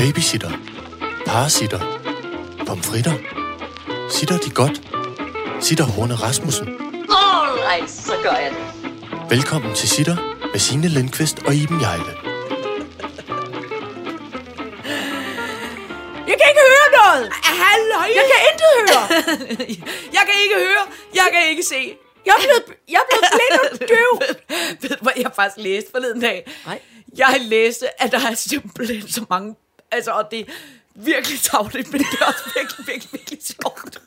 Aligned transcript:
Babysitter. 0.00 0.52
Parasitter. 1.26 1.80
Pomfritter. 2.66 3.14
Sitter 4.10 4.38
de 4.38 4.50
godt? 4.50 4.76
Sitter 5.60 5.84
Horne 5.84 6.14
Rasmussen. 6.14 6.68
Alright, 7.24 7.90
så 7.90 8.12
gør 8.22 8.36
jeg 8.44 8.50
det. 8.56 9.30
Velkommen 9.30 9.74
til 9.74 9.88
Sitter 9.88 10.16
med 10.52 10.60
Signe 10.60 10.88
Lindqvist 10.88 11.38
og 11.46 11.54
Iben 11.54 11.80
Jejle. 11.80 12.12
Jeg 16.30 16.36
kan 16.38 16.46
ikke 16.52 16.64
høre 16.72 16.88
noget! 16.98 17.24
Halløj! 17.60 18.08
Jeg 18.18 18.24
kan 18.32 18.38
intet 18.48 18.72
høre! 18.80 19.04
jeg 20.16 20.22
kan 20.28 20.36
ikke 20.44 20.56
høre, 20.66 20.84
jeg 21.14 21.28
kan 21.32 21.42
ikke 21.50 21.62
se. 21.62 21.96
Jeg 22.26 22.34
er 22.38 22.42
blevet, 22.46 22.64
jeg 22.88 23.00
er 23.04 23.08
blevet 23.10 23.26
blind 23.36 23.54
og 23.64 23.88
døv. 23.92 24.12
Ved 24.80 24.90
du, 24.96 25.02
hvad 25.02 25.12
jeg 25.16 25.30
faktisk 25.36 25.64
læste 25.66 25.90
forleden 25.90 26.20
dag? 26.20 26.50
Nej. 26.66 26.80
Jeg 27.16 27.36
læste, 27.40 28.02
at 28.02 28.12
der 28.12 28.18
er 28.30 28.34
simpelthen 28.34 29.08
så 29.08 29.24
mange... 29.30 29.56
Altså, 29.92 30.10
og 30.10 30.30
det 30.30 30.40
er 30.40 30.44
virkelig 30.94 31.40
tavligt, 31.40 31.92
men 31.92 32.00
det 32.00 32.18
er 32.20 32.24
også 32.26 32.44
virkelig, 32.56 32.86
virkelig, 32.86 33.12
virkelig 33.12 33.38
sjovt. 33.42 33.98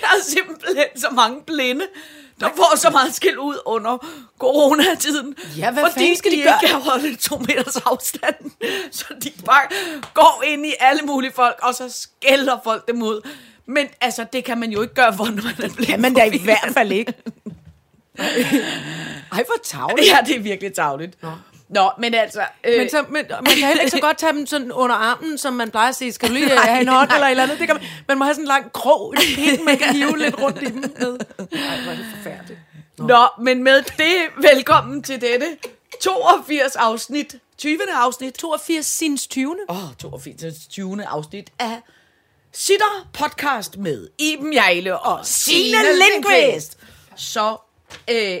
Der 0.00 0.06
er 0.06 0.22
simpelthen 0.28 1.00
så 1.00 1.10
mange 1.12 1.42
blinde, 1.46 1.86
der 2.40 2.48
får 2.56 2.76
så 2.76 2.90
meget 2.90 3.14
skæld 3.14 3.38
ud 3.38 3.56
under 3.66 4.06
coronatiden. 4.38 5.34
Ja, 5.56 5.70
hvad 5.70 5.82
fordi 5.82 5.94
fanden 6.00 6.16
skal 6.16 6.32
de 6.32 6.36
de 6.36 6.42
gøre? 6.42 6.54
ikke 6.62 6.72
kan 6.72 6.80
holde 6.82 7.16
to 7.16 7.36
meters 7.38 7.76
afstand. 7.76 8.34
Så 8.90 9.04
de 9.22 9.32
bare 9.46 9.66
går 10.14 10.42
ind 10.46 10.66
i 10.66 10.74
alle 10.80 11.02
mulige 11.02 11.32
folk, 11.32 11.58
og 11.62 11.74
så 11.74 11.88
skælder 11.88 12.58
folk 12.64 12.88
dem 12.88 13.02
ud. 13.02 13.28
Men 13.66 13.86
altså, 14.00 14.26
det 14.32 14.44
kan 14.44 14.58
man 14.58 14.70
jo 14.70 14.82
ikke 14.82 14.94
gøre, 14.94 15.10
hvor 15.12 15.24
når 15.24 15.42
man 15.42 15.54
er 15.70 15.74
blind. 15.74 15.86
Kan 15.90 16.00
man 16.00 16.14
da 16.14 16.24
i 16.24 16.38
hvert 16.44 16.70
fald 16.74 16.92
ikke. 16.92 17.12
Ej, 19.32 19.44
hvor 19.46 19.60
tavligt. 19.64 20.08
Ja, 20.08 20.18
det 20.26 20.36
er 20.36 20.40
virkelig 20.40 20.74
tavligt. 20.74 21.22
Nå. 21.22 21.30
Nå, 21.70 21.90
men 21.98 22.14
altså... 22.14 22.44
Øh, 22.64 22.78
Men, 22.78 22.90
så, 22.90 23.04
men 23.08 23.24
man 23.30 23.44
kan 23.44 23.66
heller 23.66 23.82
ikke 23.82 23.90
så 23.90 24.00
godt 24.08 24.18
tage 24.18 24.32
dem 24.32 24.46
sådan 24.46 24.72
under 24.72 24.96
armen, 24.96 25.38
som 25.38 25.52
man 25.52 25.70
plejer 25.70 25.88
at 25.88 25.94
sige. 25.96 26.12
Skal 26.12 26.28
du 26.28 26.34
lige 26.34 26.52
øh, 26.52 26.58
have 26.58 26.80
en 26.80 26.88
hånd 26.88 27.10
eller 27.12 27.26
et 27.26 27.30
eller 27.30 27.42
andet? 27.42 27.58
Det 27.58 27.66
kan 27.66 27.76
man, 27.76 27.84
man 28.08 28.18
må 28.18 28.24
have 28.24 28.34
sådan 28.34 28.44
en 28.44 28.48
lang 28.48 28.72
krog, 28.72 29.14
en 29.16 29.20
pind, 29.36 29.64
man 29.64 29.78
kan 29.78 29.94
hive 29.94 30.18
lidt 30.18 30.40
rundt 30.40 30.62
i 30.62 30.64
dem 30.64 30.74
med. 30.98 31.18
Ej, 31.38 31.46
hvor 31.82 31.92
er 31.92 31.96
det 31.96 32.06
forfærdeligt. 32.16 32.60
Nå, 32.98 33.28
men 33.44 33.62
med 33.62 33.82
det, 33.82 34.16
velkommen 34.52 35.02
til 35.02 35.20
dette 35.20 35.56
82 36.00 36.76
afsnit, 36.76 37.36
20. 37.58 37.78
afsnit. 37.94 38.34
82 38.34 38.86
sinds 38.86 39.26
20. 39.26 39.56
Åh, 39.68 39.84
oh, 39.84 39.94
82. 39.98 40.54
20. 40.70 41.04
afsnit 41.06 41.50
af 41.58 41.80
Sitter 42.52 43.08
podcast 43.12 43.76
med 43.76 44.08
Iben 44.18 44.54
Jejle 44.54 44.98
og 44.98 45.26
Signe 45.26 45.78
Lindqvist. 45.92 46.78
Så 47.16 47.56
øh, 48.10 48.38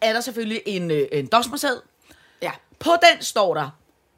er 0.00 0.12
der 0.12 0.20
selvfølgelig 0.20 0.62
en, 0.66 0.90
øh, 0.90 1.08
en 1.12 1.26
dosmersæd. 1.26 1.80
På 2.78 2.90
den 2.90 3.22
står 3.22 3.54
der 3.54 3.70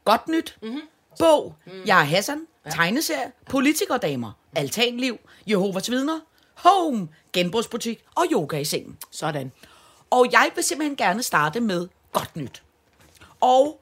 godt 0.04 0.28
nyt, 0.28 0.58
mm-hmm. 0.62 0.80
bog, 1.18 1.54
mm. 1.66 1.72
jeg 1.86 2.00
er 2.00 2.04
Hassan, 2.04 2.46
ja. 2.64 2.70
tegneserie, 2.70 3.32
politikerdamer, 3.48 4.32
altanliv, 4.56 5.18
Jehovas 5.46 5.90
vidner, 5.90 6.20
home, 6.54 7.08
genbrugsbutik 7.32 8.04
og 8.14 8.24
yoga 8.32 8.58
i 8.58 8.64
sengen. 8.64 8.98
Sådan. 9.10 9.52
Og 10.10 10.26
jeg 10.32 10.50
vil 10.54 10.64
simpelthen 10.64 10.96
gerne 10.96 11.22
starte 11.22 11.60
med 11.60 11.88
godt 12.12 12.36
nyt. 12.36 12.62
Og 13.40 13.80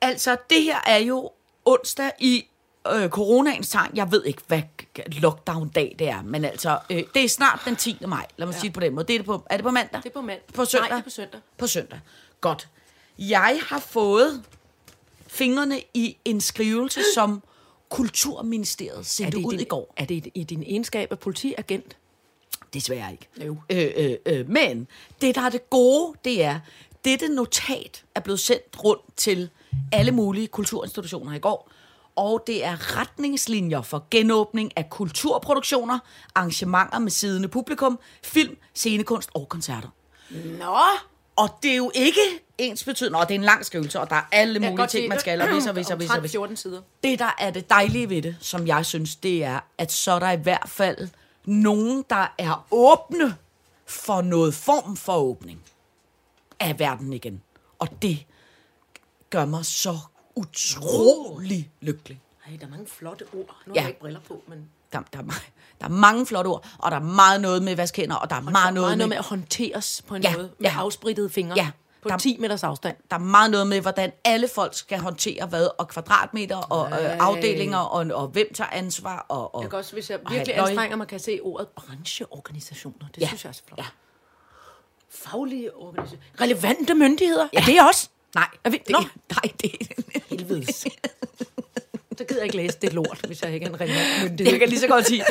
altså, 0.00 0.36
det 0.50 0.62
her 0.62 0.78
er 0.86 0.98
jo 0.98 1.30
onsdag 1.64 2.10
i 2.18 2.44
øh, 2.92 3.08
coronaens 3.08 3.68
tegn. 3.68 3.90
Jeg 3.94 4.12
ved 4.12 4.24
ikke, 4.24 4.42
hvad 4.46 4.62
lockdown-dag 5.06 5.96
det 5.98 6.08
er, 6.08 6.22
men 6.22 6.44
altså, 6.44 6.78
øh, 6.90 7.02
det 7.14 7.24
er 7.24 7.28
snart 7.28 7.60
den 7.64 7.76
10. 7.76 7.98
maj. 8.06 8.26
Lad 8.36 8.46
mig 8.46 8.54
ja. 8.54 8.60
sige 8.60 8.68
det 8.68 8.74
på 8.74 8.80
den 8.80 8.94
måde. 8.94 9.06
Det 9.06 9.14
er, 9.14 9.18
det 9.18 9.26
på, 9.26 9.46
er 9.50 9.56
det 9.56 9.64
på 9.64 9.70
mandag? 9.70 10.02
Det 10.02 10.08
er 10.08 10.12
på 10.14 10.20
mandag. 10.20 10.44
På 10.54 10.64
søndag? 10.64 10.88
Nej, 10.88 10.96
det 10.96 11.02
er 11.02 11.04
på 11.04 11.10
søndag. 11.10 11.40
På 11.58 11.66
søndag. 11.66 12.00
Godt. 12.40 12.68
Jeg 13.18 13.60
har 13.62 13.78
fået 13.78 14.42
fingrene 15.26 15.82
i 15.94 16.16
en 16.24 16.40
skrivelse, 16.40 17.00
som 17.14 17.42
Kulturministeriet 17.88 19.06
sendte 19.06 19.38
ud 19.38 19.52
din, 19.52 19.60
i 19.60 19.64
går. 19.64 19.94
Er 19.96 20.04
det 20.04 20.28
i 20.34 20.44
din 20.44 20.62
egenskab 20.62 21.12
af 21.12 21.18
politiagent? 21.18 21.96
Desværre 22.74 23.12
ikke. 23.12 23.28
Jo. 23.46 23.56
Øh, 23.70 23.90
øh, 23.96 24.16
øh, 24.26 24.50
men 24.50 24.86
det, 25.20 25.34
der 25.34 25.40
er 25.40 25.48
det 25.48 25.70
gode, 25.70 26.18
det 26.24 26.44
er, 26.44 26.60
dette 27.04 27.28
notat 27.28 28.04
er 28.14 28.20
blevet 28.20 28.40
sendt 28.40 28.84
rundt 28.84 29.16
til 29.16 29.50
alle 29.92 30.12
mulige 30.12 30.46
kulturinstitutioner 30.46 31.34
i 31.34 31.38
går, 31.38 31.70
og 32.16 32.42
det 32.46 32.64
er 32.64 33.00
retningslinjer 33.00 33.82
for 33.82 34.06
genåbning 34.10 34.72
af 34.76 34.90
kulturproduktioner, 34.90 35.98
arrangementer 36.34 36.98
med 36.98 37.10
siddende 37.10 37.48
publikum, 37.48 37.98
film, 38.22 38.56
scenekunst 38.74 39.30
og 39.34 39.48
koncerter. 39.48 39.88
Nå! 40.58 40.78
Og 41.36 41.48
det 41.62 41.70
er 41.70 41.76
jo 41.76 41.90
ikke 41.94 42.20
ens 42.58 42.84
betydende, 42.84 43.18
og 43.18 43.28
det 43.28 43.34
er 43.34 43.38
en 43.38 43.44
lang 43.44 43.66
skrivelse, 43.66 44.00
og 44.00 44.10
der 44.10 44.16
er 44.16 44.22
alle 44.32 44.58
mulige 44.60 44.86
ting, 44.86 45.08
man 45.08 45.20
skal, 45.20 45.40
og 45.42 45.48
vis 45.48 45.66
og 45.66 45.76
vis 45.76 45.90
og 45.90 45.98
vis 46.00 46.10
og 46.10 46.22
vis. 46.22 46.30
14 46.30 46.56
sider. 46.56 46.82
Det, 47.02 47.18
der 47.18 47.34
er 47.38 47.50
det 47.50 47.70
dejlige 47.70 48.08
ved 48.10 48.22
det, 48.22 48.36
som 48.40 48.66
jeg 48.66 48.86
synes, 48.86 49.16
det 49.16 49.44
er, 49.44 49.60
at 49.78 49.92
så 49.92 50.12
er 50.12 50.18
der 50.18 50.30
i 50.30 50.36
hvert 50.36 50.68
fald 50.68 51.08
nogen, 51.44 52.04
der 52.10 52.34
er 52.38 52.66
åbne 52.70 53.36
for 53.86 54.22
noget 54.22 54.54
form 54.54 54.96
for 54.96 55.16
åbning 55.16 55.60
af 56.60 56.78
verden 56.78 57.12
igen. 57.12 57.42
Og 57.78 57.88
det 58.02 58.26
gør 59.30 59.44
mig 59.44 59.66
så 59.66 59.98
utrolig 60.34 61.70
lykkelig. 61.80 62.20
Ej, 62.46 62.56
der 62.60 62.66
er 62.66 62.70
mange 62.70 62.86
flotte 62.86 63.24
ord. 63.34 63.56
Nu 63.66 63.72
Ja. 63.74 63.80
har 63.80 63.86
jeg 63.86 63.88
ikke 63.88 64.00
briller 64.00 64.20
på, 64.28 64.42
men... 64.48 64.58
Der, 64.92 65.00
der, 65.12 65.18
er, 65.18 65.22
der 65.80 65.84
er 65.86 65.88
mange 65.88 66.26
flotte 66.26 66.48
ord, 66.48 66.66
og 66.78 66.90
der 66.90 66.96
er 66.96 67.02
meget 67.02 67.40
noget 67.40 67.62
med 67.62 67.76
vaskehænder, 67.76 68.16
og 68.16 68.30
der 68.30 68.36
er 68.36 68.40
meget, 68.40 68.52
noget, 68.54 68.72
meget 68.74 68.74
noget 68.74 68.98
med, 68.98 69.06
med 69.06 69.16
at 69.16 69.24
håndteres 69.24 70.02
på 70.06 70.14
en 70.14 70.22
Ja, 70.22 70.32
måde. 70.36 70.50
Med 70.58 70.70
ja. 70.70 70.76
afsprittede 70.78 71.30
fingre. 71.30 71.54
Ja. 71.56 71.70
På 72.02 72.08
Der- 72.08 72.18
10 72.18 72.36
meters 72.40 72.62
afstand. 72.64 72.96
der 73.10 73.16
er 73.16 73.20
meget 73.20 73.50
noget 73.50 73.66
med, 73.66 73.80
hvordan 73.80 74.12
alle 74.24 74.48
folk 74.48 74.74
skal 74.74 74.98
håndtere 74.98 75.46
hvad, 75.46 75.68
og 75.78 75.88
kvadratmeter, 75.88 76.56
og 76.56 76.90
øh, 77.02 77.18
afdelinger, 77.18 77.78
og, 77.78 78.06
og 78.22 78.28
hvem 78.28 78.52
tager 78.54 78.70
ansvar. 78.70 79.26
Og, 79.28 79.54
og, 79.54 79.62
Jeg 79.62 79.70
kan 79.70 79.78
også, 79.78 79.92
hvis 79.92 80.10
jeg 80.10 80.18
virkelig 80.30 80.58
anstrenger 80.58 80.96
mig, 80.96 81.06
kan 81.06 81.14
jeg 81.14 81.20
se 81.20 81.38
ordet 81.42 81.68
brancheorganisationer. 81.68 83.06
Det 83.14 83.20
Ja. 83.22 83.26
synes 83.26 83.44
jeg 83.44 83.48
er 83.48 83.52
så 83.52 83.62
flot. 83.68 83.78
Ja. 83.78 83.84
Faglige 85.10 85.76
organisationer. 85.76 86.24
Relevante 86.40 86.94
myndigheder. 86.94 87.48
Ja. 87.52 87.60
Er 87.60 87.64
det 87.64 87.76
også? 87.88 88.08
Nej, 88.34 88.48
Er 88.64 88.70
vi, 88.70 88.76
det, 88.86 88.90
Nå, 88.90 88.98
nej, 89.30 89.52
det 89.62 89.70
helvedes. 90.28 90.86
Så 92.18 92.24
gider 92.24 92.40
jeg 92.40 92.44
ikke 92.44 92.56
læse 92.56 92.78
det 92.82 92.92
lort, 92.92 93.20
hvis 93.26 93.42
jeg 93.42 93.54
ikke 93.54 93.66
er 93.66 93.70
en 93.70 93.80
relevant 93.80 94.22
myndighed. 94.22 94.52
Jeg 94.52 94.60
kan 94.60 94.68
lige 94.68 94.80
så 94.80 94.86
godt 94.86 95.06
sige, 95.06 95.24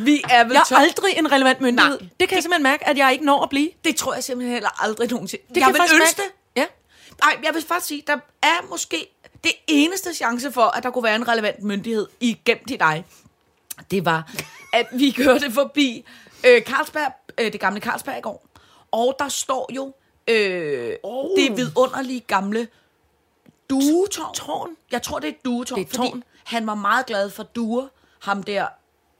vi 0.00 0.22
er 0.30 0.44
vel 0.44 0.52
Jeg 0.52 0.62
er 0.70 0.76
aldrig 0.76 1.18
en 1.18 1.32
relevant 1.32 1.60
myndighed. 1.60 2.00
Nej. 2.00 2.08
Det 2.20 2.28
kan 2.28 2.36
jeg 2.36 2.42
simpelthen 2.42 2.62
mærke, 2.62 2.88
at 2.88 2.98
jeg 2.98 3.12
ikke 3.12 3.24
når 3.24 3.42
at 3.42 3.48
blive. 3.48 3.70
Det 3.84 3.96
tror 3.96 4.14
jeg 4.14 4.24
simpelthen 4.24 4.52
heller 4.52 4.82
aldrig 4.82 5.10
nogensinde. 5.10 5.44
Det 5.48 5.56
jeg 5.56 5.64
kan 5.64 5.72
vil 5.72 5.80
faktisk 5.80 6.00
ønske 6.00 6.22
det. 6.22 6.30
Ja. 6.56 6.66
Nej, 7.22 7.36
jeg 7.44 7.54
vil 7.54 7.62
faktisk 7.62 7.86
sige, 7.86 8.02
der 8.06 8.16
er 8.42 8.68
måske 8.70 9.06
det 9.44 9.52
eneste 9.66 10.14
chance 10.14 10.52
for, 10.52 10.62
at 10.62 10.82
der 10.82 10.90
kunne 10.90 11.04
være 11.04 11.16
en 11.16 11.28
relevant 11.28 11.62
myndighed 11.62 12.06
igennem 12.20 12.64
til 12.64 12.80
dig. 12.80 13.04
Det 13.90 14.04
var, 14.04 14.32
at 14.72 14.86
vi 14.92 15.10
kørte 15.10 15.52
forbi 15.52 16.04
øh, 16.46 16.62
Carlsberg, 16.62 17.12
øh, 17.38 17.52
det 17.52 17.60
gamle 17.60 17.80
Carlsberg 17.80 18.18
i 18.18 18.20
går. 18.20 18.46
Og 18.90 19.16
der 19.18 19.28
står 19.28 19.70
jo 19.74 19.92
øh, 20.28 20.96
oh. 21.02 21.38
det 21.38 21.56
vidunderlige 21.56 22.20
gamle 22.20 22.68
duetårn. 23.70 24.34
Tårn? 24.34 24.76
Jeg 24.90 25.02
tror, 25.02 25.18
det 25.18 25.28
er 25.28 25.32
et 25.32 25.44
duetårn, 25.44 25.78
Det 25.78 25.84
er 25.84 26.02
et 26.02 26.10
tårn. 26.10 26.24
Han 26.44 26.66
var 26.66 26.74
meget 26.74 27.06
glad 27.06 27.30
for 27.30 27.42
duer. 27.42 27.86
Ham 28.22 28.42
der, 28.42 28.66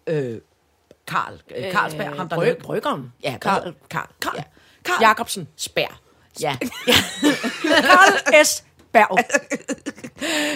øh, 0.06 0.40
Karl, 1.08 1.40
øh, 1.56 1.72
Carlsberg, 1.72 2.16
ham 2.16 2.28
der 2.28 2.36
Bryg, 2.36 2.56
Bryggeren. 2.58 3.12
Ja, 3.22 3.36
Karl, 3.42 3.74
Karl, 3.90 4.08
Karl, 4.22 4.34
Ja. 4.36 4.42
Karl 4.84 5.02
Jacobsen. 5.02 5.48
Spær. 5.56 6.00
Ja. 6.40 6.56
ja. 6.86 6.94
Karl 7.64 8.44
S. 8.44 8.64
Berg. 8.92 9.18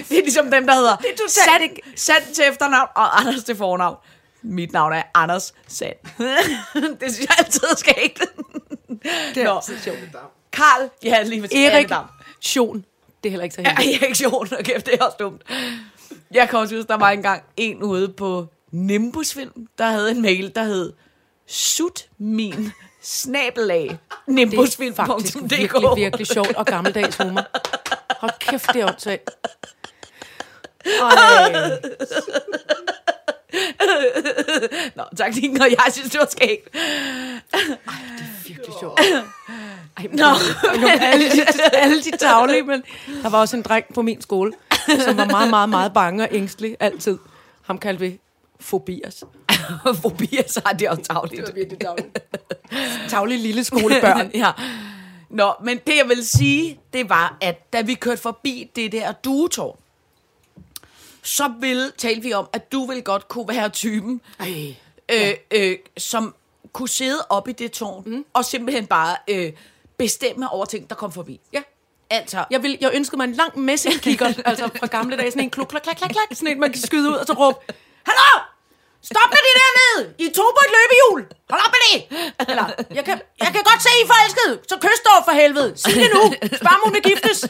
Det 0.09 0.19
er 0.19 0.23
ligesom 0.23 0.51
dem, 0.51 0.67
der 0.67 0.75
hedder 0.75 0.97
Sand, 1.29 1.97
Sand 1.97 2.35
til 2.35 2.45
efternavn 2.45 2.89
og 2.95 3.21
Anders 3.21 3.45
til 3.45 3.57
fornavn. 3.57 3.97
Mit 4.43 4.73
navn 4.73 4.93
er 4.93 5.03
Anders 5.15 5.55
Sand. 5.69 5.97
det 7.01 7.15
synes 7.15 7.19
jeg 7.21 7.37
altid 7.39 7.63
er 7.73 7.77
skægt. 7.77 8.19
Det 9.35 9.43
er 9.43 9.45
Nå. 9.45 9.57
altid 9.57 9.79
sjovt. 9.81 9.99
Karl, 10.53 10.91
ja, 11.05 11.23
lige 11.23 11.43
ved 11.43 11.53
Erik 11.53 11.91
Sjon. 12.41 12.85
Det 13.23 13.29
er 13.29 13.31
heller 13.31 13.45
ikke 13.45 13.55
så 13.55 13.63
helt. 13.63 14.03
Erik 14.03 14.23
Jon, 14.23 14.49
og 14.59 14.65
kæft, 14.65 14.87
det 14.87 14.95
er 14.95 15.05
også 15.05 15.17
dumt. 15.21 15.43
Jeg 16.35 16.49
kan 16.49 16.59
også 16.59 16.77
huske, 16.77 16.89
der 16.89 16.97
var 16.97 17.11
engang 17.11 17.43
en 17.57 17.83
ude 17.83 18.09
på 18.09 18.47
Nimbusfilm, 18.71 19.67
der 19.79 19.85
havde 19.85 20.11
en 20.11 20.23
mail, 20.23 20.53
der 20.55 20.65
hed 20.65 20.93
Sut 21.47 22.07
min 22.19 22.73
snabelag 23.03 23.83
Det 23.83 24.43
er 24.43 24.47
faktisk 24.57 24.79
nimbusfilm.dk 24.81 25.51
virkelig, 25.51 25.91
virkelig 25.97 26.27
sjovt 26.27 26.55
og 26.57 26.67
gammeldags 26.67 27.17
humor. 27.17 27.45
Hold 28.21 28.33
kæft, 28.39 28.73
det 28.73 28.83
er. 28.83 29.17
Ej. 30.87 31.71
Nå, 34.97 35.05
tak 35.17 35.35
din, 35.35 35.61
og 35.61 35.69
jeg 35.71 35.93
synes, 35.93 36.11
det 36.11 36.21
var 36.21 36.29
skægt. 36.31 36.69
virkelig 38.49 38.75
sjovt. 38.81 39.01
Ej, 39.01 40.07
men, 40.11 40.17
Nå, 40.19 40.27
Nå, 40.81 40.89
alle, 41.01 41.31
de, 41.31 41.47
alle 41.73 42.03
de 42.03 42.17
tavlige, 42.17 42.63
men 42.63 42.83
der 43.23 43.29
var 43.29 43.41
også 43.41 43.57
en 43.57 43.63
dreng 43.63 43.95
på 43.95 44.03
min 44.03 44.23
skole, 44.23 44.53
som 45.05 45.17
var 45.17 45.25
meget, 45.25 45.51
meget, 45.51 45.69
meget 45.69 45.93
bange 45.93 46.25
og 46.25 46.29
ængstelig 46.33 46.77
altid. 46.81 47.19
Ham 47.63 47.79
kaldte 47.79 48.01
vi 48.01 48.21
Fobias. 48.61 49.25
Fobier, 50.03 50.43
så 50.47 50.63
er 50.67 50.73
det 50.73 50.89
også 50.89 51.03
tavligt. 51.03 51.55
virkelig 51.55 51.81
tavligt. 51.81 52.19
Tavlige 53.09 53.39
lille 53.39 53.65
skolebørn. 53.65 54.31
ja. 54.45 54.53
Nå, 55.31 55.53
men 55.65 55.79
det 55.87 55.97
jeg 55.97 56.09
vil 56.09 56.27
sige, 56.27 56.81
det 56.93 57.09
var, 57.09 57.37
at 57.41 57.73
da 57.73 57.81
vi 57.81 57.95
kørte 57.95 58.23
forbi 58.23 58.71
det 58.77 58.93
der 58.93 59.13
duetårn, 59.13 59.79
så 61.23 61.53
vil, 61.61 61.93
talte 61.99 62.23
vi 62.23 62.33
om, 62.33 62.49
at 62.53 62.73
du 62.73 62.87
vil 62.87 63.03
godt 63.03 63.29
kunne 63.29 63.49
være 63.49 63.69
typen, 63.69 64.21
Ej. 64.41 64.75
øh, 65.09 65.35
øh, 65.51 65.79
som 65.99 66.35
kunne 66.73 66.89
sidde 66.89 67.27
op 67.29 67.49
i 67.49 67.53
det 67.53 67.73
tårn, 67.73 68.03
mm. 68.07 68.25
og 68.33 68.45
simpelthen 68.45 68.87
bare 68.87 69.17
øh, 69.29 69.53
bestemme 69.97 70.51
over 70.51 70.65
ting, 70.65 70.91
der 70.91 70.95
kom 70.97 71.13
forbi. 71.13 71.41
Ja. 71.53 71.63
Altså, 72.11 72.45
Jeg, 72.51 72.63
vil, 72.63 72.79
jeg 72.81 72.91
ønskede 72.95 73.17
mig 73.17 73.25
en 73.25 73.33
lang 73.33 73.59
messingkigger, 73.59 74.27
altså 74.51 74.69
fra 74.79 74.87
gamle 74.87 75.17
dage, 75.17 75.31
sådan 75.31 75.43
en 75.45 75.51
kluk, 75.51 75.69
klak, 75.69 75.83
klak, 75.83 75.97
klak, 75.97 76.11
klak, 76.11 76.29
sådan 76.33 76.49
en, 76.49 76.61
man 76.61 76.73
kan 76.73 76.83
skyde 76.83 77.09
ud 77.11 77.15
og 77.15 77.27
så 77.27 77.33
råbe, 77.33 77.59
Hallo! 78.07 78.31
Stop 79.03 79.29
med 79.31 79.39
det 79.47 79.55
dernede! 79.63 80.15
I 80.19 80.27
to 80.37 80.43
på 80.57 80.61
et 80.67 80.71
løbehjul! 80.77 81.21
Hold 81.51 81.61
op 81.67 81.73
med 81.77 81.81
det! 81.89 81.99
Eller, 82.51 82.67
jeg 82.95 83.05
kan, 83.05 83.21
jeg 83.39 83.47
kan 83.47 83.63
godt 83.71 83.83
se, 83.83 83.89
I 84.01 84.03
er 84.03 84.07
forelsket, 84.07 84.71
så 84.71 84.77
kys 84.81 85.01
dog 85.05 85.25
for 85.25 85.33
helvede. 85.33 85.73
Sig 85.77 85.93
det 85.95 86.11
nu! 86.15 86.35
Spørg 86.57 86.87
om 86.87 86.93
vil 86.95 87.03
giftes! 87.03 87.41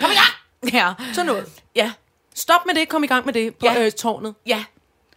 Kom 0.00 0.10
i 0.10 0.14
gang! 0.14 0.74
ja. 0.74 0.92
Sådan 1.14 1.26
noget. 1.26 1.46
Ja, 1.76 1.92
Stop 2.34 2.66
med 2.66 2.74
det, 2.74 2.88
kom 2.88 3.04
i 3.04 3.06
gang 3.06 3.24
med 3.26 3.34
det 3.34 3.54
på 3.56 3.66
Ja. 3.66 3.84
øh, 3.86 3.92
tårnet. 3.92 4.34
ja. 4.46 4.64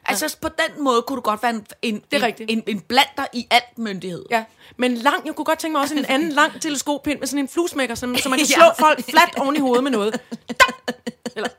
Altså, 0.05 0.37
på 0.41 0.47
den 0.49 0.83
måde 0.83 1.01
kunne 1.01 1.15
du 1.15 1.21
godt 1.21 1.43
være 1.43 1.51
en, 1.51 1.65
en, 1.81 2.03
Det 2.11 2.23
er 2.23 2.27
en, 2.27 2.33
en, 2.49 2.63
en 2.67 2.79
blander 2.81 3.25
i 3.33 3.47
alt 3.51 3.77
myndighed. 3.77 4.25
Ja, 4.31 4.43
men 4.77 4.93
lang, 4.95 5.25
jeg 5.25 5.35
kunne 5.35 5.45
godt 5.45 5.59
tænke 5.59 5.71
mig 5.71 5.81
også 5.81 5.95
en 5.95 6.05
anden 6.05 6.29
lang 6.39 6.61
teleskopind 6.61 7.19
med 7.19 7.27
sådan 7.27 7.39
en 7.39 7.47
fluesmækker, 7.49 7.95
så, 7.95 7.99
så 8.23 8.29
man 8.29 8.39
kan 8.39 8.47
Ja. 8.49 8.55
slå 8.55 8.65
folk 8.79 9.03
fladt 9.09 9.39
oven 9.39 9.55
i 9.55 9.59
hovedet 9.59 9.83
med 9.83 9.91
noget. 9.91 10.13
Eller, 11.35 11.49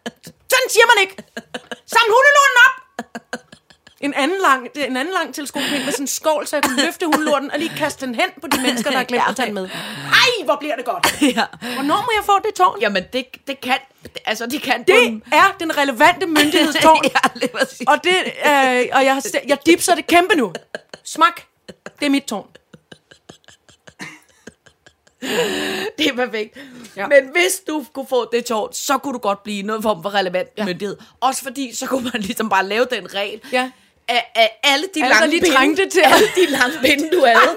sådan 0.53 0.69
siger 0.69 0.85
man 0.95 1.01
ikke! 1.03 1.17
Saml 1.87 2.11
hundelorten 2.17 2.59
op! 2.67 2.75
En 4.03 4.15
anden 4.15 4.39
lang, 4.43 4.69
en 4.75 4.97
anden 4.97 5.15
lang 5.15 5.35
teleskopind 5.35 5.85
med 5.85 5.93
sådan 5.93 6.05
en 6.05 6.07
skål, 6.07 6.47
så 6.47 6.57
jeg 6.57 6.63
kan 6.63 6.77
løfte 6.77 7.07
hundelorten 7.07 7.51
og 7.51 7.59
lige 7.59 7.73
kaste 7.77 8.07
den 8.07 8.15
hen 8.15 8.25
på 8.41 8.47
de 8.47 8.61
mennesker, 8.61 8.91
der 8.91 8.97
har 8.97 9.05
glemt 9.05 9.25
at 9.29 9.37
tage 9.37 9.47
den 9.47 9.55
med. 9.55 9.69
Ej, 10.13 10.45
hvor 10.45 10.57
bliver 10.61 10.77
det 10.77 10.85
godt! 10.85 11.23
ja. 11.37 11.45
Hvornår 11.75 11.97
må 11.97 12.11
jeg 12.17 12.25
få 12.25 12.33
det 12.45 12.55
tårn? 12.55 12.81
Jamen, 12.81 13.05
det, 13.13 13.27
det 13.47 13.61
kan, 13.61 13.79
altså, 14.25 14.47
det 14.47 14.63
kan 14.63 14.85
Det 14.87 15.23
er 15.33 15.57
den 15.61 15.79
relevante 15.79 16.27
myndighedstårn. 16.27 17.05
ja. 17.15 17.93
Og, 17.93 18.05
det, 18.05 18.15
øh, 18.47 18.89
og 18.93 19.05
jeg, 19.05 19.23
jeg 19.49 19.59
dipser 19.67 19.95
det 19.95 20.07
kæmpe 20.07 20.37
nu. 20.37 20.53
Smak. 21.05 21.43
Det 22.01 22.07
er 22.07 22.11
mit 22.11 22.25
tårn. 22.25 22.47
Det 25.99 26.07
er 26.07 26.13
perfekt. 26.17 26.57
Ja. 26.57 26.63
Ja. 26.97 27.07
Men 27.07 27.29
hvis 27.33 27.61
du 27.67 27.85
kunne 27.93 28.07
få 28.09 28.29
det 28.33 28.45
tårn, 28.45 28.73
så 28.73 28.99
kunne 28.99 29.13
du 29.13 29.19
godt 29.19 29.43
blive 29.43 29.63
noget 29.63 29.83
form 29.83 30.03
for 30.03 30.15
relevant 30.15 30.49
ja. 30.59 30.65
myndighed. 30.65 30.97
Også 31.21 31.43
fordi, 31.43 31.75
så 31.75 31.87
kunne 31.87 32.11
man 32.13 32.23
ligesom 32.23 32.49
bare 32.49 32.67
lave 32.67 32.87
den 32.91 33.15
regel, 33.15 33.41
Ja. 33.53 33.71
Af, 34.09 34.33
af 34.35 34.61
alle 34.65 34.87
de 34.95 35.03
Alle, 35.05 35.15
lange 35.15 35.31
lige 35.31 35.41
pinde, 35.41 35.57
trængte 35.57 35.89
til- 35.89 36.01
alle 36.01 36.29
de 36.37 36.47
lange 36.47 36.79
pinde, 36.85 37.11
du 37.17 37.25
havde, 37.27 37.57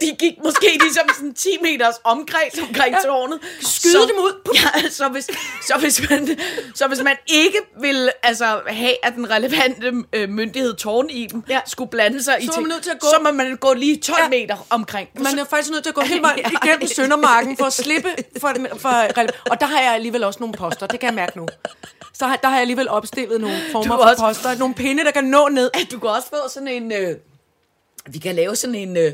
de 0.00 0.16
gik 0.18 0.34
måske 0.44 0.78
ligesom 0.82 1.08
sådan 1.14 1.34
10 1.34 1.48
meters 1.62 1.94
omkreds 2.04 2.58
omkring 2.68 2.94
ja. 2.94 3.08
tårnet. 3.08 3.38
Skyde 3.60 3.92
dem 4.08 4.16
ud. 4.18 4.32
Ja, 4.54 4.88
så 4.90 5.08
hvis, 5.08 5.26
så, 5.66 5.74
hvis 5.80 6.10
man, 6.10 6.38
så 6.74 6.86
hvis 6.86 7.02
man 7.02 7.16
ikke 7.26 7.58
vil 7.80 8.10
altså, 8.22 8.60
have, 8.66 9.06
at 9.06 9.14
den 9.14 9.30
relevante 9.30 9.92
øh, 10.12 10.28
myndighed 10.28 10.74
tårn 10.76 11.10
i 11.10 11.26
dem, 11.26 11.42
Ja. 11.48 11.60
skulle 11.66 11.90
blande 11.90 12.22
sig 12.24 12.36
i 12.40 12.46
Så 12.46 12.50
man 12.52 12.54
ting, 12.54 12.68
nødt 12.68 12.82
til 12.82 12.90
at 12.90 12.98
gå- 13.00 13.06
så 13.06 13.16
må 13.22 13.30
man 13.32 13.56
gå 13.56 13.72
lige 13.72 13.96
12 14.00 14.18
Ja. 14.22 14.28
meter 14.28 14.66
omkring. 14.70 15.08
Man 15.14 15.38
er 15.38 15.44
faktisk 15.44 15.70
nødt 15.70 15.82
til 15.82 15.90
at 15.90 15.94
gå 15.94 16.00
hele 16.00 16.22
vejen 16.28 16.38
igennem 16.62 16.86
Søndermarken 16.88 17.56
for 17.56 17.64
at 17.64 17.72
slippe 17.72 18.08
for, 18.40 18.54
for 18.78 18.88
Og 19.50 19.60
der 19.60 19.66
har 19.66 19.80
jeg 19.80 19.92
alligevel 19.94 20.24
også 20.24 20.40
nogle 20.40 20.54
poster, 20.54 20.86
det 20.86 21.00
kan 21.00 21.06
jeg 21.06 21.14
mærke 21.14 21.36
nu. 21.38 21.46
Så 22.14 22.26
har, 22.26 22.36
der 22.36 22.48
har 22.48 22.54
jeg 22.54 22.60
alligevel 22.60 22.88
opstillet 22.88 23.40
nogle 23.40 23.56
former 23.72 23.96
for 24.16 24.26
poster. 24.26 24.58
Nogle 24.58 24.74
pinde, 24.74 25.04
der 25.04 25.10
kan 25.10 25.24
nå 25.24 25.48
ned. 25.48 25.67
At 25.74 25.90
du 25.90 25.98
kan 25.98 26.10
også 26.10 26.28
få 26.28 26.36
sådan 26.54 26.68
en... 26.68 26.92
Øh, 26.92 27.16
vi 28.06 28.18
kan 28.18 28.34
lave 28.34 28.56
sådan 28.56 28.74
en... 28.74 28.96
Øh, 28.96 29.12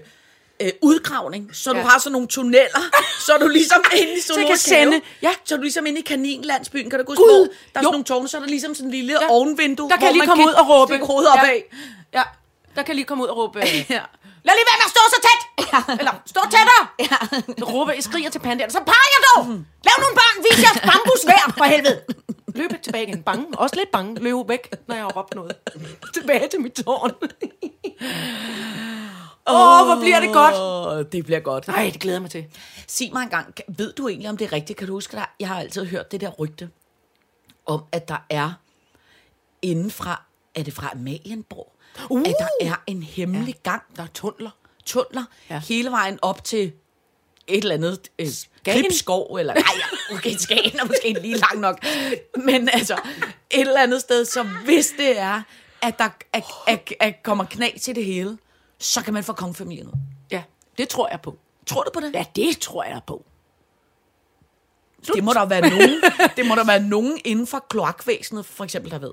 øh, 0.61 0.71
udgravning, 0.83 1.51
så 1.57 1.71
ja. 1.71 1.77
Ja. 1.77 1.83
du 1.83 1.89
har 1.89 1.99
sådan 1.99 2.13
nogle 2.13 2.29
tunneller, 2.29 2.81
så 3.27 3.33
er 3.35 3.39
du 3.39 3.49
ligesom 3.49 3.85
inde 4.01 4.13
i 4.13 4.21
sådan 4.21 4.47
kan 4.47 4.57
sende- 4.59 5.01
ja. 5.23 5.31
så 5.45 5.55
er 5.55 5.57
du 5.57 5.63
ligesom 5.63 5.87
inde 5.87 5.99
i 6.01 6.03
kaninlandsbyen, 6.03 6.91
kan 6.91 6.99
du 6.99 7.05
gå 7.05 7.15
Gud, 7.15 7.25
der 7.25 7.35
er 7.35 7.47
jo. 7.47 7.49
sådan 7.75 7.85
nogle 7.85 8.05
tårne, 8.05 8.29
så 8.29 8.37
er 8.37 8.41
der 8.41 8.49
ligesom 8.49 8.75
sådan 8.75 8.87
en 8.87 8.91
lille 8.95 9.13
Ja. 9.13 9.19
ja. 9.23 9.31
ovenvindue, 9.31 9.91
Der 9.91 9.97
kan 9.97 10.07
hvor 10.07 10.13
lige 10.13 10.27
komme 10.27 10.45
ud 10.45 10.53
og 10.53 10.69
råbe. 10.69 10.99
hovedet. 10.99 11.31
Ja. 11.37 11.51
ja. 12.19 12.23
Der 12.77 12.83
kan 12.83 12.95
lige 12.95 13.05
komme 13.05 13.25
ud 13.25 13.29
og 13.29 13.37
råbe. 13.37 13.59
Ja. 13.59 14.01
Lad 14.47 14.55
lige 14.59 14.67
være 14.71 14.79
med 14.81 14.87
at 14.89 14.95
stå 14.97 15.03
så 15.15 15.19
tæt! 15.27 15.99
Eller, 16.01 16.13
stå 16.27 16.41
tættere! 16.55 16.83
Ja. 16.99 17.17
Råbe, 17.73 17.93
skriger 18.01 18.31
til 18.31 18.39
pandaen. 18.39 18.71
Så 18.71 18.79
peger 18.79 19.09
jeg 19.15 19.21
dog! 19.29 19.45
Lav 19.87 19.97
nogle 20.05 20.15
børn, 20.21 20.37
vis 20.47 20.59
jeres 20.65 20.81
bambusvær, 20.91 21.55
for 21.59 21.65
helvede! 21.65 22.01
Løb 22.55 22.71
tilbage 22.83 23.07
igen. 23.09 23.23
Bange. 23.23 23.59
Også 23.59 23.77
lidt 23.77 23.91
bange. 23.91 24.21
Løb 24.21 24.49
væk, 24.49 24.75
når 24.89 24.95
jeg 24.95 25.05
har 25.05 25.11
råbt 25.13 25.35
noget. 25.35 25.57
tilbage 26.15 26.49
til 26.49 26.61
mit 26.61 26.73
tårn. 26.73 27.11
Åh, 29.47 29.81
oh, 29.81 29.87
hvor 29.87 30.01
bliver 30.01 30.21
det 30.21 30.33
godt. 30.33 31.13
Det 31.13 31.25
bliver 31.25 31.41
godt. 31.41 31.69
Nej, 31.69 31.91
det 31.93 32.01
glæder 32.01 32.17
jeg 32.17 32.23
mig 32.23 32.31
til. 32.31 32.45
Sig 32.87 33.11
mig 33.13 33.23
engang, 33.23 33.55
ved 33.69 33.93
du 33.93 34.09
egentlig, 34.09 34.31
om 34.31 34.37
det 34.37 34.45
er 34.45 34.53
rigtigt? 34.53 34.79
Kan 34.79 34.87
du 34.89 34.93
huske, 34.93 35.17
der, 35.17 35.25
jeg 35.41 35.49
har 35.49 35.61
altid 35.61 35.85
hørt 35.87 36.13
det 36.13 36.21
der 36.21 36.31
rygte, 36.31 36.71
om 37.67 37.85
at 37.93 38.09
der 38.09 38.27
er 38.31 38.53
inden 39.63 39.91
fra, 39.91 40.23
er 40.55 40.63
det 40.63 40.73
fra 40.75 40.91
Amalienborg, 40.93 41.71
Uh! 42.11 42.21
at 42.21 42.35
der 42.39 42.67
er 42.67 42.83
en 42.87 43.03
hemmelig 43.03 43.55
ja. 43.67 43.71
gang, 43.71 43.83
Der 43.97 44.03
er 44.03 44.07
tunneler. 44.15 44.51
tunneler 44.85 45.25
ja. 45.51 45.59
hele 45.59 45.91
vejen 45.91 46.19
op 46.23 46.45
til 46.45 46.73
et 47.47 47.63
eller 47.63 47.75
andet 47.75 47.99
øh, 48.19 48.27
Skagen? 48.65 48.83
klipskov, 48.85 49.37
eller 49.37 49.55
nej, 49.55 50.17
okay, 50.17 50.37
Skagen 50.39 50.81
er 50.81 50.85
måske 50.85 51.17
lige 51.21 51.37
langt 51.37 51.61
nok, 51.61 51.79
men 52.45 52.69
altså 52.69 52.95
et 53.51 53.61
eller 53.61 53.81
andet 53.83 54.01
sted, 54.01 54.25
så 54.25 54.43
hvis 54.65 54.95
det 54.99 55.19
er, 55.19 55.43
at 55.83 55.99
der 55.99 56.09
at, 56.33 56.45
at, 56.67 56.95
at 57.01 57.23
kommer 57.23 57.45
knæ 57.45 57.71
til 57.83 57.95
det 57.95 58.05
hele, 58.05 58.39
så 58.79 59.03
kan 59.03 59.15
man 59.15 59.25
få 59.25 59.33
kongefamilien 59.33 59.87
ud. 59.87 59.93
Ja, 60.31 60.43
det 60.79 60.89
tror 60.89 61.09
jeg 61.09 61.21
på. 61.21 61.39
Tror 61.67 61.83
du 61.83 61.91
på 61.95 62.01
det? 62.01 62.15
Ja, 62.15 62.25
det 62.37 62.59
tror 62.59 62.85
jeg 62.85 63.01
på. 63.07 63.25
Det 65.15 65.25
må 65.25 65.33
der 65.33 65.47
være 65.47 65.61
nogen, 65.61 66.03
det 66.37 66.47
må 66.47 66.55
der 66.55 66.65
være 66.65 66.81
nogen 66.81 67.19
inden 67.25 67.47
for 67.47 67.65
kloakvæsenet, 67.71 68.47
for 68.47 68.65
eksempel, 68.65 68.91
der 68.91 68.99
ved. 68.99 69.13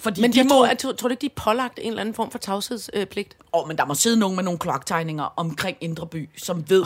Fordi 0.00 0.20
Men 0.20 0.32
de 0.32 0.38
jeg 0.38 0.46
må, 0.46 0.48
tror, 0.54 0.66
jeg 0.66 0.78
tror, 0.78 0.92
tror 0.92 1.08
du 1.08 1.12
ikke, 1.12 1.20
de 1.20 1.26
er 1.26 1.30
pålagt 1.36 1.78
en 1.82 1.86
eller 1.88 2.00
anden 2.00 2.14
form 2.14 2.30
for 2.30 2.38
tavshedspligt? 2.38 3.36
Åh, 3.52 3.68
men 3.68 3.78
der 3.78 3.84
må 3.84 3.94
sidde 3.94 4.16
nogen 4.16 4.36
med 4.36 4.44
nogle 4.44 4.58
kloaktegninger 4.58 5.24
omkring 5.36 5.76
Indre 5.80 6.06
By, 6.06 6.28
som 6.38 6.64
ved, 6.70 6.80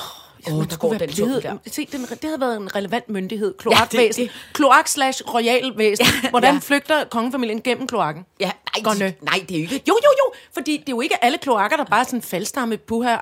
åh, 0.46 0.52
oh, 0.52 0.58
Man 0.58 0.68
der 0.68 0.74
skulle 0.74 0.98
går 0.98 1.06
den 1.06 1.14
blevet- 1.14 1.42
der. 1.42 1.56
Se, 1.66 1.86
den, 1.92 2.00
det 2.02 2.18
havde 2.24 2.40
været 2.40 2.56
en 2.56 2.74
relevant 2.76 3.08
myndighed. 3.10 3.54
Kloakvæsen. 3.58 4.22
det- 4.24 4.32
Kloak 4.52 4.88
slash 4.88 5.22
royalvæsen. 5.34 6.06
Hvordan 6.30 6.54
Ja. 6.54 6.60
flygter 6.62 7.04
kongefamilien 7.04 7.62
gennem 7.62 7.86
kloakken? 7.86 8.24
Ja, 8.40 8.50
nej, 8.84 8.94
de, 8.94 9.14
nej, 9.22 9.44
det 9.48 9.54
er 9.54 9.58
jo 9.58 9.62
ikke... 9.62 9.82
Jo, 9.88 9.94
jo, 10.04 10.10
jo, 10.18 10.32
fordi 10.54 10.72
det 10.76 10.88
er 10.88 10.92
jo 10.92 11.00
ikke 11.00 11.24
alle 11.24 11.38
kloakker, 11.38 11.76
der 11.76 11.84
bare 11.84 12.00
er 12.00 12.04
sådan 12.04 12.22
faldstamme 12.22 12.76
puha 12.76 13.16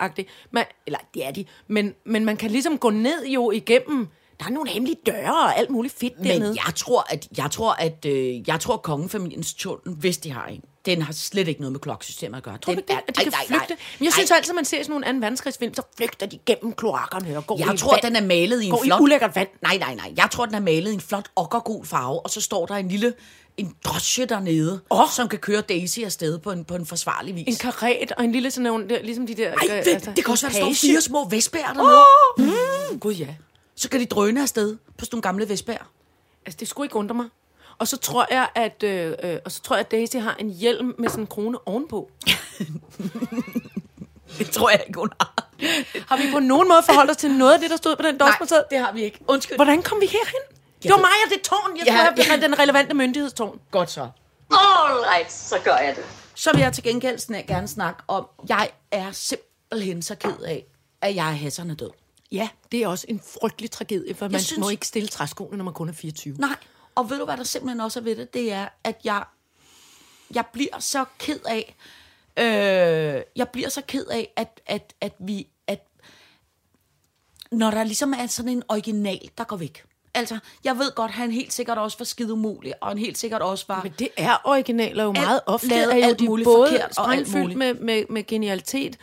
man, 0.50 0.64
Eller 0.86 0.98
det 1.14 1.26
er 1.26 1.30
de, 1.30 1.44
men, 1.68 1.94
men 2.06 2.24
man 2.24 2.36
kan 2.36 2.50
ligesom 2.50 2.78
gå 2.78 2.90
ned 2.90 3.26
jo 3.26 3.50
igennem. 3.50 4.08
Der 4.40 4.46
er 4.46 4.50
nogle 4.50 4.70
hemmelige 4.70 4.96
døre 5.06 5.32
og 5.32 5.58
alt 5.58 5.70
muligt 5.70 5.94
fedt 5.98 6.18
Men 6.18 6.26
dernede. 6.28 6.56
jeg 6.66 6.74
tror, 6.74 7.06
at 7.08 7.28
jeg 7.36 7.50
tror, 7.50 7.72
at 7.72 8.04
øh, 8.06 8.48
jeg 8.48 8.60
tror, 8.60 8.74
at 8.74 8.82
kongefamiliens 8.82 9.54
tunnel, 9.54 9.96
hvis 9.96 10.18
de 10.18 10.30
har 10.32 10.46
en, 10.46 10.60
den 10.86 11.02
har 11.02 11.12
slet 11.12 11.48
ikke 11.48 11.60
noget 11.60 11.72
med 11.72 11.80
kloaksystemet 11.80 12.36
at 12.36 12.42
gøre. 12.42 12.58
Tror 12.58 12.72
du 12.72 12.78
ikke, 12.78 12.92
det, 12.92 12.98
at 13.08 13.16
de 13.18 13.22
kan 13.24 13.32
flygte? 13.46 13.76
Men 13.98 14.04
jeg 14.04 14.12
synes 14.12 14.30
altid, 14.30 14.50
at 14.52 14.54
man 14.54 14.64
ser 14.64 14.82
sådan 14.82 14.90
nogle 14.90 15.06
anden 15.06 15.22
verdenskrigsfilm, 15.22 15.74
så 15.74 15.82
flygter 15.96 16.26
de 16.26 16.38
gennem 16.46 16.72
kloakkerne 16.72 17.36
og 17.36 17.46
går 17.46 17.58
Jeg 17.58 17.74
i 17.74 17.76
tror, 17.76 17.92
vand. 17.92 18.02
den 18.14 18.16
er 18.16 18.26
malet 18.26 18.62
i 18.62 18.64
en 18.64 18.70
Går 18.70 18.82
i 18.84 18.86
flot... 18.86 19.00
ulækkert 19.00 19.36
vand. 19.36 19.48
Nej, 19.62 19.76
nej, 19.76 19.94
nej. 19.94 20.12
Jeg 20.16 20.28
tror, 20.32 20.46
den 20.46 20.54
er 20.54 20.60
malet 20.60 20.90
i 20.90 20.94
en 20.94 21.00
flot 21.00 21.28
okkergul 21.36 21.86
farve, 21.86 22.20
og 22.20 22.30
så 22.30 22.40
står 22.40 22.66
der 22.66 22.74
en 22.74 22.88
lille 22.88 23.14
en 23.56 23.74
drosje 23.84 24.24
dernede, 24.24 24.80
oh. 24.90 25.08
som 25.10 25.28
kan 25.28 25.38
køre 25.38 25.60
Daisy 25.60 26.00
afsted 26.00 26.38
på 26.38 26.50
en, 26.50 26.64
på 26.64 26.74
en 26.74 26.86
forsvarlig 26.86 27.34
vis. 27.34 27.46
En 27.46 27.56
karet 27.56 28.12
og 28.16 28.24
en 28.24 28.32
lille 28.32 28.50
sådan 28.50 28.62
nogle, 28.62 28.88
der, 28.88 29.02
ligesom 29.02 29.26
de 29.26 29.34
der... 29.34 29.48
Ej, 29.48 29.78
øh, 29.78 29.84
det, 29.84 30.12
det 30.16 30.24
kan 30.24 30.32
også 30.32 30.48
være, 30.48 30.66
der 30.68 30.74
står 30.74 30.88
fire 30.88 31.00
små 31.00 31.28
vespær 31.28 31.72
dernede. 31.76 32.52
Mm, 32.92 33.00
Gud 33.00 33.12
ja. 33.14 33.26
Så 33.82 33.88
kan 33.88 34.00
de 34.00 34.06
drøne 34.06 34.42
afsted 34.42 34.76
på 34.98 35.04
sådan 35.04 35.14
nogle 35.16 35.22
gamle 35.22 35.48
vespær. 35.48 35.90
Altså, 36.46 36.56
det 36.60 36.68
skulle 36.68 36.86
ikke 36.86 36.96
undre 36.96 37.14
mig. 37.14 37.26
Og 37.78 37.88
så 37.88 37.96
tror 37.96 38.26
jeg, 38.30 38.48
at, 38.54 38.82
øh, 38.82 39.14
øh, 39.22 39.38
og 39.44 39.52
så 39.52 39.62
tror 39.62 39.76
jeg, 39.76 39.80
at 39.84 39.90
Daisy 39.90 40.16
har 40.16 40.34
en 40.38 40.50
hjelm 40.50 40.94
med 40.98 41.08
sådan 41.08 41.22
en 41.22 41.26
krone 41.26 41.68
ovenpå. 41.68 42.10
Det 44.38 44.50
tror 44.50 44.70
jeg 44.70 44.84
ikke, 44.88 44.98
hun 45.00 45.10
har. 45.20 45.48
Har 46.08 46.16
vi 46.16 46.22
på 46.32 46.38
nogen 46.38 46.68
måde 46.68 46.82
forholdt 46.82 47.10
os 47.10 47.16
til 47.16 47.30
noget 47.30 47.54
af 47.54 47.60
det, 47.60 47.70
der 47.70 47.76
stod 47.76 47.96
på 47.96 48.02
den 48.02 48.14
Nej, 48.14 48.28
dosmerseddel? 48.28 48.64
det 48.70 48.78
har 48.78 48.92
vi 48.92 49.02
ikke. 49.02 49.18
Undskyld. 49.28 49.58
Hvordan 49.58 49.82
kom 49.82 50.00
vi 50.00 50.06
herhen? 50.06 50.40
Det 50.82 50.90
var 50.90 50.96
mig 50.96 51.10
og 51.26 51.30
det 51.34 51.42
tårn. 51.42 51.76
Jeg 51.76 51.86
Ja, 51.86 52.06
skulle 52.06 52.24
have 52.26 52.40
ja. 52.40 52.46
den 52.46 52.58
relevante 52.58 52.94
myndighedstårn. 52.94 53.60
Godt 53.70 53.90
så. 53.90 54.00
All 54.00 54.10
right, 55.14 55.32
så 55.32 55.56
gør 55.64 55.76
jeg 55.76 55.96
det. 55.96 56.04
Så 56.34 56.50
vil 56.52 56.60
jeg 56.60 56.72
til 56.72 56.82
gengæld 56.82 57.46
gerne 57.46 57.68
snakke 57.68 58.02
om, 58.08 58.26
jeg 58.48 58.70
er 58.90 59.12
simpelthen 59.12 60.02
så 60.02 60.14
ked 60.14 60.38
af, 60.46 60.64
at 61.00 61.14
jeg 61.14 61.28
er 61.28 61.32
hæsserne 61.32 61.74
død. 61.74 61.90
Ja, 62.32 62.48
det 62.72 62.82
er 62.82 62.88
også 62.88 63.06
en 63.08 63.20
frygtelig 63.40 63.70
tragedie, 63.70 64.14
for 64.14 64.28
man 64.28 64.40
synes- 64.40 64.60
må 64.60 64.68
ikke 64.68 64.86
stille 64.86 65.08
træskoene, 65.08 65.56
når 65.56 65.64
man 65.64 65.74
kun 65.74 65.88
er 65.88 65.92
24. 65.92 66.34
Nej, 66.38 66.56
og 66.94 67.10
ved 67.10 67.18
du, 67.18 67.24
hvad 67.24 67.36
der 67.36 67.44
simpelthen 67.44 67.80
også 67.80 68.00
er 68.00 68.04
ved 68.04 68.16
det? 68.16 68.34
Det 68.34 68.52
er, 68.52 68.68
at 68.84 69.00
jeg, 69.04 69.24
jeg 70.34 70.44
bliver 70.52 70.78
så 70.78 71.04
ked 71.18 71.40
af, 71.46 71.74
øh, 72.38 73.22
jeg 73.36 73.48
bliver 73.48 73.68
så 73.68 73.82
ked 73.86 74.06
af, 74.06 74.32
at, 74.36 74.60
at, 74.66 74.94
at 75.00 75.12
vi, 75.18 75.48
at 75.66 75.86
når 77.52 77.70
der 77.70 77.84
ligesom 77.84 78.12
er 78.18 78.26
sådan 78.26 78.52
en 78.52 78.62
original, 78.68 79.30
der 79.38 79.44
går 79.44 79.56
væk. 79.56 79.84
Altså, 80.14 80.38
jeg 80.64 80.78
ved 80.78 80.94
godt, 80.94 81.08
at 81.08 81.14
han 81.14 81.30
helt 81.30 81.52
sikkert 81.52 81.78
også 81.78 81.98
var 81.98 82.04
skide 82.04 82.32
umulig, 82.32 82.74
og 82.82 82.88
han 82.88 82.98
helt 82.98 83.18
sikkert 83.18 83.42
også 83.42 83.64
var... 83.68 83.82
Men 83.82 83.92
det 83.98 84.08
er 84.16 84.36
originaler 84.44 85.04
jo 85.04 85.10
Alt- 85.10 85.18
meget 85.20 85.40
ofte, 85.46 85.68
lavet 85.68 85.92
er 85.92 85.96
jo 85.96 86.02
alt 86.04 86.18
de 86.18 86.24
muligt 86.24 86.44
både 86.44 86.70
forkert 86.70 86.98
og 86.98 87.14
alt 87.14 87.34
muligt. 87.34 87.58
med, 87.58 87.74
med, 87.74 88.04
med 88.10 88.26
genialitet, 88.26 88.98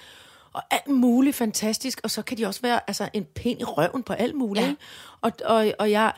og 0.54 0.62
alt 0.72 0.88
muligt 0.88 1.36
fantastisk, 1.36 2.00
og 2.04 2.12
så 2.12 2.22
kan 2.22 2.38
de 2.38 2.46
også 2.46 2.62
være 2.62 2.80
altså, 2.88 3.10
en 3.14 3.26
pind 3.26 3.62
i 3.62 3.64
røven 3.64 4.04
på 4.04 4.14
alt 4.14 4.36
muligt. 4.36 4.66
Ja. 4.66 4.76
Og, 5.22 5.32
og, 5.46 5.72
og 5.80 5.92
jeg, 5.92 6.14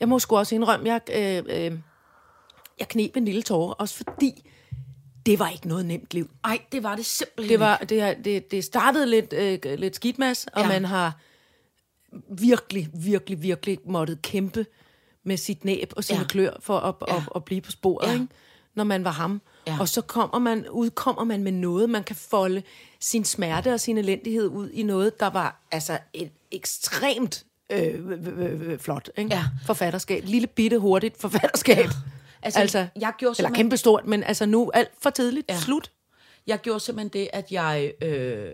jeg 0.00 0.08
må 0.08 0.18
sgu 0.18 0.36
også 0.36 0.54
indrømme, 0.54 0.88
jeg, 0.88 1.00
øh, 1.12 1.66
øh, 1.66 1.78
jeg 2.78 2.88
knep 2.88 3.16
en 3.16 3.24
lille 3.24 3.42
tårer, 3.42 3.72
også 3.72 3.94
fordi 3.96 4.50
det 5.26 5.38
var 5.38 5.48
ikke 5.48 5.68
noget 5.68 5.86
nemt 5.86 6.14
liv. 6.14 6.30
Ej, 6.44 6.58
det 6.72 6.82
var 6.82 6.96
det 6.96 7.06
simpelthen 7.06 7.50
Det, 7.52 7.60
var, 7.60 7.76
det, 7.76 8.24
det, 8.24 8.50
det 8.50 8.64
startede 8.64 9.06
lidt, 9.06 9.32
øh, 9.32 9.78
lidt 9.78 9.96
skidt, 9.96 10.18
Mads, 10.18 10.46
og 10.46 10.62
Ja. 10.62 10.68
man 10.68 10.84
har 10.84 11.12
virkelig, 12.38 12.88
virkelig, 12.94 13.42
virkelig 13.42 13.78
måttet 13.84 14.22
kæmpe 14.22 14.66
med 15.24 15.36
sit 15.36 15.64
næb 15.64 15.92
og 15.96 16.04
sine 16.04 16.18
Ja. 16.18 16.24
klør 16.26 16.50
for 16.60 16.78
at, 16.78 16.94
ja. 17.08 17.14
Ja. 17.14 17.20
at, 17.20 17.28
at 17.34 17.44
blive 17.44 17.60
på 17.60 17.70
sporet, 17.70 18.08
ja. 18.08 18.12
ikke? 18.12 18.26
når 18.74 18.84
man 18.84 19.04
var 19.04 19.10
ham. 19.10 19.40
Ja. 19.68 19.76
Og 19.80 19.88
så 19.88 20.00
kommer 20.00 20.38
man, 20.38 20.68
udkommer 20.68 21.24
man 21.24 21.42
med 21.42 21.52
noget, 21.52 21.90
man 21.90 22.04
kan 22.04 22.16
folde 22.16 22.62
sin 23.00 23.24
smerte 23.24 23.72
og 23.72 23.80
sin 23.80 23.98
elendighed 23.98 24.46
ud 24.46 24.70
i 24.70 24.82
noget, 24.82 25.20
der 25.20 25.30
var 25.30 25.60
altså 25.70 25.98
et 26.12 26.30
ekstremt 26.50 27.46
øh, 27.70 28.10
øh, 28.10 28.70
øh, 28.72 28.78
flot 28.78 29.10
ikke? 29.16 29.34
Ja. 29.34 29.44
forfatterskab. 29.66 30.24
Lille 30.26 30.46
bitte 30.46 30.78
hurtigt 30.78 31.20
forfatterskab. 31.20 31.76
Ja. 31.76 31.90
Altså, 32.42 32.60
Altså, 32.60 32.86
jeg 33.00 33.12
gjorde 33.18 33.34
eller 33.38 33.50
kæmpe 33.50 33.76
stort, 33.76 34.06
men 34.06 34.22
altså 34.22 34.46
nu 34.46 34.70
alt 34.74 34.90
for 35.02 35.10
tidligt. 35.10 35.50
Ja. 35.50 35.60
Slut. 35.60 35.92
Jeg 36.46 36.60
gjorde 36.60 36.80
simpelthen 36.80 37.22
det, 37.22 37.28
at 37.32 37.52
jeg... 37.52 37.92
Øh, 38.02 38.52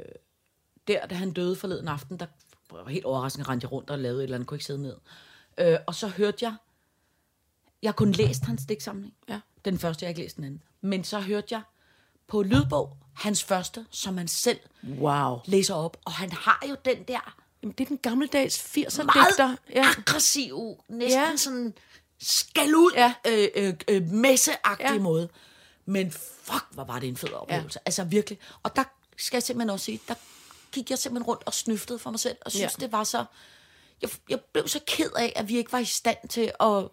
der, 0.88 1.06
da 1.06 1.14
han 1.14 1.32
døde 1.32 1.56
forleden 1.56 1.88
aften, 1.88 2.18
der 2.18 2.26
var 2.70 2.88
helt 2.88 3.04
overraskende 3.04 3.48
rendte 3.48 3.64
jeg 3.64 3.72
rundt 3.72 3.90
og 3.90 3.98
lavede 3.98 4.18
et 4.18 4.22
eller 4.22 4.34
andet, 4.36 4.46
kunne 4.46 4.56
ikke 4.56 4.64
sidde 4.64 4.82
ned. 4.82 4.96
Øh, 5.58 5.76
og 5.86 5.94
så 5.94 6.08
hørte 6.08 6.38
jeg... 6.40 6.54
Jeg 7.82 7.96
kunne 7.96 8.12
læst 8.12 8.44
hans 8.44 8.62
digtsamling. 8.68 9.14
Ja. 9.28 9.40
Den 9.64 9.78
første, 9.78 10.02
jeg 10.04 10.06
har 10.08 10.10
ikke 10.10 10.20
læst 10.22 10.36
den 10.36 10.44
anden. 10.44 10.62
Men 10.80 11.04
så 11.04 11.20
hørte 11.20 11.46
jeg 11.50 11.62
på 12.28 12.42
lydbog 12.42 12.96
hans 13.14 13.44
første, 13.44 13.86
som 13.90 14.18
han 14.18 14.28
selv 14.28 14.58
Wow. 14.98 15.40
læser 15.44 15.74
op. 15.74 15.96
Og 16.04 16.12
han 16.12 16.32
har 16.32 16.62
jo 16.68 16.76
den 16.84 17.02
der 17.02 17.34
Jamen, 17.62 17.74
det 17.78 17.84
er 17.84 17.88
den 17.88 17.98
gammeldags 17.98 18.58
80'er 18.58 19.02
meget 19.02 19.28
digter. 19.28 19.56
ja. 19.74 19.84
aggressiv, 19.98 20.82
næsten 20.88 21.20
ja. 21.20 21.36
Sådan 21.36 21.74
skal 22.20 22.74
ud, 22.74 22.92
Ja. 22.94 23.14
øh, 23.26 23.48
øh, 23.56 23.74
øh, 23.88 24.02
messeagtig 24.08 24.84
ja. 24.86 24.98
Måde. 24.98 25.28
Men 25.86 26.10
fuck, 26.42 26.64
hvor 26.70 26.84
var 26.84 26.98
det 26.98 27.08
en 27.08 27.16
fed 27.16 27.32
oplevelse. 27.32 27.78
Ja. 27.78 27.82
Altså 27.86 28.04
virkelig. 28.04 28.38
Og 28.62 28.76
der 28.76 28.84
skal 29.16 29.36
jeg 29.36 29.42
simpelthen 29.42 29.70
også 29.70 29.84
sige, 29.84 30.00
der 30.08 30.14
gik 30.72 30.90
jeg 30.90 30.98
simpelthen 30.98 31.26
rundt 31.26 31.42
og 31.46 31.54
snøftede 31.54 31.98
for 31.98 32.10
mig 32.10 32.20
selv, 32.20 32.36
og 32.40 32.50
synes. 32.52 32.76
Ja. 32.80 32.84
det 32.84 32.92
var 32.92 33.04
så... 33.04 33.24
Jeg, 34.02 34.10
jeg 34.28 34.40
blev 34.52 34.68
så 34.68 34.80
ked 34.86 35.10
af, 35.16 35.32
at 35.36 35.48
vi 35.48 35.56
ikke 35.56 35.72
var 35.72 35.78
i 35.78 35.84
stand 35.84 36.28
til 36.28 36.52
at 36.60 36.88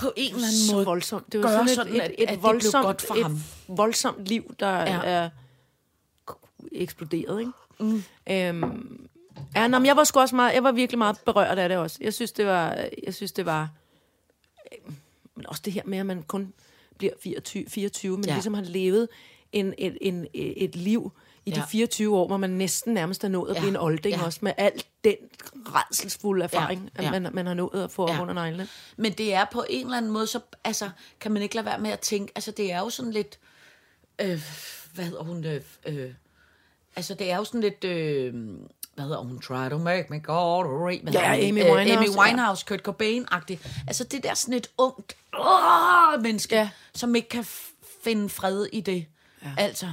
på 0.00 0.12
en 0.16 0.34
eller 0.34 0.46
anden 0.46 0.66
så 0.68 0.74
måde 0.74 0.84
voldsomt. 0.84 1.32
Det 1.32 1.42
var 1.42 1.48
gøre 1.48 1.58
sådan, 1.58 1.68
sådan, 1.74 1.94
et, 1.96 2.00
at, 2.00 2.10
et, 2.10 2.22
et, 2.22 2.28
det 2.28 2.42
voldsomt, 2.42 2.72
blev 2.72 2.82
godt 2.86 3.02
for 3.02 3.14
et 3.14 3.22
ham. 3.22 3.40
voldsomt 3.68 4.24
liv, 4.26 4.54
der 4.60 4.68
Ja. 4.80 5.00
er 5.04 5.30
eksploderet, 6.72 7.40
ikke? 7.40 7.52
Mm. 7.78 8.02
Øhm, 8.30 9.08
ja, 9.56 9.68
nå, 9.68 9.78
men 9.78 9.86
jeg 9.86 9.96
var 9.96 10.04
sgu 10.04 10.20
også 10.20 10.36
meget, 10.36 10.54
jeg 10.54 10.64
var 10.64 10.72
virkelig 10.72 10.98
meget 10.98 11.16
berørt 11.24 11.58
af 11.58 11.68
det 11.68 11.78
også. 11.78 11.98
Jeg 12.00 12.14
synes, 12.14 12.32
det 12.32 12.46
var, 12.46 12.88
jeg 13.04 13.14
synes, 13.14 13.32
det 13.32 13.46
var, 13.46 13.68
øh, 14.72 14.92
men 15.36 15.46
også 15.46 15.62
det 15.64 15.72
her 15.72 15.82
med, 15.84 15.98
at 15.98 16.06
man 16.06 16.22
kun 16.22 16.52
bliver 16.98 17.12
24, 17.22 17.64
24 17.68 18.16
men 18.16 18.24
ja. 18.26 18.32
ligesom 18.32 18.54
har 18.54 18.62
levet 18.62 19.08
en, 19.52 19.74
et, 19.78 19.98
en, 20.00 20.26
et 20.34 20.76
liv 20.76 21.12
i 21.46 21.50
de 21.50 21.58
Ja. 21.60 21.64
24 21.66 22.16
år, 22.16 22.26
hvor 22.26 22.36
man 22.36 22.50
næsten 22.50 22.94
nærmest 22.94 23.24
er 23.24 23.28
nået 23.28 23.50
at 23.50 23.54
Ja. 23.56 23.60
blive 23.60 23.70
en 23.70 23.76
olding 23.76 24.16
Ja. 24.16 24.24
også, 24.24 24.38
med 24.42 24.52
al 24.56 24.72
den 25.04 25.14
redselsfulde 25.66 26.44
erfaring, 26.44 26.90
Ja. 26.98 27.04
at 27.14 27.22
man, 27.22 27.34
man 27.34 27.46
har 27.46 27.54
nået 27.54 27.84
at 27.84 27.90
få 27.90 28.08
Ja. 28.08 28.14
ja. 28.14 28.22
under 28.22 28.34
neglene. 28.34 28.68
Men 28.96 29.12
det 29.12 29.34
er 29.34 29.44
på 29.52 29.64
en 29.70 29.84
eller 29.86 29.96
anden 29.96 30.10
måde, 30.10 30.26
så 30.26 30.40
altså, 30.64 30.90
kan 31.20 31.32
man 31.32 31.42
ikke 31.42 31.54
lade 31.54 31.66
være 31.66 31.78
med 31.78 31.90
at 31.90 32.00
tænke, 32.00 32.32
altså 32.34 32.50
det 32.50 32.72
er 32.72 32.78
jo 32.78 32.90
sådan 32.90 33.12
lidt, 33.12 33.38
øh, 34.20 34.42
hvad 34.94 35.04
hedder 35.04 35.22
hun, 35.22 35.44
øh, 35.44 35.60
øh, 35.86 36.10
altså 36.96 37.14
det 37.14 37.30
er 37.30 37.36
jo 37.36 37.44
sådan 37.44 37.60
lidt, 37.60 37.84
øh, 37.84 38.34
hvad 38.94 39.04
hedder 39.04 39.18
hun, 39.20 39.40
try 39.40 39.68
to 39.70 39.78
make 39.78 40.06
me 40.10 40.20
go. 40.20 40.62
Hvad 41.02 41.12
Ja? 41.12 41.34
Amy 41.48 41.64
Øh, 41.64 41.72
Winehouse, 41.72 41.92
Amy 41.96 42.06
ja. 42.16 42.20
Winehouse, 42.22 42.64
Kurt 42.68 42.80
Cobain-agtigt. 42.88 43.68
Altså 43.86 44.04
det 44.04 44.22
der 44.22 44.34
sådan 44.34 44.54
et 44.54 44.70
ungt 44.78 45.16
åh, 45.38 46.22
menneske, 46.22 46.54
ja. 46.54 46.60
Ja. 46.60 46.70
som 46.94 47.14
ikke 47.14 47.28
kan 47.28 47.44
finde 48.04 48.28
fred 48.28 48.66
i 48.72 48.80
det. 48.80 49.06
Ja. 49.44 49.48
Altså. 49.58 49.86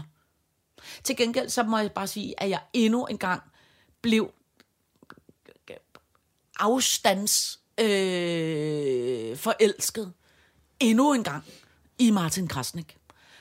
Til 1.04 1.18
gengæld, 1.18 1.50
så 1.50 1.64
må 1.64 1.78
jeg 1.78 1.92
bare 1.92 2.08
sige, 2.08 2.44
at 2.44 2.50
jeg 2.50 2.60
endnu 2.74 3.06
en 3.06 3.18
gang 3.18 3.42
blev 4.02 4.32
afstands 6.60 7.60
øh, 7.80 9.38
forelsket 9.38 10.14
endnu 10.80 11.14
en 11.14 11.24
gang 11.24 11.44
i 12.00 12.12
Martin 12.12 12.48
Krasnik. 12.48 12.98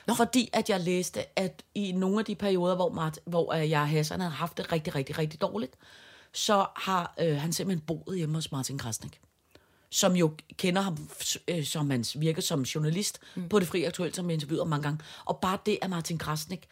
Nå. 0.07 0.13
Fordi 0.13 0.49
at 0.53 0.69
jeg 0.69 0.79
læste, 0.79 1.39
at 1.39 1.63
i 1.75 1.91
nogle 1.91 2.19
af 2.19 2.25
de 2.25 2.35
perioder, 2.35 2.75
hvor, 2.75 2.89
Martin, 2.89 3.23
hvor 3.25 3.53
øh, 3.53 3.69
jeg 3.69 3.81
og 3.81 3.89
Hassan 3.89 4.19
havde 4.19 4.33
haft 4.33 4.57
det 4.57 4.71
rigtig, 4.71 4.95
rigtig, 4.95 5.17
rigtig 5.17 5.41
dårligt, 5.41 5.75
så 6.33 6.65
har 6.75 7.13
øh, 7.19 7.37
han 7.37 7.53
simpelthen 7.53 7.85
boet 7.87 8.17
hjemme 8.17 8.35
hos 8.35 8.51
Martin 8.51 8.77
Krasnik 8.77 9.19
som 9.89 10.15
jo 10.15 10.31
kender 10.57 10.81
ham, 10.81 11.09
øh, 11.47 11.65
som 11.65 11.89
hans 11.89 12.19
virke 12.19 12.41
som 12.41 12.61
journalist 12.61 13.19
mm. 13.35 13.49
på 13.49 13.59
Det 13.59 13.67
Fri 13.67 13.83
Aktuelt, 13.83 14.15
som 14.15 14.29
jeg 14.29 14.33
interviewet 14.33 14.61
om 14.61 14.67
mange 14.67 14.83
gange. 14.83 14.99
Og 15.25 15.39
bare 15.41 15.57
det, 15.65 15.77
at 15.81 15.89
Martin 15.89 16.17
Krasnik 16.17 16.67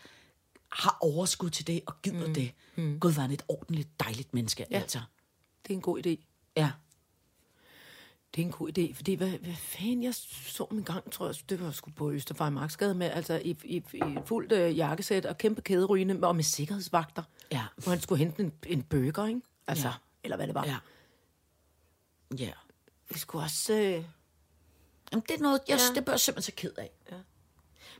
har 0.75 0.97
overskud 1.01 1.49
til 1.49 1.67
det, 1.67 1.81
og 1.87 2.01
gider 2.01 2.27
mm. 2.27 2.33
det. 2.33 2.51
Mm. 2.75 2.99
Gud, 2.99 3.11
var 3.11 3.21
han 3.21 3.31
et 3.31 3.43
ordentligt, 3.47 3.99
dejligt 3.99 4.33
menneske, 4.33 4.65
ja. 4.71 4.79
altså. 4.79 4.99
Det 5.63 5.71
er 5.71 5.75
en 5.75 5.81
god 5.81 6.05
idé. 6.05 6.23
Ja. 6.57 6.71
Det 8.35 8.41
er 8.41 8.45
en 8.45 8.51
god 8.51 8.77
idé, 8.77 8.93
fordi 8.93 9.13
hvad, 9.13 9.29
hvad 9.29 9.53
fanden, 9.53 10.03
jeg 10.03 10.15
så 10.15 10.63
en 10.71 10.83
gang, 10.83 11.11
tror 11.11 11.25
jeg, 11.27 11.35
det 11.49 11.61
var 11.61 11.71
sgu 11.71 11.91
på 11.91 12.11
Østerfejl 12.11 12.51
Marksgade 12.51 12.95
med, 12.95 13.07
altså 13.11 13.41
i, 13.43 13.57
i, 13.63 13.75
i 13.93 14.17
fuldt 14.25 14.51
øh, 14.51 14.77
jakkesæt 14.77 15.25
og 15.25 15.37
kæmpe 15.37 15.61
kæderygende, 15.61 16.27
og 16.27 16.35
med 16.35 16.43
sikkerhedsvagter, 16.43 17.23
Ja. 17.51 17.63
hvor 17.77 17.89
han 17.89 18.01
skulle 18.01 18.19
hente 18.19 18.43
en, 18.43 18.53
en 18.67 18.83
burger, 18.83 19.25
ikke? 19.27 19.41
Altså, 19.67 19.87
Ja. 19.87 19.89
ja. 19.93 19.97
eller 20.23 20.35
hvad 20.37 20.47
det 20.47 20.55
var. 20.55 20.65
Ja. 20.65 20.77
Ja. 22.39 22.51
Vi 23.09 23.19
skulle 23.19 23.43
også... 23.45 23.73
Øh... 23.73 24.03
Jamen, 25.11 25.23
det 25.29 25.35
er 25.35 25.41
noget, 25.41 25.59
jeg, 25.67 25.77
ja. 25.77 25.83
Ja. 25.89 25.95
det 25.95 26.05
bør 26.05 26.13
jeg 26.13 26.19
simpelthen 26.19 26.51
så 26.51 26.55
ked 26.61 26.71
af. 26.77 26.91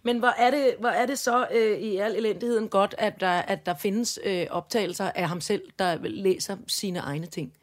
Men 0.06 0.20
hvor 0.20 0.28
er 0.38 0.52
det, 0.52 0.76
hvor 0.80 0.90
er 0.90 1.06
det 1.06 1.20
så 1.20 1.48
øh, 1.52 1.78
i 1.80 1.98
al 1.98 2.16
elendigheden 2.16 2.70
godt, 2.70 2.96
at 2.98 3.20
der, 3.20 3.30
at 3.30 3.66
der 3.66 3.76
findes 3.76 4.20
øh, 4.24 4.48
optagelser 4.50 5.12
af 5.16 5.28
ham 5.28 5.42
selv, 5.42 5.62
der 5.80 5.98
læser 6.04 6.58
sine 6.68 7.00
egne 7.00 7.26
ting? 7.26 7.54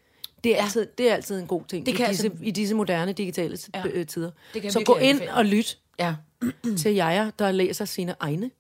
Det 0.45 0.53
er, 0.53 0.57
Ja. 0.57 0.63
altid, 0.65 0.87
det 0.99 1.11
er 1.11 1.15
altid 1.15 1.41
en 1.41 1.47
god 1.47 1.63
ting 1.69 1.87
Det 1.87 1.93
i, 1.93 1.97
kan 1.97 2.09
disse, 2.09 2.25
altså- 2.27 2.39
i 2.43 2.51
disse 2.51 2.75
moderne 2.75 3.13
digitale 3.13 3.59
Ja. 3.75 3.83
øh, 3.93 4.07
tider. 4.07 4.31
Det 4.55 4.63
kan 4.63 4.73
så 4.73 4.83
gå 4.85 4.95
ind 4.97 5.05
anbefale. 5.05 5.35
og 5.35 5.45
lyt 5.45 5.79
Ja. 5.99 6.15
til 6.83 6.95
jer, 6.95 7.31
der 7.39 7.51
læser 7.53 7.85
sine 7.85 8.15
egne 8.21 8.51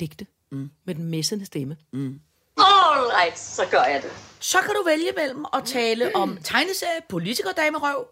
digte 0.00 0.26
mm. 0.50 0.70
med 0.84 0.94
den 0.94 1.04
messende 1.04 1.44
stemme. 1.46 1.76
Mm. 1.92 2.20
All 2.56 3.06
right, 3.22 3.38
så 3.38 3.62
gør 3.70 3.82
jeg 3.82 4.02
det. 4.02 4.10
Så 4.40 4.58
kan 4.58 4.70
du 4.74 4.82
vælge 4.86 5.08
mellem 5.16 5.44
at 5.54 5.62
tale 5.64 6.16
om 6.16 6.38
tegneserie, 6.44 7.00
politikerdamerøv, 7.08 8.06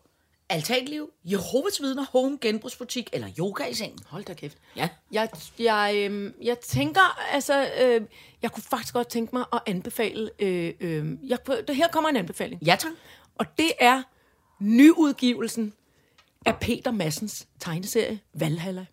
altanliv, 0.49 1.11
Jehovas 1.25 1.81
vidner, 1.81 2.07
home, 2.13 2.39
genbrugsbutik 2.41 3.11
eller 3.13 3.29
yoga 3.39 3.65
i 3.65 3.75
sengen. 3.75 3.99
Hold 4.07 4.25
da 4.25 4.35
kæft. 4.35 4.59
Ja. 4.77 4.89
Jeg, 5.13 5.29
jeg, 5.59 5.95
øh, 6.11 6.33
jeg 6.43 6.59
tænker, 6.59 7.33
altså, 7.33 7.71
øh, 7.81 8.01
jeg 8.43 8.53
kunne 8.53 8.63
faktisk 8.63 8.95
godt 8.95 9.09
tænke 9.09 9.37
mig 9.37 9.45
at 9.53 9.61
anbefale, 9.67 10.31
øh, 10.39 10.75
øh, 10.81 11.07
jeg, 11.27 11.39
her 11.69 11.89
kommer 11.89 12.11
en 12.11 12.17
anbefaling. 12.17 12.63
Ja, 12.67 12.77
tak. 12.79 12.93
Og 13.39 13.47
det 13.59 13.73
er 13.81 14.03
nyudgivelsen 14.61 15.73
af 16.47 16.59
Peter 16.61 16.91
Massens 16.91 17.47
tegneserie 17.61 18.21
Valhalla. 18.35 18.87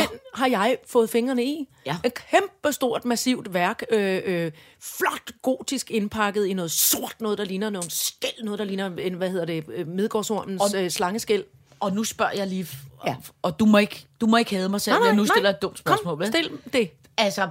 Den 0.00 0.08
Nå. 0.12 0.18
har 0.34 0.46
jeg 0.46 0.76
fået 0.86 1.10
fingrene 1.10 1.44
i. 1.44 1.68
Ja. 1.86 1.96
Et 2.04 2.14
kæmpe 2.14 2.72
stort, 2.72 3.04
massivt 3.04 3.54
værk. 3.54 3.82
Øh, 3.90 4.22
øh, 4.24 4.52
flot, 4.80 5.30
gotisk 5.42 5.90
indpakket 5.90 6.46
i 6.46 6.54
noget 6.54 6.70
sort, 6.70 7.16
noget 7.20 7.38
der 7.38 7.44
ligner 7.44 7.70
nogle 7.70 7.90
skæld, 7.90 8.42
noget 8.44 8.58
der 8.58 8.64
ligner, 8.64 8.96
en, 8.98 9.14
hvad 9.14 9.30
hedder 9.30 9.44
det, 9.44 9.64
øh, 9.68 9.88
Midgårdsormens 9.88 10.74
øh, 10.74 10.90
slangeskæld. 10.90 11.44
Og 11.80 11.92
nu 11.92 12.04
spørger 12.04 12.32
jeg 12.32 12.46
lige, 12.46 12.66
og, 12.98 13.08
Ja. 13.08 13.16
og 13.42 13.58
du 13.60 13.64
må 13.64 13.78
ikke, 13.78 14.06
du 14.20 14.26
må 14.26 14.36
ikke 14.36 14.56
hade 14.56 14.68
mig 14.68 14.80
selv, 14.80 14.96
jeg 15.04 15.14
nu 15.14 15.26
stiller 15.26 15.50
et 15.50 15.62
dumt 15.62 15.78
spørgsmål. 15.78 16.16
Kom, 16.18 16.26
stil 16.26 16.50
det. 16.72 16.90
Altså, 17.18 17.48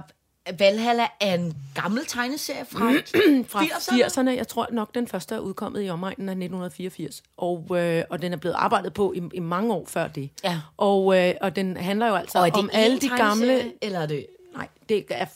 Valhalla 0.58 1.06
er 1.20 1.34
en 1.34 1.56
gammel 1.74 2.06
tegneserie 2.06 2.64
fra, 2.64 2.92
Fra 3.52 3.62
80'erne. 3.64 4.04
80'erne. 4.04 4.30
Jeg 4.30 4.48
tror 4.48 4.68
nok, 4.72 4.94
den 4.94 5.08
første 5.08 5.34
er 5.34 5.38
udkommet 5.38 5.86
i 5.86 5.90
omegnen 5.90 6.28
af 6.28 6.32
1984. 6.32 7.22
Og, 7.36 7.66
øh, 7.70 8.04
og 8.10 8.22
den 8.22 8.32
er 8.32 8.36
blevet 8.36 8.54
arbejdet 8.54 8.92
på 8.94 9.12
i, 9.12 9.22
i 9.34 9.40
mange 9.40 9.74
år 9.74 9.86
før 9.86 10.08
det. 10.08 10.30
Ja. 10.44 10.60
Og, 10.76 11.18
øh, 11.18 11.34
og 11.40 11.56
den 11.56 11.76
handler 11.76 12.08
jo 12.08 12.14
altså 12.14 12.38
Og 12.38 12.46
er 12.46 12.50
det 12.50 12.58
om 12.58 12.70
alle 12.72 12.98
de 12.98 13.08
gamle... 13.08 13.72
Eller 13.82 14.00
er 14.00 14.06
det... 14.06 14.26
Nej, 14.54 14.68
det 14.88 15.04
er... 15.10 15.26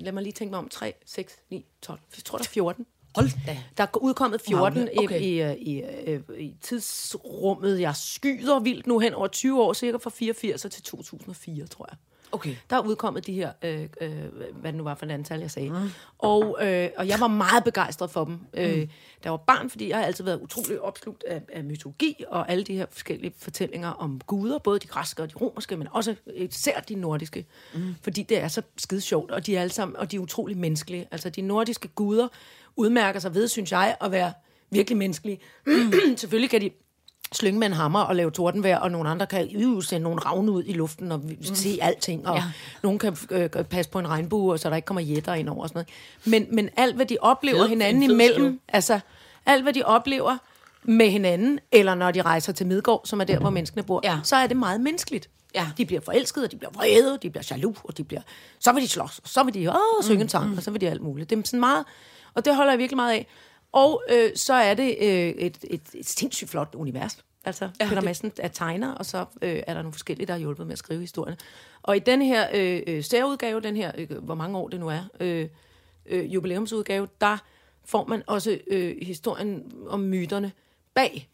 Lad 0.00 0.12
mig 0.12 0.22
lige 0.22 0.32
tænke 0.32 0.50
mig 0.50 0.58
om. 0.58 0.68
3, 0.68 0.94
6, 1.06 1.38
9, 1.50 1.64
12. 1.82 2.00
Jeg 2.16 2.24
tror, 2.24 2.38
der 2.38 2.44
er 2.44 2.48
14. 2.48 2.86
Hold 3.14 3.28
da. 3.46 3.58
Der 3.76 3.82
er 3.84 3.96
udkommet 3.96 4.40
14 4.40 4.78
Mange, 4.78 4.98
okay. 4.98 5.20
i, 5.20 5.24
i, 5.24 5.42
øh, 5.42 5.54
i, 5.56 5.82
øh, 6.06 6.20
i 6.38 6.54
tidsrummet. 6.60 7.80
Jeg 7.80 7.96
skyder 7.96 8.60
vildt 8.60 8.86
nu 8.86 8.98
hen 8.98 9.14
over 9.14 9.26
20 9.26 9.62
år, 9.62 9.72
cirka 9.72 9.96
fra 9.96 10.10
84 10.10 10.62
til 10.62 10.82
2004, 10.82 11.66
tror 11.66 11.88
jeg. 11.90 11.96
Okay. 12.32 12.56
Der 12.70 12.76
er 12.76 12.80
udkommet 12.80 13.26
de 13.26 13.32
her, 13.32 13.52
øh, 13.62 13.88
øh, 14.00 14.10
hvad 14.60 14.72
det 14.72 14.74
nu 14.74 14.84
var 14.84 14.94
for 14.94 15.06
et 15.06 15.10
antal, 15.10 15.40
jeg 15.40 15.50
sagde. 15.50 15.70
Mm. 15.70 15.90
Og, 16.18 16.58
øh, 16.62 16.88
og 16.96 17.08
jeg 17.08 17.20
var 17.20 17.28
meget 17.28 17.64
begejstret 17.64 18.10
for 18.10 18.24
dem. 18.24 18.32
Mm. 18.32 18.60
Øh, 18.60 18.78
da 18.78 18.86
jeg 19.24 19.32
var 19.32 19.36
barn, 19.36 19.70
fordi 19.70 19.88
jeg 19.88 19.96
har 19.96 20.04
altid 20.04 20.24
været 20.24 20.40
utrolig 20.40 20.80
opslugt 20.80 21.24
af, 21.24 21.42
af 21.52 21.64
mytologi 21.64 22.24
og 22.28 22.50
alle 22.50 22.64
de 22.64 22.76
her 22.76 22.86
forskellige 22.90 23.32
fortællinger 23.38 23.88
om 23.88 24.20
guder, 24.26 24.58
både 24.58 24.78
de 24.78 24.86
græske 24.86 25.22
og 25.22 25.30
de 25.30 25.34
romerske, 25.34 25.76
men 25.76 25.88
også 25.90 26.14
især 26.34 26.80
de 26.80 26.94
nordiske. 26.94 27.46
Mm. 27.74 27.94
Fordi 28.02 28.22
det 28.22 28.38
er 28.38 28.48
så 28.48 28.62
skide 28.76 29.00
sjovt, 29.00 29.30
og 29.30 29.46
de 29.46 29.56
er 29.56 29.60
alle 29.60 29.72
sammen, 29.72 29.96
og 29.96 30.10
de 30.10 30.16
er 30.16 30.20
utrolig 30.20 30.58
menneskelige. 30.58 31.08
Altså 31.10 31.30
de 31.30 31.42
nordiske 31.42 31.88
guder 31.88 32.28
udmærker 32.76 33.20
sig 33.20 33.34
ved, 33.34 33.48
synes 33.48 33.72
jeg, 33.72 33.96
at 34.00 34.10
være 34.10 34.32
virkelig 34.70 34.96
menneskelige. 34.98 35.40
Selvfølgelig 36.16 36.50
kan 36.50 36.60
de 36.60 36.70
slynge 37.32 37.58
med 37.60 37.66
en 37.66 37.72
hammer 37.72 38.00
og 38.00 38.16
lave 38.16 38.30
tordenvejr, 38.30 38.78
og 38.78 38.90
nogle 38.90 39.08
andre 39.08 39.26
kan 39.26 39.48
øh, 39.56 39.82
sende 39.82 40.04
nogle 40.04 40.20
ravne 40.20 40.52
ud 40.52 40.62
i 40.66 40.72
luften 40.72 41.12
og 41.12 41.28
vi- 41.30 41.38
se 41.54 41.78
alting, 41.82 42.26
og 42.28 42.36
Ja. 42.36 42.42
ja. 42.42 42.50
nogen 42.82 42.98
kan 42.98 43.16
øh, 43.30 43.48
passe 43.50 43.90
på 43.90 43.98
en 43.98 44.08
regnbue, 44.08 44.58
så 44.58 44.70
der 44.70 44.76
ikke 44.76 44.86
kommer 44.86 45.00
jætter 45.00 45.34
ind 45.34 45.48
over 45.48 45.62
og 45.62 45.68
sådan 45.68 45.84
noget. 46.24 46.42
Men, 46.48 46.54
men 46.56 46.68
alt, 46.76 46.96
hvad 46.96 47.06
de 47.06 47.16
oplever 47.20 47.58
Fed- 47.62 47.68
hinanden 47.68 48.02
imellem, 48.02 48.34
skive. 48.46 48.58
altså 48.68 49.00
alt, 49.46 49.62
hvad 49.62 49.72
de 49.72 49.82
oplever 49.82 50.36
med 50.82 51.10
hinanden, 51.10 51.58
eller 51.72 51.94
når 51.94 52.10
de 52.10 52.22
rejser 52.22 52.52
til 52.52 52.66
Midgård, 52.66 53.00
som 53.04 53.20
er 53.20 53.24
der, 53.24 53.38
hvor 53.38 53.50
menneskene 53.50 53.82
bor, 53.82 54.00
Ja. 54.04 54.18
så 54.24 54.36
er 54.36 54.46
det 54.46 54.56
meget 54.56 54.80
menneskeligt. 54.80 55.28
Ja. 55.54 55.66
De 55.78 55.86
bliver 55.86 56.00
forelskede, 56.00 56.44
og 56.44 56.50
de 56.52 56.56
bliver 56.56 56.70
vrede, 56.74 57.12
og 57.14 57.22
de 57.22 57.30
bliver 57.30 57.44
jaloux, 57.50 57.76
og 57.84 57.96
de 57.96 58.04
bliver... 58.04 58.20
Så 58.58 58.72
vil 58.72 58.82
de 58.82 58.88
slås, 58.88 59.18
og 59.18 59.28
så 59.28 59.42
vil 59.42 59.54
de 59.54 59.70
åh, 59.70 59.76
synge 60.04 60.22
en 60.22 60.28
sang, 60.28 60.56
og 60.56 60.62
så 60.62 60.70
vil 60.70 60.80
de 60.80 60.88
alt 60.88 61.02
muligt. 61.02 61.30
Det 61.30 61.38
er 61.38 61.42
sådan 61.44 61.60
meget... 61.60 61.84
Og 62.34 62.44
det 62.44 62.56
holder 62.56 62.72
jeg 62.72 62.78
virkelig 62.78 62.96
meget 62.96 63.12
af. 63.12 63.26
Og 63.72 64.02
øh, 64.10 64.30
så 64.36 64.54
er 64.54 64.74
det 64.74 64.96
øh, 65.00 65.28
et, 65.28 65.58
et, 65.70 65.82
et 65.94 66.08
sindssygt 66.08 66.50
flot 66.50 66.74
univers. 66.74 67.24
Altså, 67.44 67.68
ja, 67.80 67.88
Peter 67.88 68.02
Madsen 68.02 68.32
er 68.38 68.48
tegner, 68.48 68.94
og 68.94 69.06
så 69.06 69.24
øh, 69.42 69.62
er 69.66 69.74
der 69.74 69.82
nogle 69.82 69.92
forskellige, 69.92 70.26
der 70.26 70.32
har 70.32 70.38
hjulpet 70.38 70.66
med 70.66 70.72
at 70.72 70.78
skrive 70.78 71.00
historierne. 71.00 71.36
Og 71.82 71.96
i 71.96 71.98
den 71.98 72.22
her 72.22 72.48
øh, 72.54 72.82
øh, 72.86 73.04
særudgave, 73.04 73.60
den 73.60 73.76
her, 73.76 73.92
øh, 73.98 74.24
hvor 74.24 74.34
mange 74.34 74.58
år 74.58 74.68
det 74.68 74.80
nu 74.80 74.88
er, 74.88 75.00
øh, 75.20 75.48
øh, 76.06 76.34
jubilæumsudgave, 76.34 77.08
der 77.20 77.38
får 77.84 78.06
man 78.06 78.22
også 78.26 78.58
øh, 78.66 78.96
historien 79.02 79.72
om 79.88 80.00
myterne 80.00 80.52
bag. 80.94 81.28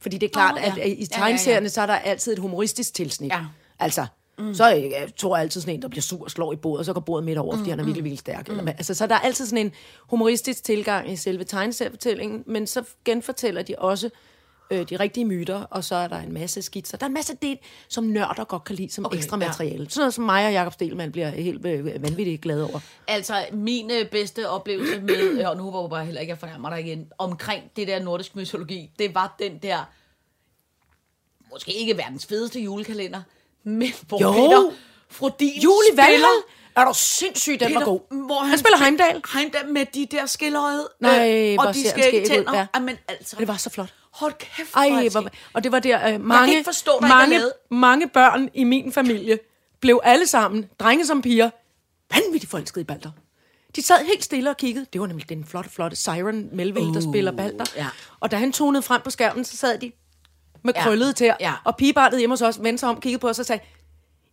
Fordi 0.00 0.18
det 0.18 0.26
er 0.26 0.32
klart, 0.32 0.54
oh, 0.54 0.60
ja. 0.62 0.66
at, 0.66 0.78
at 0.78 0.86
i 0.86 0.90
Ja, 0.90 0.94
ja, 0.94 0.98
ja. 1.00 1.04
tegneserierne, 1.04 1.68
så 1.68 1.82
er 1.82 1.86
der 1.86 1.94
altid 1.94 2.32
et 2.32 2.38
humoristisk 2.38 2.94
tilsnit. 2.94 3.32
Ja. 3.32 3.44
Altså, 3.78 4.06
mm. 4.38 4.54
så 4.54 4.64
er 4.64 4.74
jeg 4.74 5.08
tror 5.16 5.36
altid 5.36 5.60
sådan 5.60 5.74
en, 5.74 5.82
der 5.82 5.88
bliver 5.88 6.02
sur 6.02 6.24
og 6.24 6.30
slår 6.30 6.52
i 6.52 6.56
bordet, 6.56 6.78
og 6.78 6.84
så 6.84 6.92
går 6.92 7.00
bordet 7.00 7.24
midt 7.24 7.38
over, 7.38 7.56
fordi 7.56 7.70
han 7.70 7.80
er 7.80 7.84
virkelig, 7.84 8.04
virkelig 8.04 8.18
stærk. 8.18 8.48
Mm. 8.48 8.52
Eller, 8.52 8.62
hvad. 8.62 8.72
altså, 8.76 8.94
så 8.94 9.06
der 9.06 9.14
er 9.14 9.18
altid 9.18 9.46
sådan 9.46 9.66
en 9.66 9.72
humoristisk 9.98 10.64
tilgang 10.64 11.12
i 11.12 11.16
selve 11.16 11.44
tegneseriefortællingen, 11.44 12.44
men 12.46 12.66
så 12.66 12.84
genfortæller 13.04 13.62
de 13.62 13.74
også 13.78 14.10
øh, 14.70 14.88
de 14.88 14.96
rigtige 14.96 15.24
myter, 15.24 15.62
og 15.62 15.84
så 15.84 15.94
er 15.94 16.08
der 16.08 16.16
en 16.16 16.32
masse 16.32 16.62
skitser. 16.62 16.98
Der 16.98 17.04
er 17.04 17.08
en 17.08 17.14
masse 17.14 17.36
del, 17.42 17.58
som 17.88 18.04
nørder 18.04 18.44
godt 18.44 18.64
kan 18.64 18.76
lide 18.76 18.92
som 18.92 19.06
Okay, 19.06 19.16
ekstra 19.16 19.36
ja. 19.36 19.46
materiale. 19.46 19.90
Sådan 19.90 20.00
noget 20.00 20.14
som 20.14 20.24
mig 20.24 20.46
og 20.46 20.52
Jacob 20.52 20.72
Stelman 20.72 21.12
bliver 21.12 21.28
helt 21.28 21.66
øh, 21.66 22.02
vanvittigt 22.02 22.42
glade 22.42 22.64
over. 22.64 22.80
Altså, 23.08 23.46
min 23.52 23.90
øh, 23.90 24.10
bedste 24.10 24.48
oplevelse 24.50 25.00
med, 25.00 25.16
øh, 25.40 25.48
og 25.48 25.56
nu 25.56 25.70
håber 25.70 25.96
jeg 25.96 26.06
heller 26.06 26.20
ikke, 26.20 26.30
jeg 26.30 26.38
fornærmer 26.38 26.70
dig 26.70 26.80
igen, 26.80 27.12
omkring 27.18 27.64
det 27.76 27.88
der 27.88 28.02
nordisk 28.02 28.36
mytologi, 28.36 28.90
det 28.98 29.14
var 29.14 29.36
den 29.38 29.58
der, 29.58 29.84
måske 31.52 31.72
ikke 31.72 31.96
verdens 31.96 32.26
fedeste 32.26 32.60
julekalender, 32.60 33.22
men 33.66 33.92
hvor 34.08 34.22
Jo. 34.22 34.32
Peter 34.32 34.70
Frodin 35.10 35.60
Jul 35.60 35.82
i 35.92 35.96
spiller-! 35.96 36.42
Er 36.76 36.84
du 36.84 36.92
sindssygt, 36.94 37.60
den 37.60 37.74
var 37.74 37.80
Peter, 37.80 37.90
god. 37.90 38.24
Hvor 38.26 38.38
han, 38.38 38.48
Han 38.48 38.58
spiller 38.58 38.78
Heimdall. 38.78 39.22
Heimdall 39.34 39.68
med 39.72 39.86
de 39.94 40.06
der 40.10 40.26
skilleret. 40.26 40.88
Nej, 41.00 41.54
hvor 41.54 41.64
og 41.64 41.74
de 41.74 41.80
ud, 41.80 42.26
tænder. 42.26 42.54
ja. 42.58 42.66
Jamen, 42.74 42.96
altså, 43.08 43.36
Det 43.38 43.48
var 43.48 43.56
så 43.56 43.70
flot. 43.70 43.94
hold 44.12 44.32
kæft, 44.38 44.74
Ej, 44.74 45.08
hvor 45.08 45.28
og 45.52 45.64
det 45.64 45.72
var 45.72 45.78
der, 45.78 46.14
øh, 46.14 46.20
mange, 46.20 46.64
forstå, 46.64 46.90
mange, 47.00 47.40
mange 47.70 48.08
børn 48.08 48.48
i 48.54 48.64
min 48.64 48.92
familie 48.92 49.38
blev 49.80 50.00
alle 50.04 50.26
sammen, 50.26 50.66
drenge 50.78 51.06
som 51.06 51.22
piger, 51.22 51.50
vanvittigt 52.14 52.50
forelskede 52.50 52.80
i 52.80 52.84
Balder. 52.84 53.10
De 53.76 53.82
sad 53.82 54.04
helt 54.04 54.24
stille 54.24 54.50
og 54.50 54.56
kiggede. 54.56 54.86
Det 54.92 55.00
var 55.00 55.06
nemlig 55.06 55.28
den 55.28 55.44
flotte, 55.44 55.70
flotte 55.70 55.96
Siren 55.96 56.48
Melville, 56.52 56.88
uh, 56.88 56.94
der 56.94 57.00
spiller 57.00 57.32
Balder. 57.32 57.64
ja. 57.76 57.86
Og 58.20 58.30
da 58.30 58.36
han 58.36 58.52
tonede 58.52 58.82
frem 58.82 59.00
på 59.04 59.10
skærmen, 59.10 59.44
så 59.44 59.56
sad 59.56 59.78
de 59.78 59.92
med 60.66 60.74
Ja. 60.76 60.82
krøllede 60.82 61.12
tæer. 61.12 61.34
Ja. 61.40 61.52
Og 61.64 61.76
pigebarnet 61.76 62.18
hjemme 62.18 62.32
hos 62.32 62.42
os 62.42 62.62
vendte 62.62 62.80
sig 62.80 62.88
om, 62.88 63.00
kiggede 63.00 63.20
på 63.20 63.28
os 63.28 63.38
og 63.38 63.46
sagde, 63.46 63.62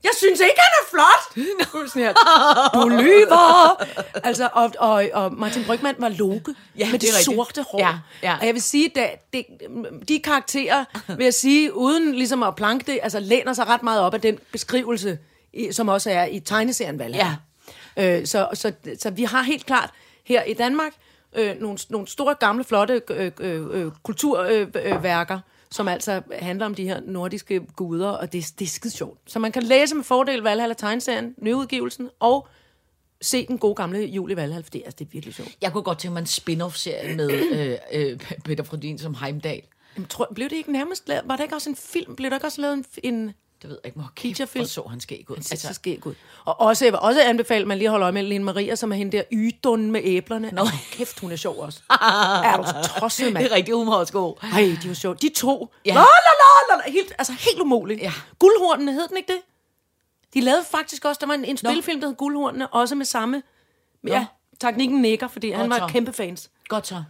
jeg 0.03 0.11
synes 0.17 0.39
ikke, 0.39 0.55
han 0.57 0.73
er 0.81 0.89
flot. 0.89 1.49
Sådan 1.89 2.01
her, 2.01 2.13
du 2.73 2.89
lyver. 2.89 3.83
Altså, 4.27 4.49
og, 4.53 4.71
og, 4.79 5.09
og 5.13 5.33
Martin 5.33 5.63
Brygman 5.65 5.95
var 5.97 6.09
Loke 6.09 6.55
Ja, 6.77 6.85
med 6.91 6.99
det 6.99 7.01
det, 7.01 7.25
sorte 7.25 7.65
hår. 7.71 7.79
Ja, 7.79 7.93
ja. 8.23 8.37
Og 8.41 8.45
jeg 8.45 8.53
vil 8.53 8.61
sige, 8.61 8.99
at 8.99 9.33
det, 9.33 9.45
de 10.07 10.19
karakterer, 10.19 10.85
vil 11.17 11.23
jeg 11.23 11.33
sige, 11.33 11.73
uden 11.75 12.15
ligesom 12.15 12.43
at 12.43 12.55
planke 12.55 12.91
det, 12.91 12.99
altså 13.03 13.19
læner 13.19 13.53
sig 13.53 13.67
ret 13.67 13.83
meget 13.83 14.01
op 14.01 14.13
af 14.13 14.21
den 14.21 14.39
beskrivelse, 14.51 15.17
som 15.71 15.87
også 15.87 16.09
er 16.09 16.25
i 16.25 16.39
tegneserien 16.39 16.99
Valhall. 16.99 17.37
Ja. 17.97 18.19
Øh, 18.19 18.27
så, 18.27 18.47
så, 18.53 18.71
så 18.99 19.09
vi 19.09 19.23
har 19.23 19.41
helt 19.41 19.65
klart 19.65 19.89
her 20.23 20.43
i 20.43 20.53
Danmark 20.53 20.91
øh, 21.35 21.55
nogle, 21.59 21.77
nogle 21.89 22.07
store, 22.07 22.35
gamle, 22.35 22.63
flotte 22.63 23.01
øh, 23.09 23.31
øh, 23.39 23.61
øh, 23.71 23.91
kulturværker, 24.03 25.35
øh, 25.35 25.41
som 25.73 25.87
altså 25.87 26.21
handler 26.31 26.65
om 26.65 26.75
de 26.75 26.83
her 26.83 27.01
nordiske 27.05 27.61
guder, 27.75 28.09
og 28.09 28.33
det, 28.33 28.53
det 28.59 28.65
er 28.65 28.69
skide 28.69 28.93
sjovt. 28.93 29.19
Så 29.25 29.39
man 29.39 29.51
kan 29.51 29.63
læse 29.63 29.95
med 29.95 30.03
fordel 30.03 30.41
Valhall 30.41 30.71
og 30.71 30.77
tegneserien, 30.77 31.35
nyudgivelsen, 31.37 32.09
og 32.19 32.47
se 33.21 33.47
den 33.47 33.57
gode 33.57 33.75
gamle 33.75 33.99
jul 33.99 34.31
i 34.31 34.35
Valhall, 34.35 34.63
for 34.63 34.69
det, 34.69 34.81
altså, 34.85 34.95
det 34.99 35.05
er 35.05 35.09
virkelig 35.11 35.35
sjovt. 35.35 35.57
Jeg 35.61 35.71
kunne 35.71 35.83
godt 35.83 35.99
tænke 35.99 36.13
mig 36.13 36.19
en 36.19 36.25
spin-off-serie 36.25 37.15
med 37.15 37.31
øh, 37.31 37.77
øh, 37.93 38.19
Peter 38.45 38.63
Frodin 38.63 38.97
som 38.97 39.15
Heimdall. 39.15 39.61
Jamen, 39.95 40.07
tror, 40.07 40.27
blev 40.35 40.49
det 40.49 40.55
ikke 40.55 40.71
nærmest 40.71 41.07
lavet? 41.07 41.23
Var 41.25 41.35
der 41.35 41.43
ikke 41.43 41.55
også 41.55 41.69
en 41.69 41.75
film? 41.75 42.15
Blev 42.15 42.29
der 42.29 42.37
ikke 42.37 42.47
også 42.47 42.61
lavet 42.61 42.73
en, 42.73 42.85
en 43.03 43.33
Det 43.63 43.69
ved 43.71 43.77
jeg 43.83 43.87
ikke, 43.87 43.99
hvor 43.99 44.11
Featurefilm. 44.21 44.63
kæft, 44.63 44.71
så 44.71 44.83
han 44.89 44.99
skæg 44.99 45.25
ud. 45.29 45.35
altså, 45.35 45.67
så 45.67 45.73
skæg 45.73 46.07
ud? 46.07 46.15
Og 46.45 46.59
også, 46.61 46.85
jeg 46.85 46.91
vil 46.93 46.99
også 46.99 47.21
anbefale, 47.21 47.61
at 47.61 47.67
man 47.67 47.77
lige 47.77 47.89
holder 47.89 48.05
øje 48.05 48.11
med 48.11 48.23
Lene 48.23 48.43
Maria, 48.43 48.75
som 48.75 48.91
er 48.91 48.95
hende 48.95 49.17
der 49.17 49.23
ydun 49.31 49.91
med 49.91 50.01
æblerne. 50.03 50.49
Nå. 50.51 50.65
kæft, 50.91 51.19
hun 51.19 51.31
er 51.31 51.35
sjov 51.35 51.57
også. 51.59 51.79
er 51.89 52.57
du 52.57 52.63
så 52.63 52.99
tosset, 52.99 53.33
mand? 53.33 53.43
det 53.43 53.51
er 53.51 53.55
rigtig 53.55 53.73
humorsko. 53.73 54.37
Ej, 54.53 54.77
de 54.83 54.87
var 54.87 54.93
sjove. 54.93 55.15
De 55.15 55.29
to. 55.29 55.73
Ja. 55.85 55.93
La, 55.93 55.99
la, 55.99 56.05
la, 56.75 56.85
la, 56.85 56.91
helt, 56.91 57.13
altså 57.17 57.33
helt 57.33 57.59
umuligt. 57.61 58.01
Ja. 58.01 58.13
Guldhornene, 58.39 58.91
hed 58.93 59.07
den 59.07 59.17
ikke 59.17 59.33
det? 59.33 59.41
De 60.33 60.41
lavede 60.41 60.63
faktisk 60.71 61.05
også, 61.05 61.19
der 61.21 61.27
var 61.27 61.33
en, 61.33 61.45
en 61.45 61.57
spilfilm, 61.57 62.01
der 62.01 62.07
hed 62.07 62.15
Guldhornene, 62.15 62.67
også 62.67 62.95
med 62.95 63.05
samme... 63.05 63.43
Ja, 64.07 64.25
teknikken 64.61 65.01
nikker, 65.01 65.27
fordi 65.27 65.51
han 65.51 65.69
Godt 65.69 65.81
var 65.81 65.87
så. 65.87 65.93
kæmpe 65.93 66.13
fans. 66.13 66.49
Godt 66.67 66.87
så. 66.87 67.03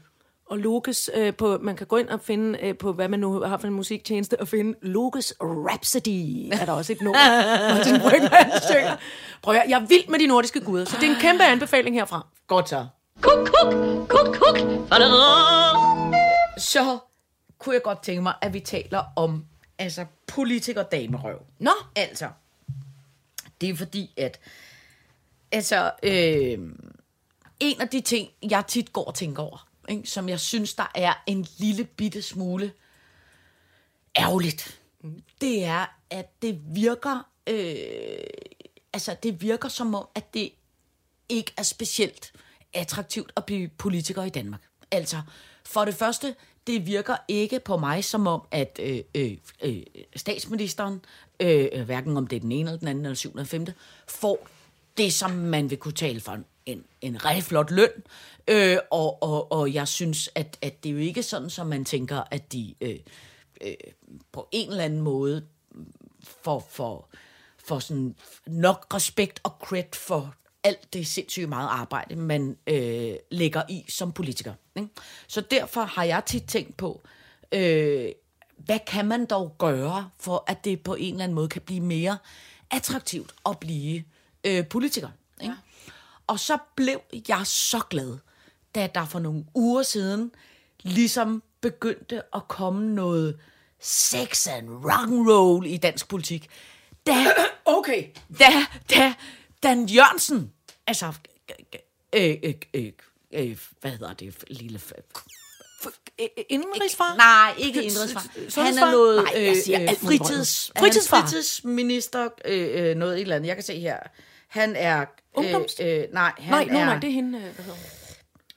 Og 0.53 0.59
Lokes, 0.59 1.09
øh, 1.13 1.35
på, 1.35 1.57
man 1.61 1.75
kan 1.75 1.87
gå 1.87 1.97
ind 1.97 2.09
og 2.09 2.21
finde 2.21 2.59
øh, 2.61 2.77
på, 2.77 2.93
hvad 2.93 3.07
man 3.07 3.19
nu 3.19 3.41
har 3.41 3.57
for 3.57 3.67
en 3.67 3.73
musiktjeneste, 3.73 4.39
og 4.39 4.47
finde 4.47 4.77
Lokes 4.81 5.33
Rhapsody. 5.41 6.49
Er 6.61 6.65
der 6.65 6.71
også 6.71 6.93
et 6.93 7.01
nummer, 7.01 7.19
Martin 7.75 7.99
Brygman 7.99 8.61
synger. 8.71 8.95
Prøv 9.41 9.55
at, 9.55 9.69
jeg 9.69 9.81
er 9.81 9.85
vild 9.85 10.07
med 10.07 10.19
de 10.19 10.27
nordiske 10.27 10.61
guder, 10.61 10.85
så 10.85 10.97
det 11.01 11.07
er 11.07 11.13
en 11.15 11.21
kæmpe 11.21 11.43
anbefaling 11.43 11.95
herfra. 11.95 12.27
Godt 12.47 12.69
så. 12.69 12.87
Kuk, 13.21 13.47
kuk, 13.47 13.73
kuk, 14.07 14.35
kuk. 14.35 14.57
Så 16.57 16.97
kunne 17.59 17.75
jeg 17.75 17.83
godt 17.83 18.03
tænke 18.03 18.21
mig, 18.21 18.33
at 18.41 18.53
vi 18.53 18.59
taler 18.59 19.03
om 19.15 19.45
altså 19.79 20.05
politiker 20.27 20.83
damerøv. 20.83 21.39
Nå, 21.59 21.71
Altså, 21.95 22.27
det 23.61 23.69
er 23.69 23.75
fordi, 23.75 24.13
at 24.17 24.39
altså, 25.51 25.91
øh, 26.03 26.59
en 27.59 27.81
af 27.81 27.87
de 27.87 28.01
ting, 28.01 28.29
jeg 28.49 28.63
tit 28.67 28.93
går 28.93 29.03
og 29.03 29.15
tænker 29.15 29.43
over, 29.43 29.67
ikke, 29.89 30.09
som 30.09 30.29
jeg 30.29 30.39
synes, 30.39 30.73
der 30.73 30.91
er 30.95 31.13
en 31.27 31.47
lille 31.57 31.83
bitte 31.83 32.21
smule 32.21 32.71
ærgerligt, 34.17 34.81
det 35.41 35.63
er, 35.63 35.85
at 36.09 36.41
det 36.41 36.59
virker, 36.65 37.27
øh, 37.49 37.75
altså 38.93 39.15
det 39.23 39.41
virker 39.41 39.69
som 39.69 39.95
om, 39.95 40.07
at 40.15 40.33
det 40.33 40.51
ikke 41.29 41.53
er 41.57 41.63
specielt 41.63 42.33
attraktivt 42.73 43.31
at 43.35 43.45
blive 43.45 43.67
politiker 43.67 44.23
i 44.23 44.29
Danmark. 44.29 44.61
Altså, 44.91 45.21
for 45.65 45.85
det 45.85 45.95
første, 45.95 46.35
det 46.67 46.85
virker 46.87 47.15
ikke 47.27 47.59
på 47.59 47.77
mig 47.77 48.03
som 48.03 48.27
om, 48.27 48.41
at 48.51 48.79
øh, 48.83 48.99
øh, 49.15 49.37
øh, 49.61 49.81
statsministeren, 50.15 51.01
øh, 51.39 51.67
øh, 51.73 51.83
hverken 51.85 52.17
om 52.17 52.27
det 52.27 52.35
er 52.35 52.39
den 52.39 52.51
ene 52.51 52.69
eller 52.69 52.79
den 52.79 52.87
anden 52.87 53.05
eller 53.05 53.15
syvende 53.15 53.39
eller 53.39 53.49
femte, 53.49 53.73
får 54.07 54.47
det, 54.97 55.13
som 55.13 55.31
man 55.31 55.69
vil 55.69 55.77
kunne 55.77 55.93
tale 55.93 56.19
for 56.19 56.39
en, 56.65 56.85
en 57.01 57.25
rigtig 57.25 57.43
flot 57.43 57.71
løn. 57.71 58.03
Øh, 58.47 58.77
og, 58.91 59.23
og, 59.23 59.51
og 59.51 59.73
jeg 59.73 59.87
synes, 59.87 60.29
at, 60.35 60.57
at 60.61 60.83
det 60.83 60.89
er 60.89 60.93
jo 60.93 60.99
ikke 60.99 61.23
sådan, 61.23 61.49
som 61.49 61.67
man 61.67 61.85
tænker, 61.85 62.23
at 62.31 62.53
de 62.53 62.75
øh, 62.81 62.99
øh, 63.61 63.73
på 64.31 64.47
en 64.51 64.69
eller 64.69 64.83
anden 64.83 65.01
måde 65.01 65.45
for, 66.23 66.65
for, 66.69 67.07
for 67.57 67.79
sådan 67.79 68.15
nok 68.47 68.87
respekt 68.93 69.39
og 69.43 69.51
cred 69.61 69.95
for 69.95 70.35
alt 70.63 70.93
det 70.93 71.07
sindssygt 71.07 71.49
meget 71.49 71.67
arbejde, 71.71 72.15
man 72.15 72.57
øh, 72.67 73.15
lægger 73.31 73.63
i 73.69 73.85
som 73.89 74.11
politiker. 74.11 74.53
Ikke? 74.75 74.89
Så 75.27 75.41
derfor 75.41 75.81
har 75.81 76.03
jeg 76.03 76.23
tit 76.25 76.43
tænkt 76.43 76.77
på, 76.77 77.01
øh, 77.51 78.11
hvad 78.57 78.79
kan 78.87 79.05
man 79.05 79.25
dog 79.25 79.55
gøre, 79.57 80.09
for 80.19 80.43
at 80.47 80.65
det 80.65 80.83
på 80.83 80.95
en 80.95 81.13
eller 81.13 81.23
anden 81.23 81.35
måde 81.35 81.47
kan 81.47 81.61
blive 81.61 81.81
mere 81.81 82.17
attraktivt 82.71 83.33
at 83.45 83.59
blive 83.59 84.03
øh, 84.43 84.67
politiker. 84.67 85.09
Ikke? 85.41 85.55
Og 86.27 86.39
så 86.39 86.57
blev 86.75 87.01
jeg 87.27 87.41
så 87.47 87.79
glad, 87.89 88.17
da 88.75 88.89
der 88.95 89.05
for 89.05 89.19
nogle 89.19 89.45
uger 89.55 89.83
siden 89.83 90.31
ligesom 90.81 91.43
begyndte 91.61 92.21
at 92.35 92.47
komme 92.47 92.95
noget 92.95 93.39
sex 93.79 94.47
and 94.47 94.69
rock 94.69 95.07
and 95.07 95.29
roll 95.29 95.65
i 95.65 95.77
dansk 95.77 96.07
politik. 96.07 96.49
Da, 97.07 97.13
okay. 97.77 98.07
da, 98.39 98.51
da 98.89 99.13
Dan 99.63 99.85
Jørgensen, 99.85 100.53
altså, 100.87 101.13
øh, 102.15 102.35
øh, 102.43 102.53
øh, 102.73 102.91
øh, 103.33 103.57
hvad 103.81 103.91
hedder 103.91 104.13
det, 104.13 104.43
lille... 104.49 104.81
Indenrigsfar? 106.49 107.15
Nej, 107.15 107.55
ikke 107.57 107.83
indrigsfar. 107.83 108.61
Han 108.63 108.77
er 108.77 108.91
noget 108.91 109.23
Nej, 109.23 109.33
øh, 109.37 109.97
fritids. 109.97 110.71
Fritidsfar? 110.79 111.17
Er 111.17 111.21
fritidsminister, 111.21 112.29
øh, 112.45 112.89
øh, 112.89 112.95
noget 112.95 113.15
et 113.15 113.21
eller 113.21 113.35
andet. 113.35 113.47
Jeg 113.47 113.55
kan 113.55 113.63
se 113.63 113.79
her. 113.79 113.97
Han 114.47 114.75
er... 114.75 115.05
Ungdoms? 115.35 115.75
Øh, 115.79 115.87
øh, 115.87 116.03
nej, 116.13 116.31
han 116.37 116.51
Nej, 116.51 116.61
er... 116.69 116.85
no, 116.85 116.85
nej, 116.85 116.99
det 116.99 117.07
er 117.07 117.11
hende. 117.13 117.37
øh, 117.37 117.43
Hvad 117.43 117.65
hedder 117.65 117.71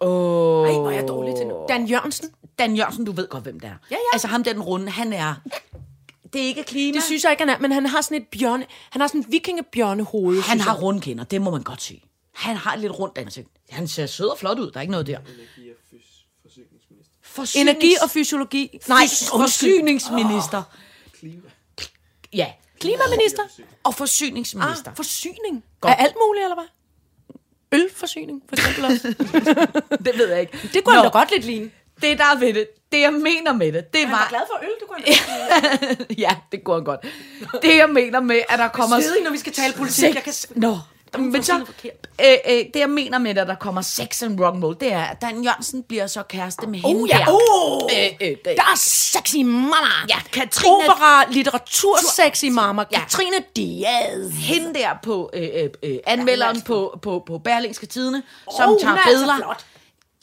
hun? 0.00 0.08
Åh, 0.08 0.68
Ej, 0.68 0.72
hvor 0.74 0.90
er 0.90 0.94
jeg 0.94 1.08
dårlig 1.08 1.34
til 1.36 1.46
nu. 1.46 1.66
Dan 1.68 1.86
Jørgensen. 1.86 2.30
Dan 2.58 2.76
Jørgensen, 2.76 3.04
du 3.04 3.12
ved 3.12 3.28
godt, 3.28 3.42
hvem 3.42 3.60
det 3.60 3.66
er. 3.68 3.74
Ja, 3.90 3.96
ja. 3.96 3.96
Altså 4.12 4.28
ham 4.28 4.44
der 4.44 4.52
den 4.52 4.62
runde, 4.62 4.90
han 4.90 5.12
er... 5.12 5.34
Det 6.32 6.40
er 6.42 6.46
ikke 6.46 6.62
klima. 6.64 6.94
Det 6.96 7.02
synes 7.04 7.24
jeg 7.24 7.32
ikke, 7.32 7.40
han 7.42 7.48
er, 7.48 7.58
men 7.58 7.72
han 7.72 7.86
har 7.86 8.00
sådan 8.00 8.16
et 8.22 8.26
bjørne, 8.38 8.64
han 8.90 9.00
har 9.00 9.08
sådan 9.08 9.20
et 9.20 9.26
vikingebjørnehoved. 9.32 10.40
han 10.42 10.60
har 10.60 10.74
jeg. 10.74 10.82
rundkinder, 10.82 11.24
det 11.24 11.40
må 11.42 11.50
man 11.50 11.62
godt 11.62 11.82
sige. 11.82 12.02
Han 12.34 12.56
har 12.56 12.74
et 12.74 12.80
lidt 12.80 12.98
rundt 12.98 13.18
ansigt. 13.18 13.48
Han 13.70 13.88
ser 13.88 14.06
sød 14.06 14.26
og 14.26 14.38
flot 14.38 14.58
ud, 14.58 14.70
der 14.70 14.76
er 14.76 14.80
ikke 14.80 14.90
noget 14.90 15.06
der. 15.06 15.18
Forsyningsminister. 17.22 17.60
Energi 17.60 17.94
og 18.02 18.10
fysiologi. 18.10 18.78
Nej, 18.88 19.02
forsyningsminister. 19.30 20.62
Ja, 22.32 22.52
Klimaminister. 22.86 23.42
og 23.84 23.94
forsyningsminister. 23.94 24.90
Ah, 24.90 24.96
forsyning. 24.96 25.64
Godt. 25.80 25.92
Af 25.92 26.04
alt 26.04 26.14
muligt, 26.26 26.44
eller 26.44 26.56
hvad? 26.56 26.68
Ølforsyning, 27.72 28.42
for 28.48 28.56
eksempel 28.56 28.84
også. 28.84 29.14
det 30.06 30.18
ved 30.18 30.28
jeg 30.28 30.40
ikke. 30.40 30.58
Det 30.74 30.84
kunne 30.84 30.96
Nå, 30.96 31.02
han 31.02 31.12
da 31.12 31.18
godt 31.18 31.30
lidt 31.30 31.44
ligne. 31.44 31.70
Det, 32.02 32.18
der 32.18 32.24
er 32.24 32.38
ved 32.38 32.54
det, 32.54 32.68
det 32.92 33.00
jeg 33.00 33.12
mener 33.12 33.52
med 33.52 33.72
det, 33.72 33.92
det 33.92 34.10
var... 34.10 34.26
glad 34.28 34.40
for 34.46 34.64
øl, 34.64 34.70
du 34.80 34.86
kunne 34.86 35.04
ja, 36.24 36.36
det 36.52 36.64
går 36.64 36.74
han 36.74 36.84
godt. 36.84 37.00
Det 37.62 37.76
jeg 37.76 37.90
mener 37.90 38.20
med, 38.20 38.40
at 38.48 38.58
der 38.58 38.68
kommer... 38.68 39.00
Svedig, 39.00 39.22
når 39.22 39.30
vi 39.30 39.38
skal 39.38 39.52
tale 39.52 39.74
politik. 39.74 40.14
Jeg 40.14 40.22
kan... 40.22 40.32
Nå, 40.54 40.78
men 41.16 41.42
så, 41.42 41.54
øh, 41.84 42.26
øh, 42.48 42.52
det 42.74 42.76
jeg 42.80 42.90
mener 42.90 43.18
med, 43.18 43.38
at 43.38 43.46
der 43.46 43.54
kommer 43.54 43.82
sex 43.82 44.22
and 44.22 44.40
rock 44.40 44.54
and 44.54 44.64
roll, 44.64 44.76
det 44.80 44.92
er, 44.92 45.02
at 45.04 45.20
Dan 45.22 45.44
Jørgensen 45.44 45.82
bliver 45.82 46.06
så 46.06 46.22
kæreste 46.22 46.66
med 46.66 46.78
hende 46.78 47.02
Oh, 47.02 47.08
ja. 47.08 47.18
der. 47.18 47.32
Oh, 47.32 47.82
Øh, 47.92 48.28
øh, 48.28 48.36
der 48.44 48.50
er 48.72 48.76
sexy 48.76 49.36
mama. 49.36 49.76
Ja, 50.08 50.16
Katrine- 50.32 50.90
Opera, 50.90 51.24
litteratur, 51.30 51.96
sexy 52.16 52.44
mama. 52.44 52.84
Ja. 52.92 53.00
Katrine 53.00 53.36
Diaz. 53.56 54.30
hende 54.32 54.74
der 54.74 54.88
på 55.02 55.30
øh, 55.34 55.48
øh, 55.54 55.70
øh, 55.82 55.98
anmelderen 56.06 56.60
på, 56.62 56.98
på, 57.02 57.22
på 57.26 57.38
Berlingske 57.38 57.86
Tidene, 57.86 58.22
som 58.56 58.62
Åh, 58.62 58.68
hun 58.68 58.78
tager 58.80 58.94
er 58.94 58.98
altså 58.98 59.16
billeder. 59.26 59.54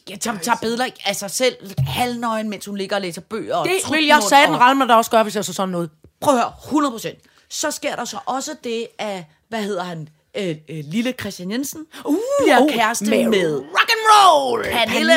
Ja, 0.09 0.15
som 0.21 0.39
tager 0.39 0.57
billeder 0.61 0.85
af 1.05 1.15
sig 1.15 1.31
selv 1.31 1.55
halvnøgen, 1.87 2.49
mens 2.49 2.65
hun 2.65 2.77
ligger 2.77 2.95
og 2.95 3.01
læser 3.01 3.21
bøger. 3.21 3.55
og 3.55 3.65
Det 3.65 3.71
vil 3.73 3.81
trutmund 3.83 4.05
jeg 4.05 4.45
den 4.47 4.55
og- 4.55 4.61
ramme 4.61 4.87
da 4.87 4.93
også 4.93 5.11
gøre, 5.11 5.23
hvis 5.23 5.35
jeg 5.35 5.45
så 5.45 5.53
sådan 5.53 5.69
noget. 5.69 5.89
Prøv 6.21 6.33
at 6.35 6.39
høre, 6.41 6.53
100 6.65 6.91
procent. 6.91 7.17
Så 7.49 7.71
sker 7.71 7.95
der 7.95 8.05
så 8.05 8.17
også 8.25 8.51
det 8.63 8.87
af, 8.99 9.25
hvad 9.49 9.61
hedder 9.63 9.83
han, 9.83 10.09
øh, 10.37 10.55
øh, 10.69 10.83
lille 10.85 11.13
Christian 11.19 11.51
Jensen, 11.51 11.85
uh, 12.05 12.15
bliver 12.43 12.61
oh, 12.61 12.69
kæreste 12.69 13.05
med 13.09 13.29
med, 13.29 13.57
rock 13.57 13.89
and 13.91 14.03
roll. 14.11 14.63
Pernille 14.63 15.13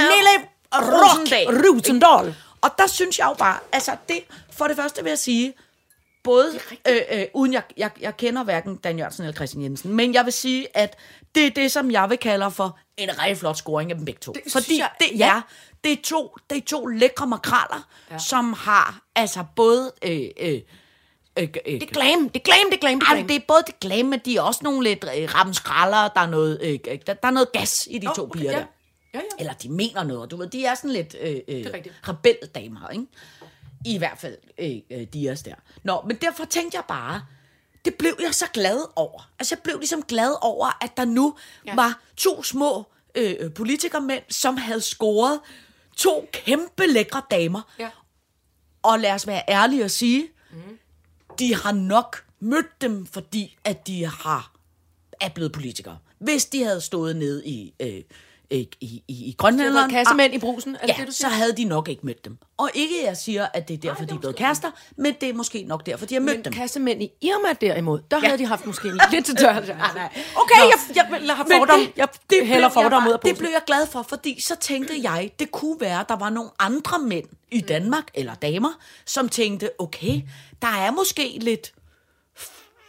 Rosendal. 0.72 1.48
Rosendal. 1.48 1.70
Rosendal. 1.70 2.34
Og 2.60 2.70
der 2.78 2.86
synes 2.86 3.18
jeg 3.18 3.26
jo 3.26 3.34
bare, 3.34 3.58
altså 3.72 3.96
det, 4.08 4.20
for 4.52 4.64
det 4.66 4.76
første 4.76 5.02
vil 5.02 5.10
jeg 5.10 5.18
sige, 5.18 5.54
både, 6.24 6.58
øh, 6.88 6.96
øh, 7.12 7.24
uden 7.34 7.52
jeg, 7.52 7.62
jeg, 7.76 7.90
jeg 8.00 8.16
kender 8.16 8.44
hverken 8.44 8.76
Dan 8.76 8.98
Jørgensen 8.98 9.24
eller 9.24 9.34
Christian 9.34 9.62
Jensen, 9.62 9.92
men 9.94 10.14
jeg 10.14 10.24
vil 10.24 10.32
sige, 10.32 10.76
at 10.76 10.96
det 11.34 11.46
er 11.46 11.50
det, 11.50 11.72
som 11.72 11.90
jeg 11.90 12.10
vil 12.10 12.18
kalde 12.18 12.50
for 12.50 12.78
en 12.96 13.10
rigtig 13.22 13.38
flot 13.38 13.56
scoring 13.56 13.90
af 13.90 13.96
dem 13.96 14.04
begge 14.04 14.20
to. 14.20 14.32
Det, 14.32 14.42
Fordi 14.52 14.78
jeg- 14.78 14.90
det 15.00 15.18
ja. 15.18 15.36
er, 15.36 15.40
det 15.84 15.92
er 15.92 15.96
to, 16.04 16.36
det 16.50 16.58
er 16.58 16.62
to 16.66 16.86
lækre 16.86 17.26
makraller, 17.26 17.88
ja. 18.10 18.18
som 18.18 18.52
har 18.52 19.00
altså 19.16 19.44
både... 19.56 19.92
Øh, 20.04 20.20
øh, 20.40 20.60
øh, 21.38 21.48
øh, 21.66 21.74
Det 21.80 21.82
er 21.82 21.86
glam, 21.86 22.28
det 22.28 22.40
er 22.40 22.44
glam, 22.44 22.70
det 22.70 22.76
er 22.76 22.80
glam, 22.80 23.00
det 23.00 23.06
er 23.06 23.10
ej, 23.10 23.16
glam. 23.16 23.28
det 23.28 23.36
er 23.36 23.40
både 23.48 23.62
det 23.66 23.80
glam, 23.80 24.06
men 24.06 24.20
de 24.24 24.36
er 24.36 24.42
også 24.42 24.60
nogle 24.62 24.82
lidt 24.82 25.04
øh, 25.18 25.34
rammenskralder, 25.34 26.08
der 26.08 26.20
er 26.20 26.26
noget, 26.26 26.58
øh, 26.62 26.78
der, 27.06 27.14
der 27.14 27.28
er 27.28 27.30
noget 27.30 27.52
gas 27.52 27.88
i 27.90 27.98
de 27.98 28.06
Nå, 28.06 28.12
to 28.14 28.22
okay, 28.22 28.38
piger 28.38 28.52
ja. 28.52 28.58
der. 28.58 28.64
Ja, 29.14 29.18
ja. 29.18 29.22
Eller 29.38 29.52
de 29.52 29.68
mener 29.68 30.04
noget, 30.04 30.30
du 30.30 30.36
ved, 30.36 30.46
de 30.46 30.64
er 30.64 30.74
sådan 30.74 30.90
lidt 30.90 31.16
øh, 31.20 31.36
øh, 31.48 31.66
rebeldamer, 32.08 32.88
ikke? 32.88 33.06
I 33.84 33.98
hvert 33.98 34.18
fald 34.18 34.36
øh, 34.58 34.76
øh, 34.90 35.06
Dias 35.12 35.42
der. 35.42 35.54
Nå, 35.82 36.02
men 36.06 36.16
derfor 36.16 36.44
tænkte 36.44 36.76
jeg 36.76 36.84
bare, 36.88 37.22
det 37.84 37.94
blev 37.94 38.16
jeg 38.22 38.34
så 38.34 38.46
glad 38.52 38.80
over. 38.96 39.30
Altså, 39.38 39.54
jeg 39.54 39.62
blev 39.62 39.78
ligesom 39.78 40.02
glad 40.02 40.34
over, 40.40 40.84
at 40.84 40.96
der 40.96 41.04
nu 41.04 41.36
ja. 41.66 41.74
var 41.74 42.00
to 42.16 42.42
små 42.42 42.84
øh, 43.14 43.34
øh, 43.40 43.52
politikermænd, 43.52 44.22
som 44.28 44.56
havde 44.56 44.80
scoret 44.80 45.40
to 45.96 46.28
kæmpe 46.32 46.86
lækre 46.86 47.22
damer. 47.30 47.62
Ja. 47.78 47.90
Og 48.82 48.98
lad 48.98 49.12
os 49.12 49.26
være 49.26 49.42
ærlige 49.48 49.84
og 49.84 49.90
sige, 49.90 50.28
mm 50.50 50.78
de 51.38 51.54
har 51.54 51.72
nok 51.72 52.24
mødt 52.40 52.80
dem, 52.80 53.06
fordi 53.06 53.58
at 53.64 53.86
de 53.86 54.06
har 54.06 54.52
er 55.20 55.28
blevet 55.28 55.52
politikere. 55.52 55.98
Hvis 56.18 56.44
de 56.44 56.64
havde 56.64 56.80
stået 56.80 57.16
nede 57.16 57.46
i, 57.46 57.74
øh, 57.80 58.02
i, 58.50 58.68
i, 58.80 59.02
i 59.08 59.34
Grønland, 59.38 59.74
Det 59.74 59.82
var 59.82 59.88
kassemænd 59.88 60.34
i 60.34 60.38
brusen, 60.38 60.74
er 60.76 60.86
det 60.86 60.88
ja, 60.88 60.94
det, 60.98 61.06
du 61.06 61.12
så 61.12 61.18
siger? 61.18 61.28
havde 61.30 61.52
de 61.56 61.64
nok 61.64 61.88
ikke 61.88 62.06
mødt 62.06 62.24
dem. 62.24 62.38
Og 62.56 62.70
ikke 62.74 62.94
jeg 63.04 63.16
siger, 63.16 63.46
at 63.54 63.68
det 63.68 63.74
er 63.74 63.78
derfor, 63.78 63.94
det 63.94 64.02
er 64.02 64.06
de 64.06 64.14
er 64.14 64.18
blevet 64.20 64.36
kærester, 64.36 64.70
men 64.96 65.14
det 65.20 65.28
er 65.28 65.32
måske 65.34 65.62
nok 65.62 65.86
derfor, 65.86 66.06
de 66.06 66.14
har 66.14 66.20
mødt 66.20 66.36
Men 66.36 66.44
dem. 66.44 66.52
kassemænd 66.52 67.02
i 67.02 67.10
Irma 67.22 67.52
derimod, 67.60 68.00
der 68.10 68.16
Ja. 68.22 68.26
havde 68.26 68.38
de 68.38 68.46
haft 68.46 68.66
måske 68.66 68.92
lidt 69.10 69.26
til 69.26 69.36
tørt. 69.36 69.68
nej. 69.68 70.08
Okay, 70.36 70.60
Nå. 70.60 70.64
jeg, 70.64 70.96
jeg, 70.96 71.20
jeg 71.26 71.36
har 71.36 71.46
fordom. 71.58 71.80
det- 71.80 71.92
Jeg 71.96 72.08
det 72.30 72.46
hælder 72.46 72.68
fordom 72.68 73.06
ud 73.06 73.12
af 73.12 73.18
Det 73.20 73.38
blev 73.38 73.50
jeg 73.50 73.62
glad 73.66 73.86
for, 73.86 74.02
fordi 74.08 74.40
så 74.40 74.56
tænkte 74.60 74.94
jeg, 75.02 75.30
det 75.38 75.50
kunne 75.50 75.76
være, 75.80 76.04
der 76.08 76.16
var 76.16 76.30
nogle 76.30 76.50
andre 76.58 76.98
mænd 76.98 77.26
i 77.52 77.60
Danmark, 77.60 78.04
eller 78.14 78.34
damer, 78.34 78.78
som 79.06 79.28
tænkte, 79.28 79.70
okay, 79.78 80.20
der 80.62 80.68
er 80.68 80.90
måske 80.90 81.38
lidt, 81.40 81.72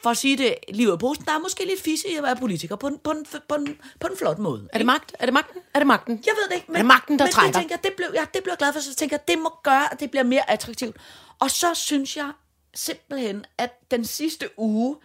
for 0.03 0.09
at 0.09 0.17
sige 0.17 0.37
det 0.37 0.55
lige 0.69 0.87
ud 0.87 0.91
af 0.91 0.99
posen, 0.99 1.25
der 1.25 1.31
er 1.31 1.39
måske 1.39 1.65
lidt 1.65 1.81
fisse 1.81 2.09
i 2.09 2.15
at 2.15 2.23
være 2.23 2.35
politiker 2.35 2.75
på 2.75 2.87
en, 2.87 2.97
på 3.03 3.11
en, 3.11 3.25
på 3.49 3.55
en, 3.55 3.77
på 3.99 4.07
en 4.07 4.17
flot 4.17 4.39
måde. 4.39 4.69
Er 4.73 4.77
det 4.77 4.85
magt? 4.85 5.15
Er 5.19 5.25
det 5.25 5.33
magten? 5.33 5.61
Er 5.73 5.79
det 5.79 5.87
magten? 5.87 6.23
Jeg 6.25 6.33
ved 6.37 6.49
det 6.49 6.55
ikke. 6.55 6.67
Men, 6.67 6.75
er 6.75 6.79
det 6.79 6.85
magten, 6.87 7.19
der 7.19 7.25
men 7.25 7.31
trækker? 7.31 7.51
Det, 7.51 7.59
tænker, 7.59 7.75
jeg, 7.75 7.83
det, 7.83 7.93
blev 7.97 8.07
jeg, 8.13 8.27
det 8.33 8.43
blev 8.43 8.51
jeg 8.51 8.57
glad 8.57 8.73
for, 8.73 8.79
så 8.79 8.95
tænker 8.95 9.15
jeg, 9.15 9.27
det 9.27 9.39
må 9.43 9.51
gøre, 9.63 9.93
at 9.93 9.99
det 9.99 10.11
bliver 10.11 10.23
mere 10.23 10.49
attraktivt. 10.51 10.95
Og 11.39 11.51
så 11.51 11.73
synes 11.73 12.17
jeg 12.17 12.31
simpelthen, 12.75 13.45
at 13.57 13.91
den 13.91 14.05
sidste 14.05 14.49
uge, 14.57 14.97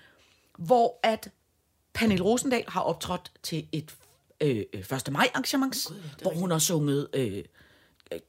hvor 0.59 0.99
at 1.03 1.29
Pernille 1.95 2.25
Rosendal 2.25 2.65
har 2.69 2.81
optrådt 2.81 3.33
til 3.43 3.67
et 3.73 3.95
øh, 4.41 4.65
øh, 4.75 4.81
1. 4.81 5.13
maj 5.13 5.29
arrangement, 5.35 5.77
hvor 6.23 6.35
hun 6.35 6.51
har 6.51 6.59
sunget... 6.59 7.09
Øh, 7.15 7.45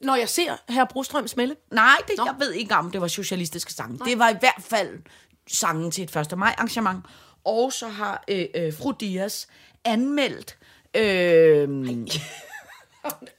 Når 0.00 0.14
jeg 0.16 0.28
ser 0.28 0.56
herr 0.68 0.84
Brostrøm 0.84 1.28
smelle. 1.28 1.56
nej, 1.70 1.96
det, 2.08 2.14
jeg 2.16 2.34
ved 2.38 2.52
ikke 2.52 2.74
om 2.74 2.90
det 2.90 3.00
var 3.00 3.08
socialistiske 3.08 3.72
sange. 3.72 3.98
Det 4.04 4.18
var 4.18 4.28
i 4.28 4.36
hvert 4.40 4.62
fald 4.62 4.98
sangen 5.48 5.90
til 5.90 6.04
et 6.04 6.16
1. 6.16 6.38
maj 6.38 6.54
arrangement. 6.58 7.04
Og 7.44 7.72
så 7.72 7.88
har 7.88 8.24
øh, 8.28 8.46
øh, 8.54 8.72
fru 8.72 8.92
Dias 9.00 9.48
anmeldt... 9.84 10.56
Øh, 10.94 11.68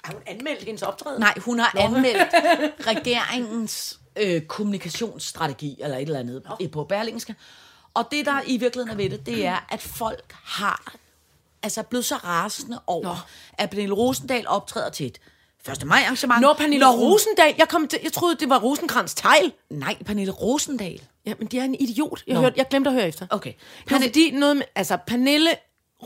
Har 0.04 0.14
hun 0.14 0.22
anmeldt 0.26 0.64
hendes 0.64 0.82
optræden? 0.82 1.20
Nej, 1.20 1.34
hun 1.38 1.60
har 1.60 1.74
anmeldt 1.80 2.34
regeringens 2.92 4.00
øh, 4.16 4.42
kommunikationsstrategi, 4.42 5.78
eller 5.82 5.98
et 5.98 6.02
eller 6.02 6.20
andet, 6.20 6.44
oh. 6.50 6.70
på 6.72 6.84
Berlingske. 6.84 7.36
Og 7.94 8.08
det, 8.12 8.26
der 8.26 8.42
i 8.48 8.58
virkeligheden 8.58 9.00
er 9.00 9.04
ved 9.04 9.18
det, 9.18 9.26
det 9.26 9.46
er, 9.46 9.68
at 9.70 9.82
folk 9.82 10.36
har 10.44 10.96
altså 11.64 11.84
blevet 11.84 12.06
så 12.06 12.16
rasende 12.16 12.82
over, 12.88 13.04
Nå. 13.04 13.16
at 13.54 13.70
Pernille 13.70 13.96
Rosendal 13.96 14.48
optræder 14.48 14.90
til 14.90 15.06
et 15.06 15.20
1. 15.70 15.86
maj 15.86 16.02
arrangement. 16.04 16.42
Nå, 16.42 16.54
Pernille 16.54 16.88
Rosendal. 16.88 17.56
Jeg, 17.58 17.70
kom 17.70 17.88
til, 17.88 18.00
jeg 18.04 18.14
troede, 18.14 18.36
det 18.36 18.50
var 18.50 18.60
Rosenkrantz 18.60 19.14
Teil. 19.14 19.54
Nej, 19.70 19.98
Pernille 20.06 20.32
Rosendal. 20.32 21.02
Ja, 21.26 21.34
men 21.40 21.48
det 21.48 21.60
er 21.60 21.64
en 21.64 21.76
idiot. 21.80 22.24
Jeg, 22.28 22.34
Nå. 22.36 22.42
hørte, 22.42 22.54
jeg 22.58 22.68
glemte 22.70 22.90
at 22.90 22.94
høre 22.94 23.08
efter. 23.08 23.28
Okay. 23.30 23.54
Det 23.84 23.92
var 23.92 24.00
fordi 24.02 24.32
noget 24.32 24.58
med, 24.58 24.66
altså 24.76 24.98
Pernille 25.08 25.50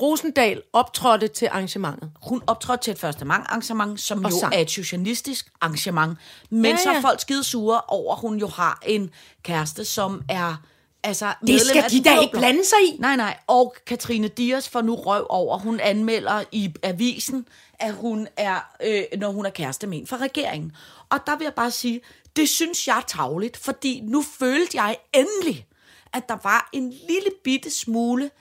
Rosendal 0.01 0.61
optrådte 0.73 1.27
til 1.27 1.45
arrangementet. 1.51 2.11
Hun 2.23 2.41
optrådte 2.47 2.83
til 2.83 2.91
et 2.91 3.03
1. 3.21 3.27
maj 3.27 3.37
arrangement, 3.37 3.99
som 4.01 4.25
Og 4.25 4.31
jo 4.31 4.39
sang. 4.39 4.55
er 4.55 4.59
et 4.59 4.71
socialistisk 4.71 5.47
arrangement. 5.61 6.17
Men 6.49 6.65
Ja, 6.65 6.69
ja, 6.71 6.77
så 6.77 6.89
er 6.91 7.01
folk 7.01 7.21
skide 7.21 7.43
sure 7.43 7.81
over, 7.87 8.15
at 8.15 8.21
hun 8.21 8.37
jo 8.39 8.47
har 8.47 8.79
en 8.85 9.09
kæreste, 9.43 9.85
som 9.85 10.21
er 10.29 10.55
altså, 11.03 11.33
Det 11.47 11.61
skal 11.61 11.91
de 11.91 12.03
da 12.03 12.19
ikke 12.19 12.37
blande 12.37 12.65
sig 12.65 12.77
i. 12.87 12.97
Nej, 12.99 13.15
nej. 13.15 13.37
Og 13.47 13.75
Katrine 13.87 14.27
Dias 14.27 14.69
får 14.69 14.81
nu 14.81 14.95
røv 14.95 15.25
over. 15.29 15.57
Hun 15.57 15.79
anmelder 15.79 16.43
i 16.51 16.73
avisen, 16.83 17.47
at 17.79 17.93
hun 17.93 18.27
er, 18.37 18.59
øh, 18.83 19.03
når 19.19 19.31
hun 19.31 19.45
er 19.45 19.49
kæreste 19.49 19.87
med 19.87 19.97
en 19.97 20.07
fra 20.07 20.17
regeringen. 20.17 20.71
Og 21.09 21.19
der 21.25 21.37
vil 21.37 21.45
jeg 21.45 21.53
bare 21.53 21.71
sige, 21.71 22.01
det 22.35 22.49
synes 22.49 22.87
jeg 22.87 22.97
er 22.97 23.05
tavligt, 23.07 23.57
fordi 23.57 24.01
nu 24.03 24.21
følte 24.21 24.81
jeg 24.81 24.97
endelig, 25.13 25.65
at 26.13 26.29
der 26.29 26.37
var 26.43 26.69
en 26.73 26.89
lille 26.89 27.29
bitte 27.43 27.69
smule 27.69 28.31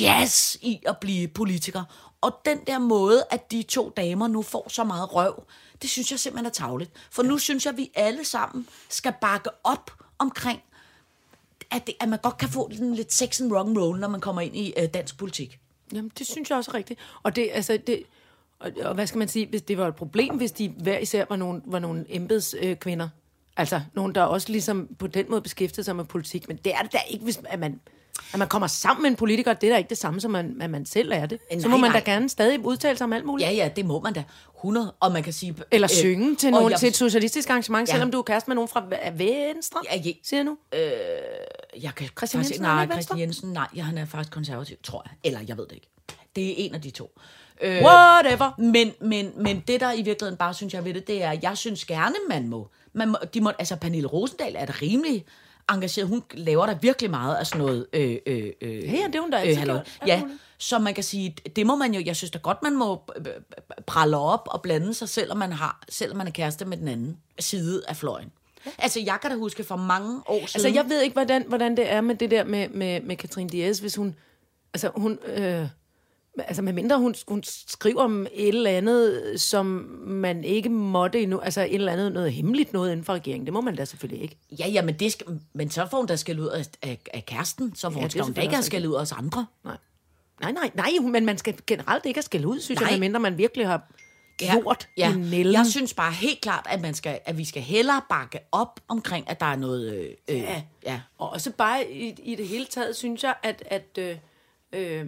jazz 0.00 0.54
i 0.54 0.80
at 0.86 0.96
blive 1.00 1.28
politiker. 1.28 1.84
Og 2.20 2.40
den 2.44 2.58
der 2.66 2.78
måde, 2.78 3.24
at 3.30 3.50
de 3.50 3.62
to 3.62 3.92
damer 3.96 4.28
nu 4.28 4.42
får 4.42 4.68
så 4.68 4.84
meget 4.84 5.14
røv, 5.14 5.44
det 5.82 5.90
synes 5.90 6.10
jeg 6.10 6.20
simpelthen 6.20 6.46
er 6.46 6.50
tavligt. 6.50 6.90
For 7.10 7.22
nu 7.22 7.38
synes 7.38 7.64
jeg, 7.64 7.72
at 7.72 7.76
vi 7.76 7.90
alle 7.94 8.24
sammen 8.24 8.68
skal 8.88 9.14
bakke 9.20 9.50
op 9.64 9.90
omkring, 10.18 10.60
at, 11.70 11.86
det, 11.86 11.94
at 12.00 12.08
man 12.08 12.18
godt 12.22 12.36
kan 12.38 12.48
få 12.48 12.70
den 12.78 12.94
lidt 12.94 13.12
sex 13.12 13.40
and 13.40 13.52
wrong 13.52 13.78
roll, 13.78 14.00
når 14.00 14.08
man 14.08 14.20
kommer 14.20 14.42
ind 14.42 14.56
i 14.56 14.74
øh, 14.76 14.88
dansk 14.94 15.18
politik. 15.18 15.58
Jamen, 15.92 16.10
det 16.18 16.26
synes 16.26 16.50
jeg 16.50 16.58
også 16.58 16.70
er 16.70 16.74
rigtigt. 16.74 17.00
Og 17.22 17.36
det, 17.36 17.50
altså, 17.52 17.78
det, 17.86 18.02
og, 18.58 18.72
og 18.82 18.94
hvad 18.94 19.06
skal 19.06 19.18
man 19.18 19.28
sige, 19.28 19.46
hvis 19.46 19.62
det 19.62 19.78
var 19.78 19.88
et 19.88 19.96
problem, 19.96 20.36
hvis 20.36 20.52
de 20.52 20.68
hver 20.68 20.98
især 20.98 21.24
var 21.28 21.36
nogle, 21.36 21.62
var 21.64 21.78
nogle 21.78 22.04
embedskvinder. 22.08 23.04
Øh, 23.04 23.10
altså, 23.56 23.80
nogen, 23.94 24.14
der 24.14 24.22
også 24.22 24.52
ligesom 24.52 24.88
på 24.98 25.06
den 25.06 25.26
måde 25.28 25.40
beskæftigede 25.40 25.84
sig 25.84 25.96
med 25.96 26.04
politik. 26.04 26.48
Men 26.48 26.56
det 26.56 26.74
er 26.74 26.82
det 26.82 26.92
da 26.92 26.98
ikke, 27.10 27.24
hvis 27.24 27.40
at 27.44 27.58
man, 27.58 27.80
at 28.32 28.38
man 28.38 28.48
kommer 28.48 28.66
sammen 28.66 29.02
med 29.02 29.10
en 29.10 29.16
politiker. 29.16 29.52
Det 29.54 29.66
er 29.66 29.72
da 29.72 29.78
ikke 29.78 29.88
det 29.90 29.98
samme, 29.98 30.20
som 30.20 30.30
man, 30.30 30.56
at 30.62 30.70
man 30.70 30.86
selv 30.86 31.12
er 31.12 31.26
det. 31.26 31.38
Nej, 31.52 31.60
Så 31.60 31.68
må 31.68 31.76
man 31.76 31.90
nej. 31.90 32.00
da 32.00 32.10
gerne 32.10 32.28
stadig 32.28 32.64
udtale 32.66 32.98
sig 32.98 33.04
om 33.04 33.12
alt 33.12 33.24
muligt. 33.24 33.48
Ja, 33.48 33.54
ja, 33.54 33.68
det 33.76 33.86
må 33.86 34.00
man 34.00 34.12
da. 34.12 34.24
100. 34.58 34.94
Og 35.00 35.12
man 35.12 35.22
kan 35.22 35.32
sige... 35.32 35.56
Eller 35.70 35.86
øh, 35.92 35.96
synge 35.96 36.36
til, 36.36 36.46
og 36.46 36.52
nogen, 36.52 36.70
jeg- 36.70 36.78
til 36.80 36.88
et 36.88 36.96
socialistisk 36.96 37.50
arrangement, 37.50 37.88
Ja. 37.88 37.92
selvom 37.92 38.10
du 38.10 38.18
er 38.18 38.22
kæreste 38.22 38.50
med 38.50 38.54
nogen 38.54 38.68
fra 38.68 38.84
Venstre, 39.14 39.80
Ja, 39.92 39.96
ja. 39.96 40.12
siger 40.22 40.38
jeg 40.38 40.44
nu. 40.44 40.56
Jeg 41.82 41.94
kan 41.96 42.08
Christian 42.18 42.42
Jensen, 42.42 42.62
nej, 42.62 42.82
ikke 42.82 42.94
Christian? 42.94 43.18
Jensen, 43.20 43.52
nej, 43.52 43.66
ja, 43.76 43.82
han 43.82 43.98
er 43.98 44.04
faktisk 44.06 44.32
konservativ, 44.32 44.76
tror 44.82 45.02
jeg. 45.06 45.12
Eller 45.24 45.40
jeg 45.48 45.56
ved 45.58 45.64
det 45.66 45.72
ikke. 45.74 45.88
Det 46.36 46.50
er 46.50 46.54
en 46.56 46.74
af 46.74 46.80
de 46.82 46.90
to. 46.90 47.10
Øh, 47.62 47.82
Whatever. 47.82 48.50
Men, 48.58 48.92
men, 49.00 49.32
men 49.36 49.62
det, 49.68 49.80
der 49.80 49.92
i 49.92 50.02
virkeligheden 50.02 50.36
bare 50.36 50.54
synes 50.54 50.74
jeg 50.74 50.84
ved 50.84 50.94
det, 50.94 51.06
det 51.06 51.22
er, 51.22 51.30
at 51.30 51.42
jeg 51.42 51.56
synes 51.58 51.84
gerne, 51.84 52.14
man 52.28 52.48
må. 52.48 52.68
Man 52.92 53.08
må, 53.08 53.16
de 53.34 53.40
må 53.40 53.52
altså, 53.58 53.76
Pernille 53.76 54.08
Rosendal 54.08 54.54
er 54.58 54.66
da 54.66 54.72
rimelig 54.82 55.24
engageret. 55.72 56.08
Hun 56.08 56.22
laver 56.34 56.66
der 56.66 56.74
virkelig 56.74 57.10
meget 57.10 57.34
af 57.36 57.46
sådan 57.46 57.66
noget. 57.66 57.86
Øh, 57.92 58.16
øh, 58.26 58.50
øh, 58.60 58.84
Ja, 58.84 58.90
ja, 58.90 59.06
det 59.06 59.14
har 59.14 59.20
hun 59.20 59.30
da 59.30 59.36
altid 59.36 59.54
halløj. 59.54 59.76
gjort. 59.76 59.98
Alt 60.00 60.08
Ja, 60.08 60.22
så 60.58 60.78
man 60.78 60.94
kan 60.94 61.04
sige, 61.04 61.36
det 61.56 61.66
må 61.66 61.76
man 61.76 61.94
jo, 61.94 62.02
jeg 62.06 62.16
synes 62.16 62.30
da 62.30 62.38
godt, 62.38 62.62
man 62.62 62.76
må 62.76 63.02
øh, 63.16 63.26
pralle 63.86 64.16
op 64.16 64.48
og 64.50 64.62
blande 64.62 64.94
sig, 64.94 65.08
selvom 65.08 65.38
man, 65.38 65.52
har, 65.52 65.84
selvom 65.88 66.16
man 66.16 66.26
er 66.26 66.30
kæreste 66.30 66.64
med 66.64 66.76
den 66.76 66.88
anden 66.88 67.16
side 67.38 67.82
af 67.88 67.96
fløjen. 67.96 68.32
Altså, 68.78 69.00
jeg 69.00 69.18
kan 69.22 69.30
da 69.30 69.36
huske 69.36 69.64
for 69.64 69.76
mange 69.76 70.20
år 70.26 70.46
siden. 70.46 70.66
Altså, 70.66 70.68
jeg 70.68 70.88
ved 70.90 71.02
ikke, 71.02 71.14
hvordan, 71.14 71.44
hvordan 71.48 71.76
det 71.76 71.92
er 71.92 72.00
med 72.00 72.14
det 72.14 72.30
der 72.30 72.44
med, 72.44 72.68
med, 72.68 73.00
med 73.00 73.16
Katrine 73.16 73.48
Diaz, 73.50 73.78
hvis 73.78 73.96
hun... 73.96 74.16
Altså, 74.74 74.90
hun... 74.96 75.18
Øh, 75.26 75.66
altså, 76.38 76.62
medmindre 76.62 76.98
hun, 76.98 77.14
hun 77.28 77.42
skriver 77.46 78.02
om 78.02 78.26
et 78.32 78.48
eller 78.48 78.70
andet, 78.70 79.34
som 79.40 79.66
man 80.06 80.44
ikke 80.44 80.68
måtte 80.68 81.20
endnu... 81.20 81.38
Altså, 81.38 81.60
et 81.60 81.74
eller 81.74 81.92
andet 81.92 82.12
noget 82.12 82.32
hemmeligt 82.32 82.72
noget 82.72 82.92
inden 82.92 83.04
for 83.04 83.12
regeringen. 83.12 83.46
Det 83.46 83.52
må 83.52 83.60
man 83.60 83.76
da 83.76 83.84
selvfølgelig 83.84 84.22
ikke. 84.22 84.36
Ja, 84.58 84.68
ja, 84.68 84.82
men, 84.82 84.94
det 84.94 85.12
skal, 85.12 85.26
men 85.52 85.70
så 85.70 85.86
får 85.90 85.96
hun 85.96 86.06
da 86.06 86.16
skæld 86.16 86.40
ud 86.40 86.46
af, 86.46 86.66
af, 86.82 86.98
af 87.14 87.26
kæresten, 87.26 87.74
så 87.74 87.90
får 87.90 87.98
Ja, 87.98 88.04
ja, 88.04 88.08
skal 88.08 88.22
hun 88.22 88.32
da 88.32 88.40
selvfølgelig 88.40 88.42
ikke 88.42 88.54
have 88.54 88.62
skæld 88.62 88.86
ud 88.86 88.94
af 88.94 89.00
os 89.00 89.12
andre. 89.12 89.46
Nej. 89.64 89.76
Nej, 90.40 90.52
nej, 90.52 90.70
nej, 90.74 91.10
men 91.10 91.24
man 91.24 91.38
skal 91.38 91.54
generelt 91.66 92.06
ikke 92.06 92.18
have 92.18 92.22
skæld 92.22 92.44
ud, 92.44 92.60
synes 92.60 92.80
Nej. 92.80 92.90
jeg, 92.90 92.98
medmindre 92.98 93.20
man 93.20 93.38
virkelig 93.38 93.66
har 93.66 93.88
gjort 94.38 94.88
ja. 94.96 95.12
en 95.12 95.20
nælden. 95.20 95.54
Jeg 95.54 95.66
synes 95.66 95.94
bare 95.94 96.12
helt 96.12 96.40
klart, 96.40 96.66
at, 96.70 96.80
man 96.80 96.94
skal, 96.94 97.18
at 97.24 97.38
vi 97.38 97.44
skal 97.44 97.62
hellere 97.62 98.02
bakke 98.08 98.38
op 98.52 98.80
omkring, 98.88 99.30
at 99.30 99.40
der 99.40 99.46
er 99.46 99.56
noget... 99.56 99.94
Øh, 99.94 100.10
øh, 100.28 100.36
Ja. 100.36 100.62
ja. 100.86 101.00
Og 101.18 101.30
også 101.30 101.50
bare 101.50 101.92
i, 101.92 102.14
i 102.22 102.34
det 102.34 102.48
hele 102.48 102.64
taget, 102.64 102.96
synes 102.96 103.24
jeg, 103.24 103.34
at, 103.42 103.62
at, 103.66 103.98
øh, 103.98 104.16
øh, 104.72 105.06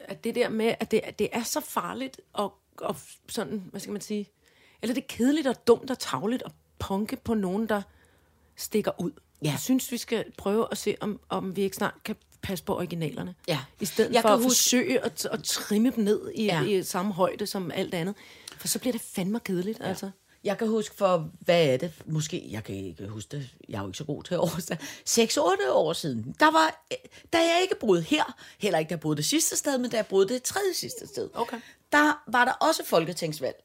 at 0.00 0.24
det 0.24 0.34
der 0.34 0.48
med, 0.48 0.74
at 0.80 0.90
det, 0.90 1.00
at 1.04 1.18
det 1.18 1.28
er 1.32 1.42
så 1.42 1.60
farligt 1.60 2.20
og, 2.32 2.54
og 2.78 2.96
sådan, 3.28 3.64
hvad 3.70 3.80
skal 3.80 3.92
man 3.92 4.00
sige, 4.00 4.28
eller 4.82 4.94
det 4.94 5.02
er 5.02 5.06
kedeligt 5.08 5.46
og 5.46 5.66
dumt 5.66 5.90
og 5.90 5.98
tavligt 5.98 6.42
at 6.46 6.52
punke 6.78 7.16
på 7.16 7.34
nogen, 7.34 7.68
der 7.68 7.82
stikker 8.56 9.00
ud. 9.00 9.10
Ja. 9.44 9.50
Jeg 9.50 9.58
synes, 9.60 9.92
vi 9.92 9.96
skal 9.98 10.24
prøve 10.38 10.66
at 10.70 10.78
se, 10.78 10.96
om, 11.00 11.20
om 11.28 11.56
vi 11.56 11.62
ikke 11.62 11.76
snart 11.76 11.94
kan 12.04 12.16
passe 12.42 12.64
på 12.64 12.76
originalerne. 12.76 13.34
Ja. 13.48 13.58
I 13.80 13.84
stedet 13.84 14.12
Jeg 14.14 14.22
for 14.22 14.28
at 14.28 14.36
huske- 14.42 14.48
forsøge 14.48 15.00
at, 15.04 15.26
at 15.32 15.42
trimme 15.44 15.90
dem 15.96 16.04
ned 16.04 16.30
i, 16.34 16.44
ja. 16.44 16.62
i 16.62 16.82
samme 16.82 17.12
højde 17.12 17.46
som 17.46 17.70
alt 17.70 17.94
andet. 17.94 18.14
For 18.56 18.68
så 18.68 18.78
bliver 18.78 18.92
det 18.92 19.00
fandme 19.00 19.40
kedeligt, 19.40 19.78
ja. 19.80 19.84
altså. 19.84 20.10
Jeg 20.44 20.58
kan 20.58 20.68
huske 20.68 20.96
for, 20.96 21.30
hvad 21.40 21.66
er 21.66 21.76
det? 21.76 21.92
Måske, 22.06 22.46
jeg 22.50 22.64
kan 22.64 22.74
ikke 22.74 23.08
huske 23.08 23.36
det. 23.36 23.48
Jeg 23.68 23.78
er 23.78 23.82
jo 23.82 23.88
ikke 23.88 23.98
så 23.98 24.04
god 24.04 24.22
til 24.22 24.38
årsdag. 24.38 24.76
6-8 25.08 25.70
år 25.70 25.92
siden. 25.92 26.36
Der 26.40 26.50
var, 26.50 26.84
da 27.32 27.38
jeg 27.38 27.58
ikke 27.62 27.74
boede 27.80 28.02
her, 28.02 28.36
heller 28.58 28.78
ikke 28.78 28.88
da 28.88 28.92
jeg 28.92 29.00
boede 29.00 29.16
det 29.16 29.24
sidste 29.24 29.56
sted, 29.56 29.78
men 29.78 29.90
da 29.90 29.96
jeg 29.96 30.06
boede 30.06 30.28
det 30.28 30.42
tredje 30.42 30.74
sidste 30.74 31.06
sted. 31.06 31.30
Okay. 31.34 31.60
Der 31.92 32.22
var 32.26 32.44
der 32.44 32.52
også 32.52 32.84
folketingsvalg. 32.84 33.56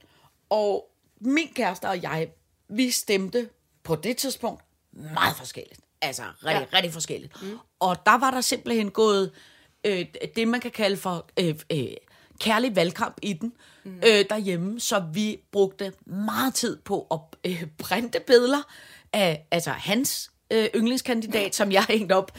Og 0.49 0.89
min 1.19 1.47
kæreste 1.55 1.85
og 1.85 2.01
jeg, 2.01 2.29
vi 2.67 2.91
stemte 2.91 3.49
på 3.83 3.95
det 3.95 4.17
tidspunkt 4.17 4.63
meget 4.93 5.35
forskelligt. 5.37 5.79
Altså 6.01 6.23
rigtig, 6.45 6.67
ja. 6.71 6.77
rigtig 6.77 6.93
forskelligt. 6.93 7.41
Mm. 7.41 7.57
Og 7.79 8.05
der 8.05 8.17
var 8.17 8.31
der 8.31 8.41
simpelthen 8.41 8.91
gået 8.91 9.31
øh, 9.83 10.05
det, 10.35 10.47
man 10.47 10.59
kan 10.59 10.71
kalde 10.71 10.97
for 10.97 11.29
øh, 11.39 11.59
øh, 11.71 11.87
kærlig 12.39 12.75
valgkamp 12.75 13.17
i 13.21 13.33
den 13.33 13.53
mm. 13.83 13.95
øh, 13.95 14.25
derhjemme. 14.29 14.79
Så 14.79 15.03
vi 15.13 15.37
brugte 15.51 15.93
meget 16.05 16.53
tid 16.53 16.77
på 16.77 17.07
at 17.11 17.51
øh, 17.51 17.63
printe 17.77 18.19
billeder 18.27 18.61
af 19.13 19.45
altså 19.51 19.69
hans 19.69 20.31
øh, 20.51 20.67
yndlingskandidat, 20.75 21.55
som 21.55 21.71
jeg 21.71 21.83
hængte 21.89 22.13
op 22.13 22.31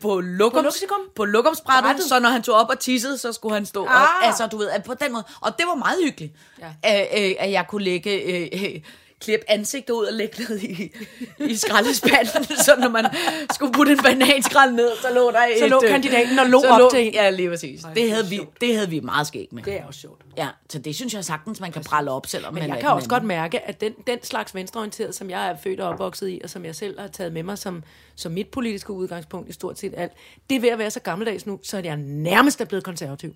på, 0.00 0.20
Luxikum? 0.20 0.98
på 1.16 1.24
lukumsbrættet, 1.24 1.84
Brættet? 1.84 2.04
så 2.04 2.18
når 2.18 2.28
han 2.28 2.42
tog 2.42 2.54
op 2.54 2.68
og 2.70 2.78
tissede, 2.78 3.18
så 3.18 3.32
skulle 3.32 3.54
han 3.54 3.66
stå 3.66 3.86
ah. 3.86 4.02
op. 4.02 4.08
Altså, 4.22 4.46
du 4.46 4.56
ved, 4.58 4.70
at 4.70 4.82
på 4.82 4.94
den 4.94 5.12
måde. 5.12 5.24
Og 5.40 5.58
det 5.58 5.66
var 5.66 5.74
meget 5.74 5.98
hyggeligt, 6.04 6.32
Ja. 6.60 6.72
at, 6.82 7.30
øh, 7.30 7.34
at 7.38 7.50
jeg 7.50 7.64
kunne 7.68 7.84
lægge, 7.84 8.10
øh, 8.22 8.80
klippe 9.22 9.50
ansigtet 9.50 9.94
ud 9.94 10.04
og 10.04 10.12
lægge 10.12 10.42
ned 10.48 10.58
i, 10.60 10.92
i 11.38 11.56
skraldespanden, 11.56 12.44
så 12.66 12.76
når 12.78 12.88
man 12.88 13.06
skulle 13.54 13.72
putte 13.72 13.92
en 13.92 13.98
bananskrald 14.02 14.72
ned, 14.72 14.90
så 15.02 15.08
lå 15.14 15.30
der 15.30 15.40
Så 15.58 15.64
et, 15.64 15.70
lå 15.70 15.80
øh, 15.84 15.90
kandidaten 15.90 16.38
og 16.38 16.46
lå 16.46 16.60
så 16.60 16.68
op 16.68 16.90
til 16.90 17.06
en. 17.06 17.12
Ja, 17.12 17.30
lige 17.30 17.48
præcis. 17.48 17.84
Det 17.94 18.10
havde, 18.10 18.26
vi, 18.26 18.40
det 18.60 18.74
havde 18.74 18.90
vi 18.90 19.00
meget 19.00 19.26
skæg 19.26 19.48
med. 19.52 19.62
Det 19.62 19.74
er 19.74 19.84
også 19.86 20.00
sjovt. 20.00 20.22
Ja, 20.36 20.48
så 20.70 20.78
det 20.78 20.94
synes 20.94 21.14
jeg 21.14 21.24
sagtens, 21.24 21.60
man 21.60 21.72
kan 21.72 21.82
prale 21.84 22.10
op, 22.10 22.26
selvom 22.26 22.54
Men 22.54 22.60
man 22.62 22.70
jeg 22.70 22.80
kan 22.80 22.88
også 22.90 22.96
anden. 22.96 23.08
godt 23.08 23.24
mærke, 23.24 23.68
at 23.68 23.80
den, 23.80 23.92
den 24.06 24.18
slags 24.22 24.54
venstreorienteret, 24.54 25.14
som 25.14 25.30
jeg 25.30 25.50
er 25.50 25.56
født 25.64 25.80
og 25.80 25.88
opvokset 25.88 26.28
i, 26.28 26.40
og 26.44 26.50
som 26.50 26.64
jeg 26.64 26.74
selv 26.74 27.00
har 27.00 27.08
taget 27.08 27.32
med 27.32 27.42
mig 27.42 27.58
som, 27.58 27.82
som 28.16 28.32
mit 28.32 28.48
politiske 28.48 28.92
udgangspunkt 28.92 29.48
i 29.48 29.52
stort 29.52 29.78
set 29.78 29.94
alt, 29.96 30.12
det 30.50 30.56
er 30.56 30.60
ved 30.60 30.68
at 30.68 30.78
være 30.78 30.90
så 30.90 31.00
gammeldags 31.00 31.46
nu, 31.46 31.60
så 31.62 31.76
er 31.76 31.82
jeg 31.84 31.96
nærmest 31.96 32.60
er 32.60 32.64
blevet 32.64 32.84
konservativ. 32.84 33.34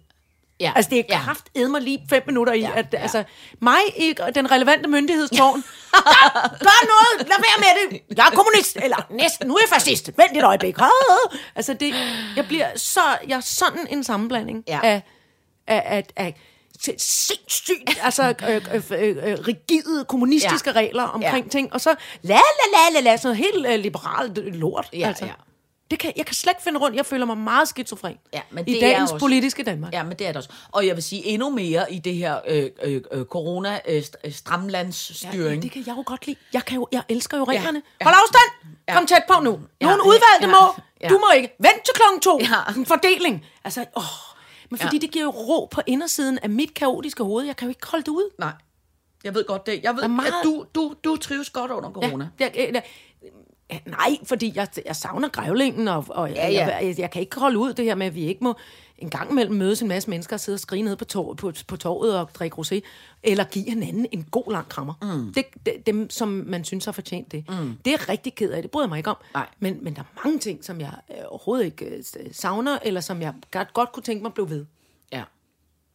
Ja. 0.61 0.73
Altså, 0.77 0.91
det 0.91 0.99
er 0.99 1.03
ja. 1.09 1.19
kraft 1.25 1.45
mig 1.71 1.83
lige 1.83 2.07
fem 2.11 2.23
minutter 2.27 2.53
i, 2.53 2.61
Ja, 2.61 2.69
ja, 2.69 2.79
at 2.79 2.87
ja. 2.93 2.99
altså, 2.99 3.25
mig 3.61 3.79
i 3.97 4.15
den 4.35 4.51
relevante 4.51 4.89
myndighedstårn, 4.89 5.65
gør, 5.93 6.59
gør 6.59 6.87
noget, 6.87 7.29
lad 7.29 7.37
være 7.39 7.59
med 7.91 7.99
det, 8.01 8.17
jeg 8.19 8.27
er 8.27 8.31
kommunist, 8.31 8.77
eller 8.83 9.07
næsten, 9.11 9.49
nu 9.49 9.55
er 9.55 9.59
jeg 9.63 9.69
fascist, 9.69 10.07
vent 10.07 10.37
et 10.37 10.45
øjeblik. 10.45 10.77
Altså, 11.57 11.75
det, 11.75 11.95
jeg 12.37 12.47
bliver 12.47 12.67
så, 12.77 13.01
jeg 13.29 13.37
er 13.37 13.41
sådan 13.41 13.87
en 13.91 14.05
sammenblanding 14.05 14.65
Ja. 14.69 14.81
af, 14.83 15.03
af, 15.67 15.83
af, 15.87 16.05
af 16.17 16.35
sindssygt, 16.99 17.99
altså 18.03 18.35
øh, 18.49 18.55
øh, 18.75 18.83
øh, 18.91 19.17
øh, 19.33 19.39
rigide 19.49 20.05
kommunistiske 20.09 20.71
Ja. 20.71 20.81
ja. 20.81 20.87
regler 20.87 21.03
omkring 21.03 21.23
Ja. 21.37 21.37
ja. 21.45 21.49
ting, 21.49 21.73
og 21.73 21.81
så 21.81 21.95
la 22.23 22.35
la 22.35 22.41
la 22.95 23.01
la 23.01 23.11
la, 23.11 23.17
sådan 23.17 23.37
helt 23.37 23.67
øh, 23.67 23.79
liberalt 23.79 24.55
lort. 24.55 24.89
Ja, 24.93 25.09
altså. 25.09 25.25
ja. 25.25 25.33
Det 25.91 25.99
kan, 25.99 26.13
jeg 26.17 26.27
kan 26.27 26.35
slet 26.35 26.51
ikke 26.51 26.63
finde 26.63 26.79
rundt. 26.81 26.97
Jeg 26.97 27.07
føler 27.07 27.27
mig 27.27 27.39
meget 27.39 27.69
skizofren 27.69 28.17
Ja, 28.35 28.41
men 28.51 28.69
i 28.69 28.73
det 28.73 28.83
er 28.85 28.89
dagens 28.89 29.13
også- 29.13 29.21
politiske 29.25 29.63
Danmark. 29.63 29.93
Ja, 29.93 30.03
men 30.03 30.13
det 30.19 30.25
er 30.27 30.29
det 30.29 30.37
også. 30.37 30.49
Og 30.73 30.87
jeg 30.87 30.95
vil 30.97 31.03
sige 31.03 31.27
endnu 31.27 31.51
mere 31.51 31.93
i 31.93 31.99
det 31.99 32.15
her 32.15 32.39
øh, 32.49 32.71
øh, 32.83 33.03
øh, 33.13 33.25
corona 33.25 33.81
øh, 33.89 34.03
øh. 34.25 34.33
Ja, 35.25 35.55
det 35.55 35.71
kan 35.71 35.83
jeg 35.87 35.97
jo 35.97 36.03
godt 36.07 36.27
lide. 36.27 36.39
Jeg, 36.53 36.65
kan 36.65 36.75
jo, 36.77 36.89
jeg 36.93 37.03
elsker 37.09 37.39
jo 37.39 37.45
reglerne. 37.45 37.83
ja. 38.01 38.05
Hold 38.05 38.15
afstand! 38.23 38.75
Ja. 38.89 38.95
Kom 38.95 39.07
tæt 39.07 39.23
på 39.29 39.41
nu. 39.43 39.61
Ja, 39.81 39.95
udvalgte 39.95 40.41
ja, 40.41 40.47
må. 40.47 40.83
ja. 41.01 41.09
Du 41.09 41.19
må 41.19 41.27
ikke. 41.37 41.55
Vent 41.59 41.85
til 41.85 41.95
klokken 41.95 42.21
to. 42.21 42.39
Ja. 42.41 42.73
En 42.81 42.87
fordeling. 42.87 43.45
Altså, 43.65 43.85
åh. 43.97 44.03
Men 44.71 44.79
fordi 44.79 44.97
Ja. 44.97 45.01
det 45.01 45.11
giver 45.11 45.25
jo 45.25 45.31
ro 45.31 45.65
på 45.71 45.81
indersiden 45.87 46.39
af 46.43 46.51
mit 46.51 46.75
kaotiske 46.75 47.25
hoved. 47.25 47.45
Jeg 47.47 47.57
kan 47.57 47.67
jo 47.67 47.71
ikke 47.71 47.87
holde 47.87 48.03
det 48.05 48.11
ud. 48.11 48.31
Nej, 48.39 48.53
jeg 49.25 49.35
ved 49.35 49.45
godt 49.47 49.67
det. 49.67 49.81
Jeg 49.83 49.97
ved, 49.97 50.03
er 50.03 50.09
meget- 50.09 50.27
at 50.29 50.35
du, 50.45 50.65
du, 50.75 50.95
du 51.05 51.17
trives 51.17 51.51
godt 51.51 51.71
under 51.71 51.91
corona. 51.91 52.29
Ja, 52.41 52.49
jeg, 52.55 52.71
jeg, 52.75 52.83
nej, 53.87 54.17
fordi 54.25 54.53
jeg, 54.55 54.69
jeg 54.87 54.97
savner 54.97 55.29
grævlingen, 55.29 55.89
og, 55.89 56.05
og 56.09 56.31
Ja, 56.31 56.49
ja. 56.49 56.67
Jeg, 56.67 56.85
jeg, 56.85 56.99
jeg 56.99 57.11
kan 57.11 57.23
ikke 57.23 57.41
holde 57.41 57.59
ud 57.59 57.73
det 57.73 57.85
her 57.85 57.95
med, 57.95 58.07
at 58.07 58.15
vi 58.15 58.25
ikke 58.25 58.45
må 58.45 58.55
en 58.99 59.11
gang 59.11 59.31
imellem 59.31 59.55
mødes 59.55 59.83
en 59.83 59.89
masse 59.89 60.11
mennesker 60.11 60.37
og 60.37 60.41
sidde 60.41 60.57
og 60.57 60.61
skrige 60.61 60.83
ned 60.83 60.97
på, 60.97 61.05
torvet, 61.05 61.37
på, 61.37 61.53
på 61.67 61.77
torvet 61.77 62.19
og 62.19 62.31
drikke 62.35 62.57
rosé, 62.59 62.81
eller 63.23 63.45
give 63.45 63.65
hinanden 63.65 64.07
en 64.13 64.25
god 64.31 64.53
lang 64.53 64.69
krammer. 64.69 64.95
Mm. 65.03 65.33
Det, 65.33 65.45
det, 65.67 65.87
dem, 65.87 66.11
som 66.11 66.29
man 66.29 66.65
synes 66.65 66.85
har 66.85 66.93
fortjent 66.93 67.33
det. 67.33 67.45
Mm. 67.49 67.79
Det 67.85 67.93
er 67.93 68.09
rigtig 68.09 68.35
ked 68.35 68.51
af, 68.51 68.63
det 68.63 68.71
bryder 68.71 68.87
jeg 68.87 68.89
mig 68.89 68.99
ikke 68.99 69.11
om. 69.11 69.17
Nej. 69.35 69.47
Men, 69.59 69.85
men 69.85 69.95
der 69.97 70.01
er 70.01 70.21
mange 70.25 70.39
ting, 70.39 70.65
som 70.65 70.81
jeg 70.81 70.93
øh, 71.11 71.17
overhovedet 71.29 71.65
ikke 71.65 71.85
øh, 71.85 72.03
savner, 72.33 72.79
eller 72.85 73.01
som 73.01 73.23
jeg 73.23 73.35
godt, 73.51 73.73
godt 73.73 73.93
kunne 73.93 74.03
tænke 74.03 74.23
mig 74.23 74.35
blev 74.35 74.51
ved. 74.51 74.67
Ja. 75.13 75.23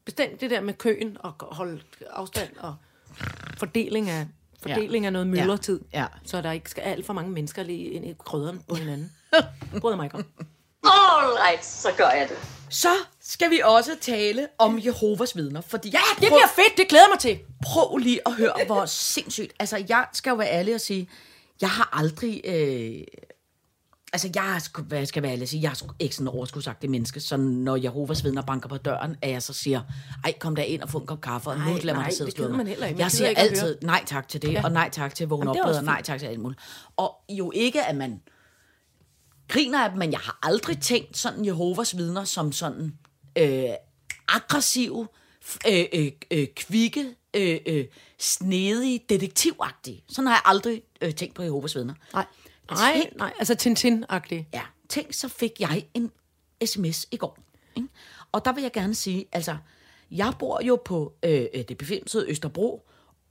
Bestemt 0.06 0.42
det 0.42 0.50
der 0.50 0.62
med 0.62 0.74
køen 0.74 1.18
og 1.20 1.34
holde 1.40 1.82
afstand 2.10 2.50
og 2.60 2.76
fordeling 3.58 4.10
af, 4.10 4.28
fordeling 4.62 5.06
af 5.06 5.14
noget 5.14 5.28
myldretid. 5.28 5.80
Ja. 5.94 6.06
Så 6.26 6.42
der 6.42 6.52
ikke 6.52 6.70
skal 6.70 6.82
alt 6.82 7.06
for 7.06 7.14
mange 7.14 7.32
mennesker 7.32 7.64
lige 7.64 7.90
ind 7.90 8.06
i 8.06 8.16
krydderen 8.26 8.64
på 8.68 8.76
hinanden. 8.76 9.12
Bryder 9.82 9.96
mig 9.96 10.04
ikke 10.06 10.16
om. 10.16 10.26
All 10.84 11.34
right, 11.48 11.66
så 11.66 11.90
gør 11.98 12.10
jeg 12.10 12.30
det. 12.30 12.38
Så 12.70 12.90
skal 13.22 13.50
vi 13.52 13.62
også 13.64 13.92
tale 14.02 14.48
om 14.58 14.80
Jehovas 14.86 15.36
vidner, 15.36 15.62
fordi 15.62 15.90
Ja, 15.90 16.00
det 16.20 16.28
bliver 16.28 16.48
fedt. 16.56 16.78
Det 16.78 16.88
glæder 16.88 17.10
mig 17.12 17.20
til. 17.20 17.40
prøv 17.66 17.98
lige 17.98 18.20
at 18.26 18.34
høre, 18.34 18.54
hvor 18.66 18.86
sindssygt. 19.14 19.54
Altså, 19.60 19.86
jeg 19.90 20.06
skal 20.14 20.30
jo 20.30 20.36
være 20.36 20.50
ærlig 20.52 20.76
og 20.76 20.82
sige, 20.82 21.10
jeg 21.62 21.70
har 21.70 21.90
aldrig... 21.94 22.42
Øh, 22.46 23.04
altså, 24.14 24.30
jeg 24.36 24.58
sgu- 24.64 24.82
hvad 24.82 25.06
skal 25.06 25.24
være 25.24 25.32
ærlig 25.32 25.44
at 25.44 25.50
sige, 25.50 25.62
jeg 25.62 25.70
er 25.72 25.94
ikke 26.00 26.16
sådan 26.16 26.28
overskudsagtig 26.28 26.90
menneske, 26.90 27.20
så 27.20 27.38
når 27.38 27.76
Jehovas 27.76 28.24
vidner 28.24 28.42
banker 28.42 28.70
på 28.70 28.78
døren, 28.78 29.16
at 29.22 29.30
jeg 29.30 29.44
så 29.44 29.54
siger, 29.54 29.82
ej, 30.24 30.34
kom 30.40 30.56
der 30.56 30.64
ind 30.64 30.82
og 30.82 30.90
få 30.90 30.98
en 30.98 31.06
kop 31.08 31.22
kaffe, 31.22 31.50
og 31.50 31.58
nu 31.60 31.64
lader 31.84 32.00
mig 32.00 32.14
sidde 32.14 32.46
og 32.46 32.52
man 32.52 32.68
heller 32.68 32.86
ikke. 32.86 32.96
Man 32.98 33.02
Jeg 33.02 33.12
siger 33.12 33.30
ikke 33.30 33.42
at 33.42 33.50
altid 33.50 33.78
nej 33.82 34.04
tak 34.06 34.28
til 34.28 34.42
det, 34.42 34.54
Ja. 34.54 34.64
og 34.64 34.72
nej 34.72 34.90
tak 34.90 35.16
til 35.16 35.28
vågne 35.28 35.50
Jamen, 35.50 35.62
op 35.62 35.68
bedre, 35.68 35.84
nej 35.84 36.02
tak 36.02 36.20
til 36.20 36.26
alt 36.28 36.40
muligt. 36.40 36.62
Og 36.98 37.16
jo 37.30 37.52
ikke, 37.56 37.84
at 37.86 37.96
man 37.96 38.22
griner 39.48 39.84
af 39.84 39.90
dem, 39.90 40.00
men 40.00 40.12
jeg 40.12 40.20
har 40.20 40.40
aldrig 40.44 40.80
tænkt 40.80 41.18
sådan 41.18 41.46
Jehovas 41.46 41.98
vidner 41.98 42.24
som 42.24 42.52
sådan 42.52 42.94
øh, 43.38 43.64
aggressive, 44.28 45.08
f- 45.46 45.58
øh, 45.72 45.86
øh, 45.94 46.12
øh, 46.32 46.48
kvikke, 46.56 47.16
øh, 47.36 47.60
øh, 47.66 47.86
snedige, 48.20 49.00
detektivagtige. 49.10 50.04
Sådan 50.10 50.28
har 50.28 50.34
jeg 50.36 50.42
aldrig 50.46 50.82
øh, 51.02 51.16
tænkt 51.16 51.36
på 51.36 51.44
Jehovas 51.44 51.76
vidner. 51.76 51.94
Nej, 52.14 52.26
nej, 52.70 52.94
Tænk, 53.02 53.18
nej. 53.18 53.34
Altså 53.40 53.56
Tintin-agtig. 53.56 54.48
ja, 54.54 54.62
tænk, 54.90 55.14
så 55.14 55.28
fik 55.28 55.52
jeg 55.60 55.86
en 55.94 56.12
sms 56.66 57.08
i 57.12 57.18
går. 57.18 57.38
Ikke? 57.76 57.88
Og 58.32 58.46
der 58.46 58.54
vil 58.54 58.62
jeg 58.62 58.72
gerne 58.72 58.96
sige, 58.96 59.26
altså, 59.32 59.58
jeg 60.12 60.34
bor 60.40 60.62
jo 60.64 60.82
på 60.86 61.14
øh, 61.24 61.46
øh, 61.54 61.64
det 61.68 61.78
befimsede 61.78 62.30
Østerbro, 62.30 62.88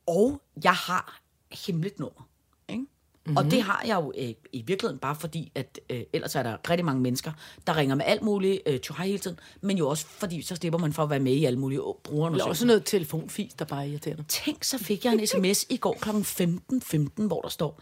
og 0.07 0.43
jeg 0.64 0.75
har 0.75 1.21
hemmeligt 1.66 1.99
nummer. 1.99 2.29
Ikke? 2.69 2.81
Mm-hmm. 3.27 3.37
Og 3.37 3.45
det 3.45 3.62
har 3.62 3.83
jeg 3.87 3.97
jo 3.97 4.12
øh, 4.19 4.35
i 4.53 4.62
virkeligheden 4.62 4.99
bare 4.99 5.14
fordi, 5.16 5.53
at 5.55 5.81
øh, 5.90 6.03
ellers 6.12 6.35
er 6.35 6.43
der 6.43 6.71
rigtig 6.71 6.85
mange 6.85 7.01
mennesker, 7.03 7.33
der 7.66 7.77
ringer 7.77 7.95
med 7.95 8.05
alt 8.09 8.23
muligt 8.23 8.62
øh, 8.66 8.81
hele 8.99 9.19
tiden, 9.19 9.38
men 9.61 9.79
jo 9.79 9.88
også 9.88 10.07
fordi, 10.07 10.43
så 10.43 10.57
slipper 10.57 10.79
man 10.79 10.93
for 10.93 11.03
at 11.03 11.11
være 11.11 11.21
med 11.21 11.33
i 11.33 11.45
alle 11.45 11.59
mulige 11.59 11.77
Eller 11.79 12.01
brugerne. 12.05 12.45
også 12.45 12.66
noget 12.66 12.85
telefonfis, 12.85 13.55
der 13.55 13.64
bare 13.64 13.81
er 13.87 13.90
irriterende. 13.90 14.25
Tænk, 14.29 14.64
så 14.64 14.79
fik 14.79 15.05
jeg 15.05 15.12
en 15.12 15.27
sms 15.27 15.66
i 15.69 15.77
går 15.77 15.99
kl. 16.01 16.09
15.15, 16.11 17.27
hvor 17.27 17.40
der 17.40 17.49
står, 17.49 17.81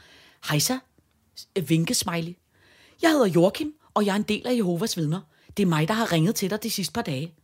Hejsa, 0.51 0.75
Øh, 1.57 1.71
vinkesmiley. 1.71 2.33
Jeg 3.03 3.11
hedder 3.11 3.27
Joachim, 3.27 3.75
og 3.95 4.07
jeg 4.07 4.13
er 4.13 4.17
en 4.17 4.23
del 4.23 4.47
af 4.47 4.57
Jehovas 4.57 4.97
vidner. 4.97 5.21
Det 5.57 5.63
er 5.63 5.67
mig, 5.67 5.89
der 5.89 5.95
har 5.95 6.13
ringet 6.13 6.35
til 6.35 6.51
dig 6.51 6.63
de 6.63 6.71
sidste 6.71 6.93
par 6.93 7.03
dage. 7.03 7.35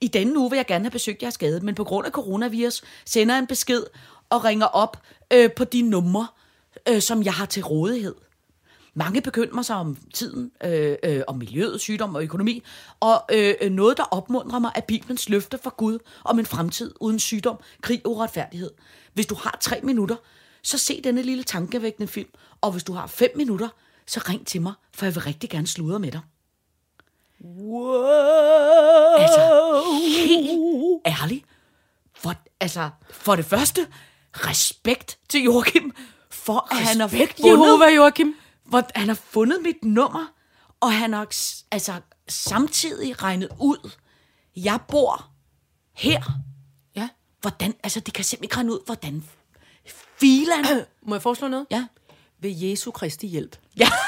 I 0.00 0.08
denne 0.08 0.38
uge 0.38 0.50
vil 0.50 0.56
jeg 0.56 0.66
gerne 0.66 0.84
have 0.84 0.90
besøgt 0.90 1.22
jeres 1.22 1.38
gade, 1.38 1.60
men 1.60 1.74
på 1.74 1.84
grund 1.84 2.06
af 2.06 2.12
coronavirus 2.12 2.82
sender 3.04 3.34
jeg 3.34 3.38
en 3.40 3.46
besked 3.46 3.82
og 4.30 4.44
ringer 4.44 4.66
op 4.66 5.02
øh, 5.32 5.50
på 5.56 5.64
de 5.64 5.82
numre, 5.82 6.26
øh, 6.88 7.00
som 7.00 7.22
jeg 7.22 7.34
har 7.34 7.46
til 7.46 7.64
rådighed. 7.64 8.14
Mange 8.94 9.20
bekymrer 9.20 9.62
sig 9.62 9.76
om 9.76 9.96
tiden, 10.14 10.52
øh, 10.64 10.96
øh, 11.04 11.22
om 11.26 11.36
miljøet, 11.38 11.80
sygdom 11.80 12.14
og 12.14 12.22
økonomi, 12.22 12.62
og 13.00 13.24
øh, 13.32 13.54
øh, 13.60 13.72
noget, 13.72 13.96
der 13.96 14.02
opmuntrer 14.02 14.58
mig, 14.58 14.72
er 14.74 14.80
Bibelens 14.80 15.28
løfte 15.28 15.58
fra 15.62 15.74
Gud 15.76 15.98
om 16.24 16.38
en 16.38 16.46
fremtid 16.46 16.94
uden 17.00 17.18
sygdom, 17.18 17.60
krig 17.82 18.00
og 18.04 18.10
uretfærdighed. 18.10 18.70
Hvis 19.14 19.26
du 19.26 19.34
har 19.34 19.58
tre 19.60 19.80
minutter, 19.82 20.16
så 20.62 20.78
se 20.78 21.00
denne 21.04 21.22
lille 21.22 21.44
tankevækkende 21.44 22.08
film, 22.08 22.28
og 22.60 22.72
hvis 22.72 22.84
du 22.84 22.92
har 22.92 23.06
fem 23.06 23.30
minutter, 23.36 23.68
så 24.06 24.20
ring 24.28 24.46
til 24.46 24.62
mig, 24.62 24.72
for 24.94 25.06
jeg 25.06 25.14
vil 25.14 25.22
rigtig 25.22 25.50
gerne 25.50 25.66
sludre 25.66 25.98
med 25.98 26.12
dig. 26.12 26.20
Wow. 27.44 28.04
Altså, 29.18 29.82
helt 30.16 31.02
ærligt. 31.06 31.44
For, 32.14 32.34
altså, 32.60 32.90
for 33.10 33.36
det 33.36 33.44
første, 33.44 33.86
respekt 34.32 35.18
til 35.28 35.42
Joachim, 35.42 35.92
for 36.30 36.68
at 36.70 36.76
han 36.76 37.00
har 37.00 37.06
Respekt, 37.06 37.40
fundet, 37.40 37.66
Jehova, 37.66 37.84
Joachim. 37.84 38.34
hvor 38.64 38.82
han 38.94 39.08
har 39.08 39.14
fundet 39.14 39.62
mit 39.62 39.84
nummer, 39.84 40.26
og 40.80 40.92
han 40.92 41.12
har 41.12 41.26
altså, 41.70 42.00
samtidig 42.28 43.22
regnet 43.22 43.48
ud, 43.60 43.90
jeg 44.56 44.80
bor 44.88 45.30
her. 45.96 46.22
Ja. 46.96 47.08
Hvordan, 47.40 47.74
altså, 47.82 48.00
det 48.00 48.14
kan 48.14 48.24
simpelthen 48.24 48.44
ikke 48.44 48.56
regne 48.56 48.72
ud, 48.72 48.80
hvordan 48.86 49.24
filan... 50.22 50.64
Må 51.08 51.14
jeg 51.14 51.22
foreslå 51.22 51.48
noget? 51.48 51.66
Ja. 51.70 51.84
Ved 52.42 52.50
Jesu 52.50 52.90
Kristi 52.90 53.26
hjælp. 53.26 53.56
Ja. 53.76 53.88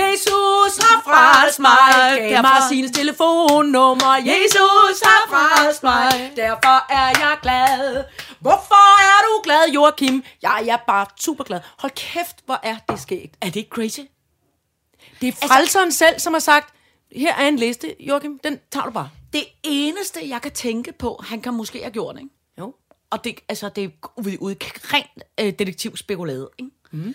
Jesus 0.00 0.76
har 0.84 1.02
frelst 1.04 1.58
mig, 1.58 2.30
gav 2.30 2.42
mig 2.42 2.62
sine 2.68 2.88
telefonnummer. 2.88 4.14
Jesus 4.14 5.00
har 5.04 5.22
frelst 5.28 5.82
mig, 5.82 6.32
derfor 6.36 6.92
er 6.92 7.06
jeg 7.06 7.38
glad. 7.42 8.04
Hvorfor 8.40 9.00
er 9.00 9.20
du 9.26 9.42
glad, 9.42 9.72
Joachim? 9.74 10.24
Jeg 10.42 10.66
er 10.68 10.76
bare 10.86 11.06
super 11.20 11.44
glad. 11.44 11.60
Hold 11.78 11.92
kæft, 11.92 12.36
hvor 12.46 12.60
er 12.62 12.76
det 12.88 13.00
sket. 13.00 13.30
Er 13.40 13.46
det 13.46 13.56
ikke 13.56 13.70
crazy? 13.70 14.00
Det 15.20 15.28
er 15.28 15.48
frelseren 15.48 15.92
selv, 15.92 16.18
som 16.18 16.32
har 16.32 16.40
sagt, 16.40 16.74
her 17.16 17.34
er 17.34 17.48
en 17.48 17.56
liste, 17.56 17.94
Joachim, 18.00 18.38
den 18.44 18.58
tager 18.72 18.84
du 18.84 18.90
bare. 18.90 19.10
Det 19.32 19.44
eneste, 19.62 20.20
jeg 20.28 20.42
kan 20.42 20.52
tænke 20.52 20.92
på, 20.92 21.20
han 21.28 21.40
kan 21.40 21.54
måske 21.54 21.78
have 21.80 21.92
gjort, 21.92 22.16
ikke? 22.18 22.30
Og 23.10 23.24
det, 23.24 23.40
altså, 23.48 23.68
det 23.68 23.84
er 23.84 23.88
ude, 24.16 24.42
ude 24.42 24.56
rent 24.62 25.22
øh, 25.40 25.46
detektivspekuleret, 25.58 26.48
ikke? 26.58 26.70
Mm. 26.90 27.14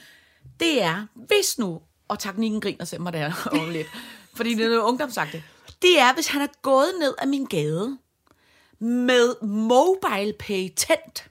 det 0.60 0.84
er, 0.84 1.08
hvis 1.16 1.58
nu, 1.60 1.82
og 2.08 2.20
teknikken 2.20 2.62
griner 2.62 2.86
til 2.86 3.02
mig 3.02 3.14
der 3.14 3.34
om 3.62 3.70
lidt, 3.70 3.88
fordi 4.36 4.54
det 4.56 4.66
er 4.66 4.70
noget 4.70 4.82
ungdomsagtigt, 4.84 5.44
det 5.82 6.00
er, 6.00 6.14
hvis 6.14 6.28
han 6.28 6.42
er 6.42 6.48
gået 6.62 6.92
ned 7.00 7.14
ad 7.22 7.28
min 7.28 7.46
gade 7.46 7.98
med 8.80 9.44
mobile 9.46 10.34
pay 10.40 10.70
tændt, 10.76 11.28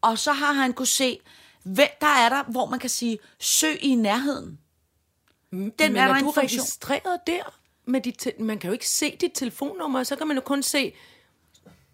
og 0.00 0.18
så 0.18 0.32
har 0.32 0.52
han 0.52 0.72
kunne 0.72 0.86
se, 0.86 1.18
hvem 1.62 1.88
der 2.00 2.06
er 2.06 2.28
der, 2.28 2.42
hvor 2.44 2.66
man 2.66 2.78
kan 2.78 2.90
sige, 2.90 3.18
søg 3.38 3.78
i 3.84 3.94
nærheden. 3.94 4.58
Den 5.50 5.72
Men 5.78 5.96
er 5.96 6.02
er, 6.02 6.06
der 6.06 6.14
er 6.14 6.18
en 6.18 6.24
du 6.24 6.32
funktion. 6.32 6.60
registreret 6.60 7.20
der? 7.26 7.58
Med 7.84 8.00
dit 8.00 8.14
te- 8.18 8.32
man 8.38 8.58
kan 8.58 8.68
jo 8.68 8.72
ikke 8.72 8.88
se 8.88 9.16
dit 9.20 9.30
telefonnummer, 9.34 10.02
så 10.02 10.16
kan 10.16 10.26
man 10.26 10.36
jo 10.36 10.40
kun 10.42 10.62
se 10.62 10.94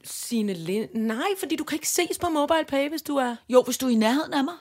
sine... 0.05 0.53
Lin- 0.55 0.89
Nej, 0.99 1.29
fordi 1.39 1.57
du 1.57 1.65
kan 1.65 1.77
ikke 1.77 1.89
ses 1.89 2.19
på 2.19 2.29
MobilePay, 2.29 2.89
hvis 2.89 3.03
du 3.03 3.17
er... 3.17 3.37
Jo, 3.49 3.63
hvis 3.63 3.79
du 3.79 3.87
er 3.87 3.91
i 3.91 3.95
nærheden 3.95 4.35
af 4.35 4.45
mig. 4.45 4.55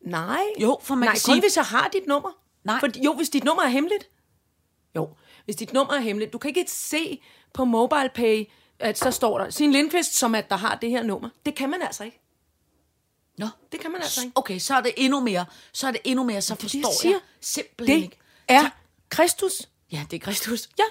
Nej. 0.00 0.42
Jo, 0.60 0.78
for 0.82 0.94
man 0.94 1.06
Nej, 1.06 1.14
kan 1.14 1.20
kun 1.24 1.32
sige- 1.34 1.40
hvis 1.40 1.56
jeg 1.56 1.64
har 1.64 1.88
dit 1.88 2.06
nummer. 2.06 2.30
Nej. 2.64 2.80
For, 2.80 2.88
jo, 3.04 3.12
hvis 3.14 3.28
dit 3.30 3.44
nummer 3.44 3.62
er 3.62 3.68
hemmeligt. 3.68 4.08
Jo, 4.96 5.08
hvis 5.44 5.56
dit 5.56 5.72
nummer 5.72 5.94
er 5.94 6.00
hemmeligt. 6.00 6.32
Du 6.32 6.38
kan 6.38 6.48
ikke 6.48 6.70
se 6.70 7.22
på 7.54 7.64
MobilePay, 7.64 8.44
at 8.78 8.98
så 8.98 9.10
står 9.10 9.38
der 9.38 9.50
Sin 9.50 9.72
Lindqvist, 9.72 10.14
som 10.14 10.34
at 10.34 10.50
der 10.50 10.56
har 10.56 10.74
det 10.74 10.90
her 10.90 11.02
nummer. 11.02 11.28
Det 11.46 11.54
kan 11.54 11.70
man 11.70 11.82
altså 11.82 12.04
ikke. 12.04 12.20
Nå. 13.38 13.46
Det 13.72 13.80
kan 13.80 13.92
man 13.92 14.00
altså 14.02 14.20
ikke. 14.20 14.32
Okay, 14.34 14.58
så 14.58 14.74
er 14.74 14.80
det 14.80 14.92
endnu 14.96 15.20
mere. 15.20 15.44
Så 15.72 15.86
er 15.86 15.90
det 15.90 16.00
endnu 16.04 16.24
mere, 16.24 16.40
så 16.42 16.54
det, 16.54 16.62
jeg 16.62 16.70
forstår 16.82 17.00
siger. 17.02 17.12
jeg 17.12 17.20
simpelthen 17.40 17.96
Det 17.98 18.02
ikke. 18.04 18.16
er 18.48 18.70
Kristus. 19.08 19.68
Ja, 19.92 20.04
det 20.10 20.16
er 20.16 20.20
Kristus. 20.20 20.68
Ja. 20.78 20.84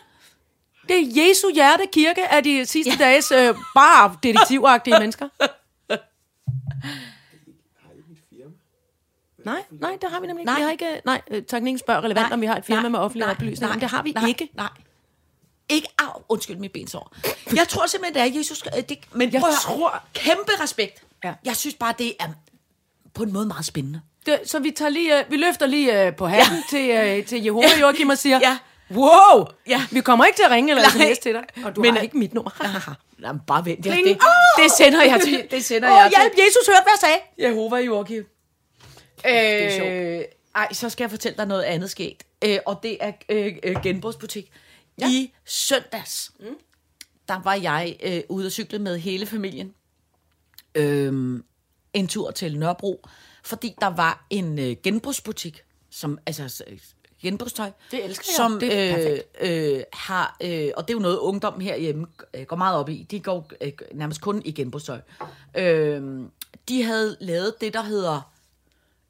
Det 0.91 0.99
er 0.99 1.27
Jesu 1.29 1.49
hjerte 1.53 1.83
kirke 1.93 2.27
af 2.27 2.43
de 2.43 2.65
sidste 2.65 2.91
ja. 2.99 3.05
dages 3.05 3.31
øh, 3.31 3.55
bare 3.75 4.17
detektivagtige 4.23 4.99
mennesker. 4.99 5.27
Nej, 9.45 9.63
nej, 9.71 9.97
det 10.01 10.09
har 10.11 10.19
vi 10.19 10.27
nemlig 10.27 10.41
ikke. 10.41 10.45
Nej. 10.51 10.59
Vi 10.59 10.63
har 10.63 10.71
ikke, 10.71 11.01
nej, 11.05 11.21
øh, 11.31 11.43
teknikken 11.43 11.79
spørger 11.79 12.01
relevant, 12.03 12.27
nej, 12.27 12.33
om 12.33 12.41
vi 12.41 12.45
har 12.45 12.55
et 12.57 12.65
firma 12.65 12.81
nej, 12.81 12.89
med 12.89 12.99
offentlig 12.99 13.25
nej, 13.25 13.31
oplysning. 13.31 13.59
nej, 13.59 13.69
men 13.71 13.81
det 13.81 13.89
har 13.89 14.03
vi 14.03 14.11
nej, 14.11 14.27
ikke. 14.27 14.49
Nej, 14.53 14.67
ikke 15.69 15.87
af, 15.99 16.05
undskyld 16.29 16.57
mit 16.57 16.71
bensår. 16.71 17.15
Jeg 17.55 17.67
tror 17.67 17.85
simpelthen, 17.87 18.23
det 18.23 18.35
er 18.35 18.37
Jesus. 18.39 18.63
øh, 18.77 18.83
Det, 18.89 18.97
men 19.11 19.33
Jeg 19.33 19.41
prøv 19.41 19.51
tror- 19.61 20.03
kæmpe 20.13 20.51
respekt. 20.63 21.03
Ja. 21.23 21.33
Jeg 21.45 21.55
synes 21.55 21.75
bare, 21.75 21.93
det 21.97 22.13
er 22.19 22.27
på 23.13 23.23
en 23.23 23.33
måde 23.33 23.45
meget 23.45 23.65
spændende. 23.65 24.01
Det, 24.25 24.39
så 24.45 24.59
vi, 24.59 24.71
tager 24.71 24.89
lige, 24.89 25.19
øh, 25.19 25.31
vi 25.31 25.37
løfter 25.37 25.65
lige 25.65 26.11
på 26.11 26.27
hatten 26.27 26.57
ja. 26.73 27.15
til, 27.15 27.25
til 27.25 27.43
Jehova 27.43 27.67
Joachim 27.79 28.09
og 28.09 28.17
siger, 28.17 28.39
Ja. 28.43 28.57
Wow, 28.95 29.45
Ja. 29.67 29.81
vi 29.91 30.01
kommer 30.01 30.25
ikke 30.25 30.37
til 30.37 30.43
at 30.43 30.51
ringe 30.51 30.71
eller 30.71 30.83
Nej. 30.97 31.13
sms 31.13 31.19
til 31.19 31.33
dig, 31.33 31.43
og 31.65 31.75
du 31.75 31.81
Men, 31.81 31.91
har 31.93 31.99
øh, 31.99 32.03
ikke 32.03 32.17
mit 32.17 32.33
nummer. 32.33 32.51
Jamen, 33.21 33.41
bare 33.47 33.65
vent. 33.65 33.85
Ja, 33.85 33.91
det, 33.95 34.17
det 34.63 34.71
sender 34.77 35.03
jeg 35.03 35.21
til. 35.23 35.47
Det 35.51 35.65
sender 35.65 35.89
Åh, 35.89 35.95
jeg 35.95 36.11
til. 36.15 36.21
hjælp, 36.21 36.33
Jesus 36.47 36.67
hørte, 36.67 36.81
hvad 36.83 36.93
jeg 36.93 36.99
sagde. 36.99 37.49
Jehova 37.53 37.75
Joachim. 37.77 38.25
er 39.23 39.77
sjovt. 39.77 39.89
Øh, 39.91 40.21
ej, 40.55 40.73
så 40.73 40.89
skal 40.89 41.03
jeg 41.03 41.11
fortælle 41.11 41.37
dig 41.37 41.45
noget 41.47 41.63
andet 41.63 41.89
sket. 41.89 42.23
Øh, 42.45 42.57
og 42.65 42.79
det 42.83 42.97
er 42.99 43.11
øh, 43.29 43.53
øh, 43.63 43.75
genbrugsbutik. 43.83 44.51
Ja. 45.01 45.07
I 45.09 45.33
søndags, 45.45 46.31
mm. 46.39 46.45
der 47.27 47.41
var 47.43 47.53
jeg 47.53 47.95
øh, 48.03 48.21
ude 48.29 48.45
at 48.45 48.51
cykle 48.51 48.79
med 48.79 48.97
hele 48.99 49.25
familien. 49.25 49.73
Øh, 50.75 51.39
en 51.93 52.07
tur 52.07 52.31
til 52.31 52.59
Nørrebro, 52.59 53.07
fordi 53.43 53.75
der 53.81 53.87
var 53.87 54.25
en 54.29 54.59
øh, 54.59 54.75
genbrugsbutik, 54.83 55.61
som 55.89 56.19
altså 56.25 56.63
øh, 56.67 56.79
genbrugstøj, 57.21 57.71
Det 57.91 58.05
elsker 58.05 58.25
jeg. 58.29 58.35
som 58.35 58.59
Det 58.59 58.77
er 58.79 58.97
øh, 58.97 59.03
perfekt. 59.03 59.37
øh, 59.41 59.83
har, 59.93 60.37
øh, 60.41 60.71
og 60.77 60.87
det 60.87 60.93
er 60.93 60.97
jo 60.97 60.99
noget 61.01 61.17
ungdom 61.17 61.59
herhjemme 61.59 62.07
øh, 62.33 62.43
går 62.45 62.55
meget 62.55 62.77
op 62.77 62.89
i. 62.89 63.07
De 63.11 63.19
går 63.19 63.51
øh, 63.61 63.71
nærmest 63.93 64.21
kun 64.21 64.41
i 64.45 64.51
genbrugstøj. 64.51 64.99
Øh, 65.57 66.19
de 66.69 66.83
havde 66.83 67.17
lavet 67.19 67.61
det, 67.61 67.73
der 67.73 67.81
hedder 67.81 68.31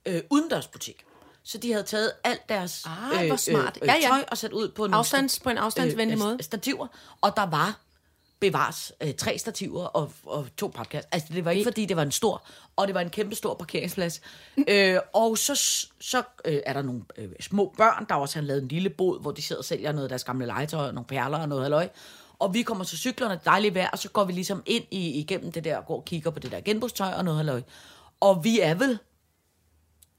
øh, 0.05 0.21
udendørsbutik. 0.29 1.05
Så 1.43 1.57
de 1.57 1.71
havde 1.71 1.83
taget 1.85 2.11
alt 2.23 2.49
deres 2.49 2.85
Ah, 2.85 3.27
hvor 3.27 3.35
smart. 3.35 3.79
øh, 3.81 3.87
Ja, 3.87 3.93
ja. 4.01 4.07
tøj 4.07 4.23
og 4.31 4.37
sat 4.37 4.51
ud 4.53 4.69
på 4.69 4.85
en 4.85 4.93
Afstands, 4.93 5.39
på 5.39 5.49
en 5.49 5.57
afstandsvenlig 5.57 6.17
måde. 6.17 6.37
stativer, 6.43 6.87
og 7.21 7.33
der 7.35 7.45
var 7.45 7.79
bevars 8.41 8.91
øh, 9.01 9.13
tre 9.13 9.37
stativer 9.37 9.83
og, 9.83 10.11
og 10.25 10.47
to 10.57 10.67
papkasser. 10.67 11.09
Altså, 11.11 11.33
det 11.33 11.45
var 11.45 11.51
ikke, 11.51 11.63
fordi 11.63 11.85
det 11.85 11.97
var 11.97 12.03
en 12.03 12.11
stor, 12.11 12.45
og 12.75 12.87
det 12.87 12.95
var 12.95 13.01
en 13.01 13.09
kæmpe 13.09 13.35
stor 13.35 13.53
parkeringsplads. 13.53 14.21
øh, 14.69 14.97
og 15.13 15.37
så, 15.37 15.55
så 15.99 16.23
øh, 16.45 16.59
er 16.65 16.73
der 16.73 16.81
nogle 16.81 17.01
øh, 17.17 17.29
små 17.39 17.73
børn, 17.77 18.05
der 18.09 18.15
også 18.15 18.39
har 18.39 18.45
lavet 18.45 18.61
en 18.61 18.67
lille 18.67 18.89
bod, 18.89 19.21
hvor 19.21 19.31
de 19.31 19.41
sidder 19.41 19.59
og 19.59 19.65
sælger 19.65 19.91
noget 19.91 20.05
af 20.05 20.09
deres 20.09 20.23
gamle 20.23 20.45
legetøj, 20.45 20.87
og 20.87 20.93
nogle 20.93 21.07
perler 21.07 21.37
og 21.37 21.49
noget 21.49 21.63
halløj. 21.63 21.89
Og 22.39 22.53
vi 22.53 22.61
kommer 22.61 22.83
til 22.83 22.97
cyklerne, 22.97 23.39
dejligt 23.45 23.75
vejr, 23.75 23.89
og 23.89 23.99
så 23.99 24.09
går 24.09 24.23
vi 24.23 24.33
ligesom 24.33 24.63
ind 24.65 24.83
i, 24.91 25.19
igennem 25.19 25.51
det 25.51 25.63
der, 25.63 25.77
og 25.77 25.85
går 25.85 25.97
og 25.97 26.05
kigger 26.05 26.31
på 26.31 26.39
det 26.39 26.51
der 26.51 26.61
genbrugstøj 26.61 27.13
og 27.13 27.25
noget 27.25 27.37
halløj. 27.37 27.61
Og 28.19 28.43
vi 28.43 28.59
er 28.59 28.73
vel, 28.73 28.99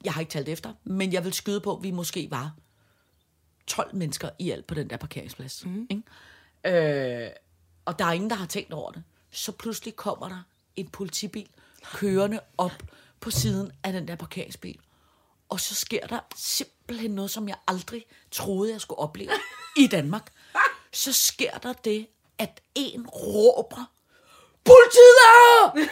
jeg 0.04 0.12
har 0.12 0.20
ikke 0.20 0.30
talt 0.30 0.48
efter, 0.48 0.72
men 0.84 1.12
jeg 1.12 1.24
vil 1.24 1.32
skyde 1.32 1.60
på, 1.60 1.76
at 1.76 1.82
vi 1.82 1.90
måske 1.90 2.28
var 2.30 2.54
12 3.66 3.96
mennesker 3.96 4.28
i 4.38 4.50
alt 4.50 4.66
på 4.66 4.74
den 4.74 4.90
der 4.90 4.96
parkeringsplads. 4.96 5.66
Mm. 5.66 5.86
Ikke? 5.90 7.24
Øh, 7.24 7.30
og 7.84 7.98
der 7.98 8.04
er 8.04 8.12
ingen, 8.12 8.30
der 8.30 8.36
har 8.36 8.46
tænkt 8.46 8.72
over 8.72 8.90
det. 8.90 9.04
Så 9.30 9.52
pludselig 9.52 9.96
kommer 9.96 10.28
der 10.28 10.42
en 10.76 10.88
politibil 10.88 11.48
kørende 11.94 12.40
op 12.58 12.82
på 13.20 13.30
siden 13.30 13.72
af 13.84 13.92
den 13.92 14.08
der 14.08 14.16
parkeringsbil. 14.16 14.78
Og 15.48 15.60
så 15.60 15.74
sker 15.74 16.06
der 16.06 16.20
simpelthen 16.36 17.10
noget, 17.10 17.30
som 17.30 17.48
jeg 17.48 17.56
aldrig 17.68 18.06
troede, 18.30 18.72
jeg 18.72 18.80
skulle 18.80 18.98
opleve 18.98 19.30
i 19.76 19.86
Danmark. 19.86 20.32
Så 20.92 21.12
sker 21.12 21.58
der 21.58 21.72
det, 21.72 22.06
at 22.38 22.60
en 22.74 23.06
råber, 23.06 23.84
politiet 24.64 25.16
er 25.24 25.78
her!" 25.78 25.88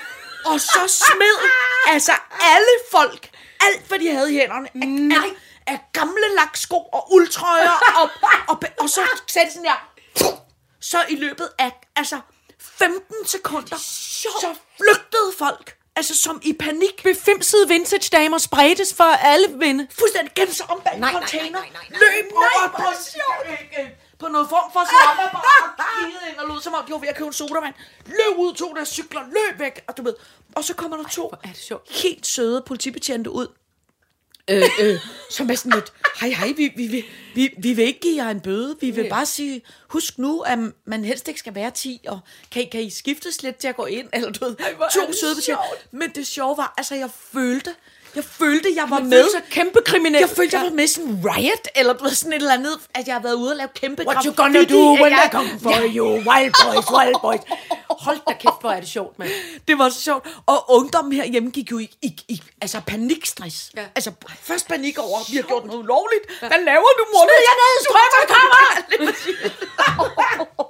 Og 0.47 0.61
så 0.61 0.81
smed 0.89 1.51
altså 1.87 2.13
alle 2.41 2.75
folk, 2.91 3.31
alt 3.61 3.89
hvad 3.89 3.99
de 3.99 4.11
havde 4.15 4.35
i 4.35 4.39
hænderne, 4.39 4.69
af, 4.75 4.89
Nej. 4.89 5.27
af, 5.67 5.73
af 5.73 5.81
gamle 5.93 6.35
laksko 6.37 6.77
og 6.77 7.13
uldtrøjer, 7.13 7.71
og, 7.97 8.11
og, 8.49 8.63
og 8.81 8.91
så 8.91 9.01
sagde 9.27 9.49
de 9.49 9.53
sådan 9.53 9.65
her, 9.67 9.90
så 10.81 10.99
i 11.09 11.15
løbet 11.15 11.49
af 11.59 11.73
altså 11.97 12.21
15 12.59 13.27
sekunder, 13.27 13.77
så 13.77 14.55
flygtede 14.77 15.33
folk. 15.39 15.77
altså 15.97 16.15
som 16.17 16.41
i 16.45 16.53
panik. 16.53 17.03
Befimsede 17.03 17.69
vintage 17.69 18.09
damer 18.17 18.39
spredtes 18.39 18.95
for 18.95 19.05
alle 19.05 19.47
vinde. 19.59 19.87
Fuldstændig 19.99 20.35
gemte 20.35 20.55
sig 20.55 20.71
om 20.71 20.81
bag 20.81 20.97
en 20.97 21.03
container. 21.05 21.51
nej, 21.51 21.69
nej, 21.73 21.87
nej, 21.91 21.99
Løb 22.01 22.33
over 22.33 22.69
på, 22.77 22.83
på 24.19 24.29
noget 24.29 24.49
form 24.49 24.73
for 24.73 24.81
slapperbar. 24.91 25.77
Kiggede 26.01 26.31
ind 26.31 26.39
og 26.39 26.49
lød, 26.55 26.61
som 26.63 26.75
om 26.75 26.85
de 26.87 26.93
var 26.93 26.99
ved 26.99 27.09
at 27.09 27.17
købe 27.17 27.27
en 27.27 27.33
sodavand. 27.33 27.75
Løb 28.07 28.39
ud, 28.39 28.55
tog 28.55 28.77
deres 28.77 28.89
cykler, 28.89 29.21
løb 29.23 29.59
væk. 29.61 29.85
Og, 29.89 29.97
du 29.97 30.03
ved, 30.03 30.15
og 30.57 30.65
så 30.65 30.75
kommer 30.75 30.97
der 30.97 31.05
to 31.09 31.33
sjovt. 31.55 31.89
helt 32.03 32.27
søde 32.27 32.63
politibetjente 32.67 33.31
ud. 33.31 33.47
Øh, 34.49 34.63
øh, 34.81 34.99
som 35.31 35.51
er 35.51 35.55
sådan 35.55 35.73
lidt, 35.73 35.93
hej 36.21 36.29
hej, 36.29 36.53
vi, 36.57 36.73
vi, 36.77 36.87
vi, 36.87 37.05
vi, 37.35 37.55
vi 37.59 37.73
vil 37.73 37.85
ikke 37.85 38.01
give 38.01 38.25
jer 38.25 38.31
en 38.31 38.41
bøde, 38.41 38.77
vi 38.81 38.91
vil 38.91 39.09
bare 39.09 39.27
sige, 39.27 39.63
husk 39.89 40.19
nu, 40.19 40.41
at 40.41 40.59
man 40.85 41.05
helst 41.05 41.29
ikke 41.29 41.41
skal 41.41 41.55
være 41.55 41.71
10, 41.71 42.01
og 42.09 42.21
kan, 42.51 42.69
kan 42.73 42.81
I 42.81 42.91
skiftes 42.91 43.43
lidt 43.43 43.57
til 43.57 43.69
at 43.69 43.77
gå 43.77 43.85
ind, 43.85 44.09
eller 44.13 44.31
du 44.31 44.45
ved, 44.45 44.57
er 44.59 44.89
to 44.95 45.13
søde 45.21 45.43
sjovt. 45.43 45.61
Men 45.91 46.11
det 46.15 46.27
sjove 46.27 46.57
var, 46.57 46.75
altså 46.77 46.95
jeg 46.95 47.11
følte, 47.33 47.71
jeg 48.17 48.25
følte, 48.25 48.69
jeg 48.77 48.91
var 48.91 49.01
med. 49.01 49.11
følte 49.11 49.31
sig 49.31 49.43
kæmpe 49.51 49.81
kriminel. 49.85 50.21
Jeg 50.21 50.29
følte, 50.29 50.57
jeg 50.57 50.65
var 50.65 50.73
med 50.73 50.85
i 50.85 50.87
sådan 50.87 51.11
en 51.11 51.25
riot, 51.25 51.69
eller 51.75 51.93
du 51.93 52.05
ved, 52.05 52.11
sådan 52.11 52.33
et 52.33 52.37
eller 52.37 52.55
andet, 52.55 52.73
at 52.95 53.07
jeg 53.07 53.15
har 53.15 53.23
været 53.23 53.35
ude 53.35 53.51
og 53.51 53.57
lave 53.57 53.69
kæmpe 53.75 54.05
What 54.07 54.25
you 54.25 54.33
gonna 54.33 54.65
do 54.65 54.93
when 55.03 55.13
I 55.13 55.29
come 55.31 55.49
for 55.63 55.83
you, 55.97 56.07
wild 56.07 56.53
boys, 56.65 56.91
wild 56.97 57.21
boys. 57.23 57.41
Hold 58.01 58.19
da 58.29 58.33
kæft, 58.33 58.61
hvor 58.61 58.71
er 58.71 58.81
det 58.81 58.89
sjovt, 58.89 59.19
mand. 59.19 59.31
Det 59.69 59.79
var 59.79 59.89
så 59.89 60.01
sjovt. 60.01 60.29
Og 60.47 60.59
ungdommen 60.69 61.13
herhjemme 61.13 61.51
gik 61.51 61.71
jo 61.71 61.79
i, 61.79 61.91
i, 62.03 62.21
i 62.29 62.43
altså 62.61 62.81
panikstress. 62.87 63.73
Ja. 63.77 63.85
Altså 63.95 64.13
først 64.41 64.69
panik 64.69 64.99
over, 64.99 65.31
vi 65.31 65.37
har 65.37 65.43
gjort 65.43 65.67
noget 65.67 65.79
ulovligt. 65.79 66.25
Hvad 66.41 66.65
laver 66.65 66.91
du, 66.99 67.05
mor? 67.13 67.25
Smid 67.27 67.41
jer 67.49 67.57
ned 67.61 67.73
i 67.79 67.83
strømmekammer! 67.89 68.65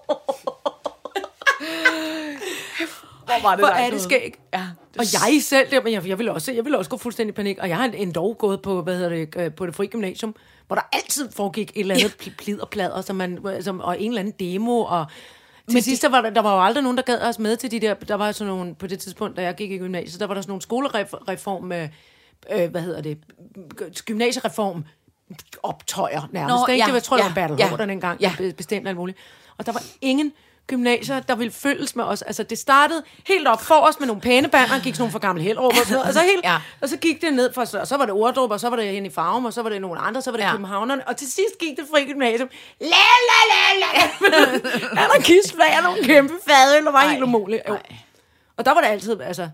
Hvor 3.24 3.42
var 3.42 3.56
det 3.56 3.64
Hvor 3.64 3.68
er 3.68 3.90
det 3.90 4.00
skæg. 4.00 4.34
Ja. 4.54 4.66
Og 4.98 5.04
jeg 5.12 5.42
selv, 5.42 5.70
der, 5.70 5.82
men 5.82 5.92
jeg, 5.92 6.08
jeg 6.08 6.18
ville 6.18 6.32
også, 6.32 6.52
jeg 6.52 6.64
ville 6.64 6.78
også 6.78 6.90
gå 6.90 6.96
fuldstændig 6.96 7.32
i 7.32 7.36
panik. 7.36 7.58
Og 7.58 7.68
jeg 7.68 7.76
har 7.76 7.84
endda 7.84 8.20
gået 8.20 8.62
på, 8.62 8.82
hvad 8.82 8.94
hedder 8.96 9.08
det, 9.08 9.34
øh, 9.36 9.54
på 9.54 9.66
det 9.66 9.74
frie 9.74 9.88
gymnasium, 9.88 10.34
hvor 10.66 10.76
der 10.76 10.82
altid 10.92 11.32
foregik 11.32 11.70
et 11.74 11.80
eller 11.80 11.94
andet 11.94 12.26
ja. 12.26 12.32
plid 12.38 12.60
og 12.60 12.70
plader, 12.70 13.00
som 13.00 13.16
man, 13.16 13.38
som, 13.60 13.80
og 13.80 14.00
en 14.00 14.10
eller 14.10 14.20
anden 14.20 14.34
demo, 14.40 14.80
og 14.80 15.06
til 15.70 15.82
sidst, 15.82 16.02
der 16.02 16.08
var, 16.08 16.30
der, 16.30 16.40
var 16.40 16.54
jo 16.54 16.62
aldrig 16.64 16.82
nogen, 16.82 16.96
der 16.96 17.02
gad 17.02 17.20
os 17.20 17.38
med 17.38 17.56
til 17.56 17.70
de 17.70 17.80
der, 17.80 17.94
der 17.94 18.14
var 18.14 18.32
sådan 18.32 18.52
nogle, 18.52 18.74
på 18.74 18.86
det 18.86 18.98
tidspunkt, 18.98 19.36
da 19.36 19.42
jeg 19.42 19.54
gik 19.54 19.70
i 19.70 19.78
gymnasiet, 19.78 20.20
der 20.20 20.26
var 20.26 20.34
der 20.34 20.40
sådan 20.42 20.50
nogle 20.50 20.62
skolereform 20.62 21.64
med, 21.64 21.88
øh, 22.52 22.70
hvad 22.70 22.82
hedder 22.82 23.00
det, 23.00 23.18
gymnasiereform 24.06 24.84
optøjer 25.62 26.28
nærmest. 26.32 26.54
Nå, 26.54 26.72
ikke? 26.72 26.78
ja, 26.78 26.84
det 26.84 26.92
var, 26.92 26.96
jeg 26.96 27.02
tror, 27.02 27.16
det 27.16 27.24
ja, 27.24 27.28
var 27.28 27.48
Bertel 27.56 27.78
ja, 27.80 27.86
dengang, 27.86 28.20
ja. 28.20 28.32
ja. 28.40 28.52
bestemt 28.52 28.88
alt 28.88 28.96
muligt. 28.96 29.18
Og 29.58 29.66
der 29.66 29.72
var 29.72 29.82
ingen 30.00 30.32
gymnasier, 30.70 31.20
der 31.20 31.34
ville 31.34 31.50
følges 31.52 31.96
med 31.96 32.04
os. 32.04 32.22
Altså, 32.22 32.42
det 32.42 32.58
startede 32.58 33.02
helt 33.26 33.48
op 33.48 33.62
for 33.62 33.74
os 33.74 33.98
med 34.00 34.06
nogle 34.06 34.22
pæne 34.22 34.48
bander, 34.48 34.74
gik 34.82 34.94
sådan 34.94 35.02
nogle 35.02 35.12
for 35.12 35.18
gamle 35.18 35.42
Hellerup 35.42 35.72
og 35.72 35.76
sådan 35.76 35.92
noget. 35.92 36.08
Og 36.08 36.14
så, 36.14 36.20
helt, 36.20 36.44
Ja. 36.44 36.58
og 36.80 36.88
så 36.88 36.96
gik 36.96 37.20
det 37.22 37.32
ned 37.34 37.52
for, 37.52 37.60
og 37.60 37.86
så 37.86 37.96
var 37.96 38.04
det 38.06 38.14
Ordrup, 38.14 38.50
og 38.50 38.60
så 38.60 38.68
var 38.68 38.76
det 38.76 38.86
hen 38.88 39.06
i 39.06 39.10
Farum, 39.10 39.44
og 39.44 39.52
så 39.52 39.62
var 39.62 39.68
det 39.70 39.80
nogle 39.80 40.00
andre, 40.00 40.22
så 40.22 40.30
var 40.30 40.38
det 40.38 40.44
Ja. 40.44 40.50
Københavnerne, 40.50 41.08
og 41.08 41.16
til 41.16 41.26
sidst 41.32 41.58
gik 41.60 41.76
det 41.76 41.84
fri 41.94 42.04
gymnasium. 42.04 42.48
La, 42.80 42.86
la, 43.30 43.40
la, 43.52 43.80
la. 43.80 45.04
Anarkistflag 45.04 45.76
og 45.76 45.82
nogle 45.82 46.04
kæmpe 46.04 46.34
fadøl, 46.48 46.86
og 46.86 46.92
var 46.92 47.08
helt 47.08 47.22
umuligt. 47.22 47.62
Jo. 47.68 47.74
ej. 47.74 47.82
Og 48.56 48.64
der 48.64 48.74
var 48.74 48.80
det 48.80 48.88
altid, 48.88 49.20
altså, 49.20 49.48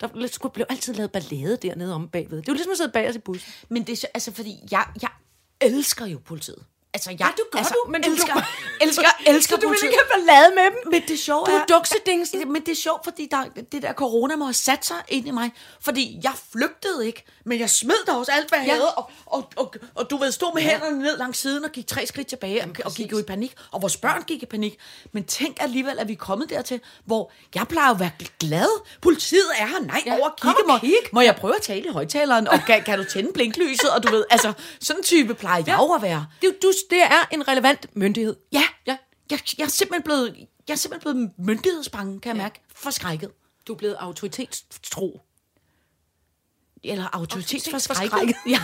der 0.00 0.26
skulle, 0.32 0.52
blev 0.52 0.66
altid 0.68 0.94
lavet 0.94 1.12
ballade 1.12 1.56
dernede 1.62 1.94
om 1.94 2.08
bagved. 2.08 2.38
Det 2.38 2.46
var 2.48 2.52
ligesom 2.54 2.70
at 2.70 2.76
sidde 2.76 2.90
bag 2.92 3.08
os 3.08 3.16
i 3.16 3.18
bussen. 3.18 3.52
Men 3.68 3.82
det 3.82 3.92
er 3.92 3.96
så, 3.96 4.06
altså 4.14 4.32
fordi, 4.32 4.56
jeg, 4.70 4.84
jeg 5.02 5.10
elsker 5.60 6.06
jo 6.06 6.18
politiet. 6.26 6.64
Altså, 6.94 7.10
jeg, 7.18 7.32
du 7.38 7.42
gør 7.52 7.58
altså, 7.58 7.74
du, 7.86 7.90
men 7.90 8.02
du 8.02 8.10
elsker, 8.10 8.32
blev- 8.32 8.42
elsker, 8.88 9.02
elsker 9.32 9.56
Så 9.56 9.60
du 9.62 9.68
vil 9.68 9.78
ikke 9.84 9.98
have 10.08 10.20
ballade 10.20 10.54
med 10.54 10.64
dem? 10.64 10.90
Men 10.92 11.02
det 11.08 11.18
sjove 11.18 11.46
Du 11.46 11.50
er 11.52 11.64
duksedingsen. 11.78 12.52
Men 12.52 12.62
det 12.66 12.72
er 12.72 12.76
sjovt, 12.76 13.04
fordi 13.04 13.28
der, 13.30 13.44
det 13.72 13.82
der 13.82 13.92
corona 13.92 14.36
må 14.36 14.44
have 14.44 14.54
sat 14.54 14.86
sig 14.86 14.96
ind 15.08 15.26
i 15.28 15.30
mig. 15.30 15.52
Fordi 15.80 16.20
jeg 16.22 16.32
flygtede 16.52 17.06
ikke, 17.06 17.24
men 17.46 17.60
jeg 17.60 17.70
smed 17.70 18.04
da 18.06 18.12
også 18.12 18.32
alt, 18.32 18.48
hvad 18.48 18.58
jeg 18.58 18.66
Ja. 18.66 18.72
havde. 18.72 18.94
Og, 18.94 19.10
og, 19.26 19.50
og, 19.56 19.74
og, 19.94 20.10
du 20.10 20.16
ved, 20.16 20.32
stod 20.32 20.54
med 20.54 20.62
hænderne 20.62 20.98
ned 20.98 21.18
langs 21.18 21.38
siden 21.38 21.64
og 21.64 21.70
gik 21.72 21.86
tre 21.86 22.06
skridt 22.06 22.26
tilbage 22.26 22.62
og, 22.64 22.68
og 22.84 22.92
gik 22.92 23.12
jo 23.12 23.18
i 23.18 23.22
panik. 23.22 23.54
Og 23.72 23.82
vores 23.82 23.96
børn 23.96 24.22
gik 24.22 24.42
i 24.42 24.46
panik. 24.46 24.76
Men 25.12 25.24
tænk 25.24 25.56
alligevel, 25.60 25.98
at 25.98 26.08
vi 26.08 26.12
er 26.12 26.16
kommet 26.16 26.50
dertil, 26.50 26.80
hvor 27.04 27.32
jeg 27.54 27.68
plejer 27.68 27.90
at 27.90 28.00
være 28.00 28.10
glad. 28.40 28.82
Politiet 29.02 29.50
er 29.58 29.66
her. 29.66 29.80
Nej, 29.80 30.02
Ja, 30.06 30.16
over 30.18 30.30
kigge 30.42 30.62
mig. 30.66 30.80
kig. 30.80 30.94
Må 31.12 31.20
jeg 31.20 31.36
prøve 31.36 31.56
at 31.56 31.62
tale 31.62 31.84
i 31.84 31.92
højtaleren? 31.92 32.48
Og 32.48 32.58
kan, 32.66 32.82
kan 32.82 32.98
du 32.98 33.04
tænde 33.04 33.32
blinklyset? 33.34 33.90
Og 33.90 34.02
du 34.02 34.10
ved, 34.10 34.24
altså, 34.30 34.52
sådan 34.80 35.00
en 35.00 35.04
type 35.04 35.34
plejer 35.34 35.62
jeg 35.66 35.76
jo 35.78 35.92
at 35.92 36.02
være. 36.02 36.26
Det, 36.42 36.62
du, 36.62 36.72
det 36.90 37.02
er 37.02 37.28
en 37.32 37.48
relevant 37.48 37.96
myndighed. 37.96 38.36
Ja, 38.52 38.62
Ja. 38.86 38.96
Jeg, 39.30 39.40
jeg, 39.58 39.64
er 39.64 39.68
simpelthen 39.68 40.02
blevet, 40.02 40.36
jeg 40.68 40.74
er 40.74 40.78
simpelthen 40.78 41.12
blevet 41.12 41.30
myndighedsbange, 41.38 42.20
kan 42.20 42.28
jeg 42.28 42.36
mærke. 42.36 42.60
Forskrækket. 42.74 43.30
Du 43.66 43.72
er 43.72 43.76
blevet 43.76 43.94
autoritetstro. 43.94 45.20
Eller 46.84 47.06
autoritetsforskrækket. 47.12 48.12
Autoritetsforskrækket. 48.12 48.36
Ja. 48.46 48.60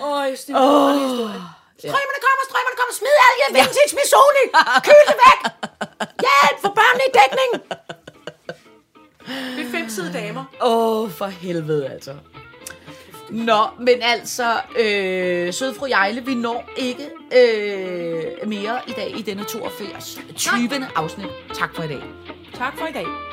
Åh, 0.04 0.28
jeg 0.28 0.38
stemmer 0.38 0.60
oh. 0.60 0.94
historie. 0.94 1.42
Strømmerne 1.78 2.20
kommer, 2.26 2.42
strømmerne 2.50 2.76
kommer. 2.80 2.94
Smid 3.00 3.14
alle 3.26 3.38
jer 3.42 3.50
vintage 3.58 3.92
Missoni. 4.00 4.44
Kyl 4.86 5.02
det 5.10 5.18
væk. 5.24 5.40
Hjælp 6.24 6.58
for 6.64 6.72
børnene 6.78 7.04
i 7.08 7.12
dækning. 7.18 7.50
Befimsede 9.58 10.12
damer. 10.12 10.44
Åh, 10.60 11.02
oh, 11.02 11.10
for 11.10 11.26
helvede 11.26 11.88
altså. 11.88 12.16
Nå, 13.30 13.66
men 13.78 13.94
altså, 14.02 14.60
øh, 14.78 15.52
søde 15.52 15.74
fru 15.74 15.86
Jejle, 15.86 16.24
vi 16.26 16.34
når 16.34 16.70
ikke 16.76 17.10
øh, 17.36 18.48
mere 18.48 18.80
i 18.86 18.92
dag 18.92 19.18
i 19.18 19.22
denne 19.22 19.44
82. 19.44 20.20
20. 20.36 20.68
afsnit. 20.96 21.26
Tak 21.54 21.74
for 21.74 21.82
i 21.82 21.88
dag. 21.88 22.02
Tak 22.54 22.78
for 22.78 22.86
i 22.86 22.92
dag. 22.92 23.29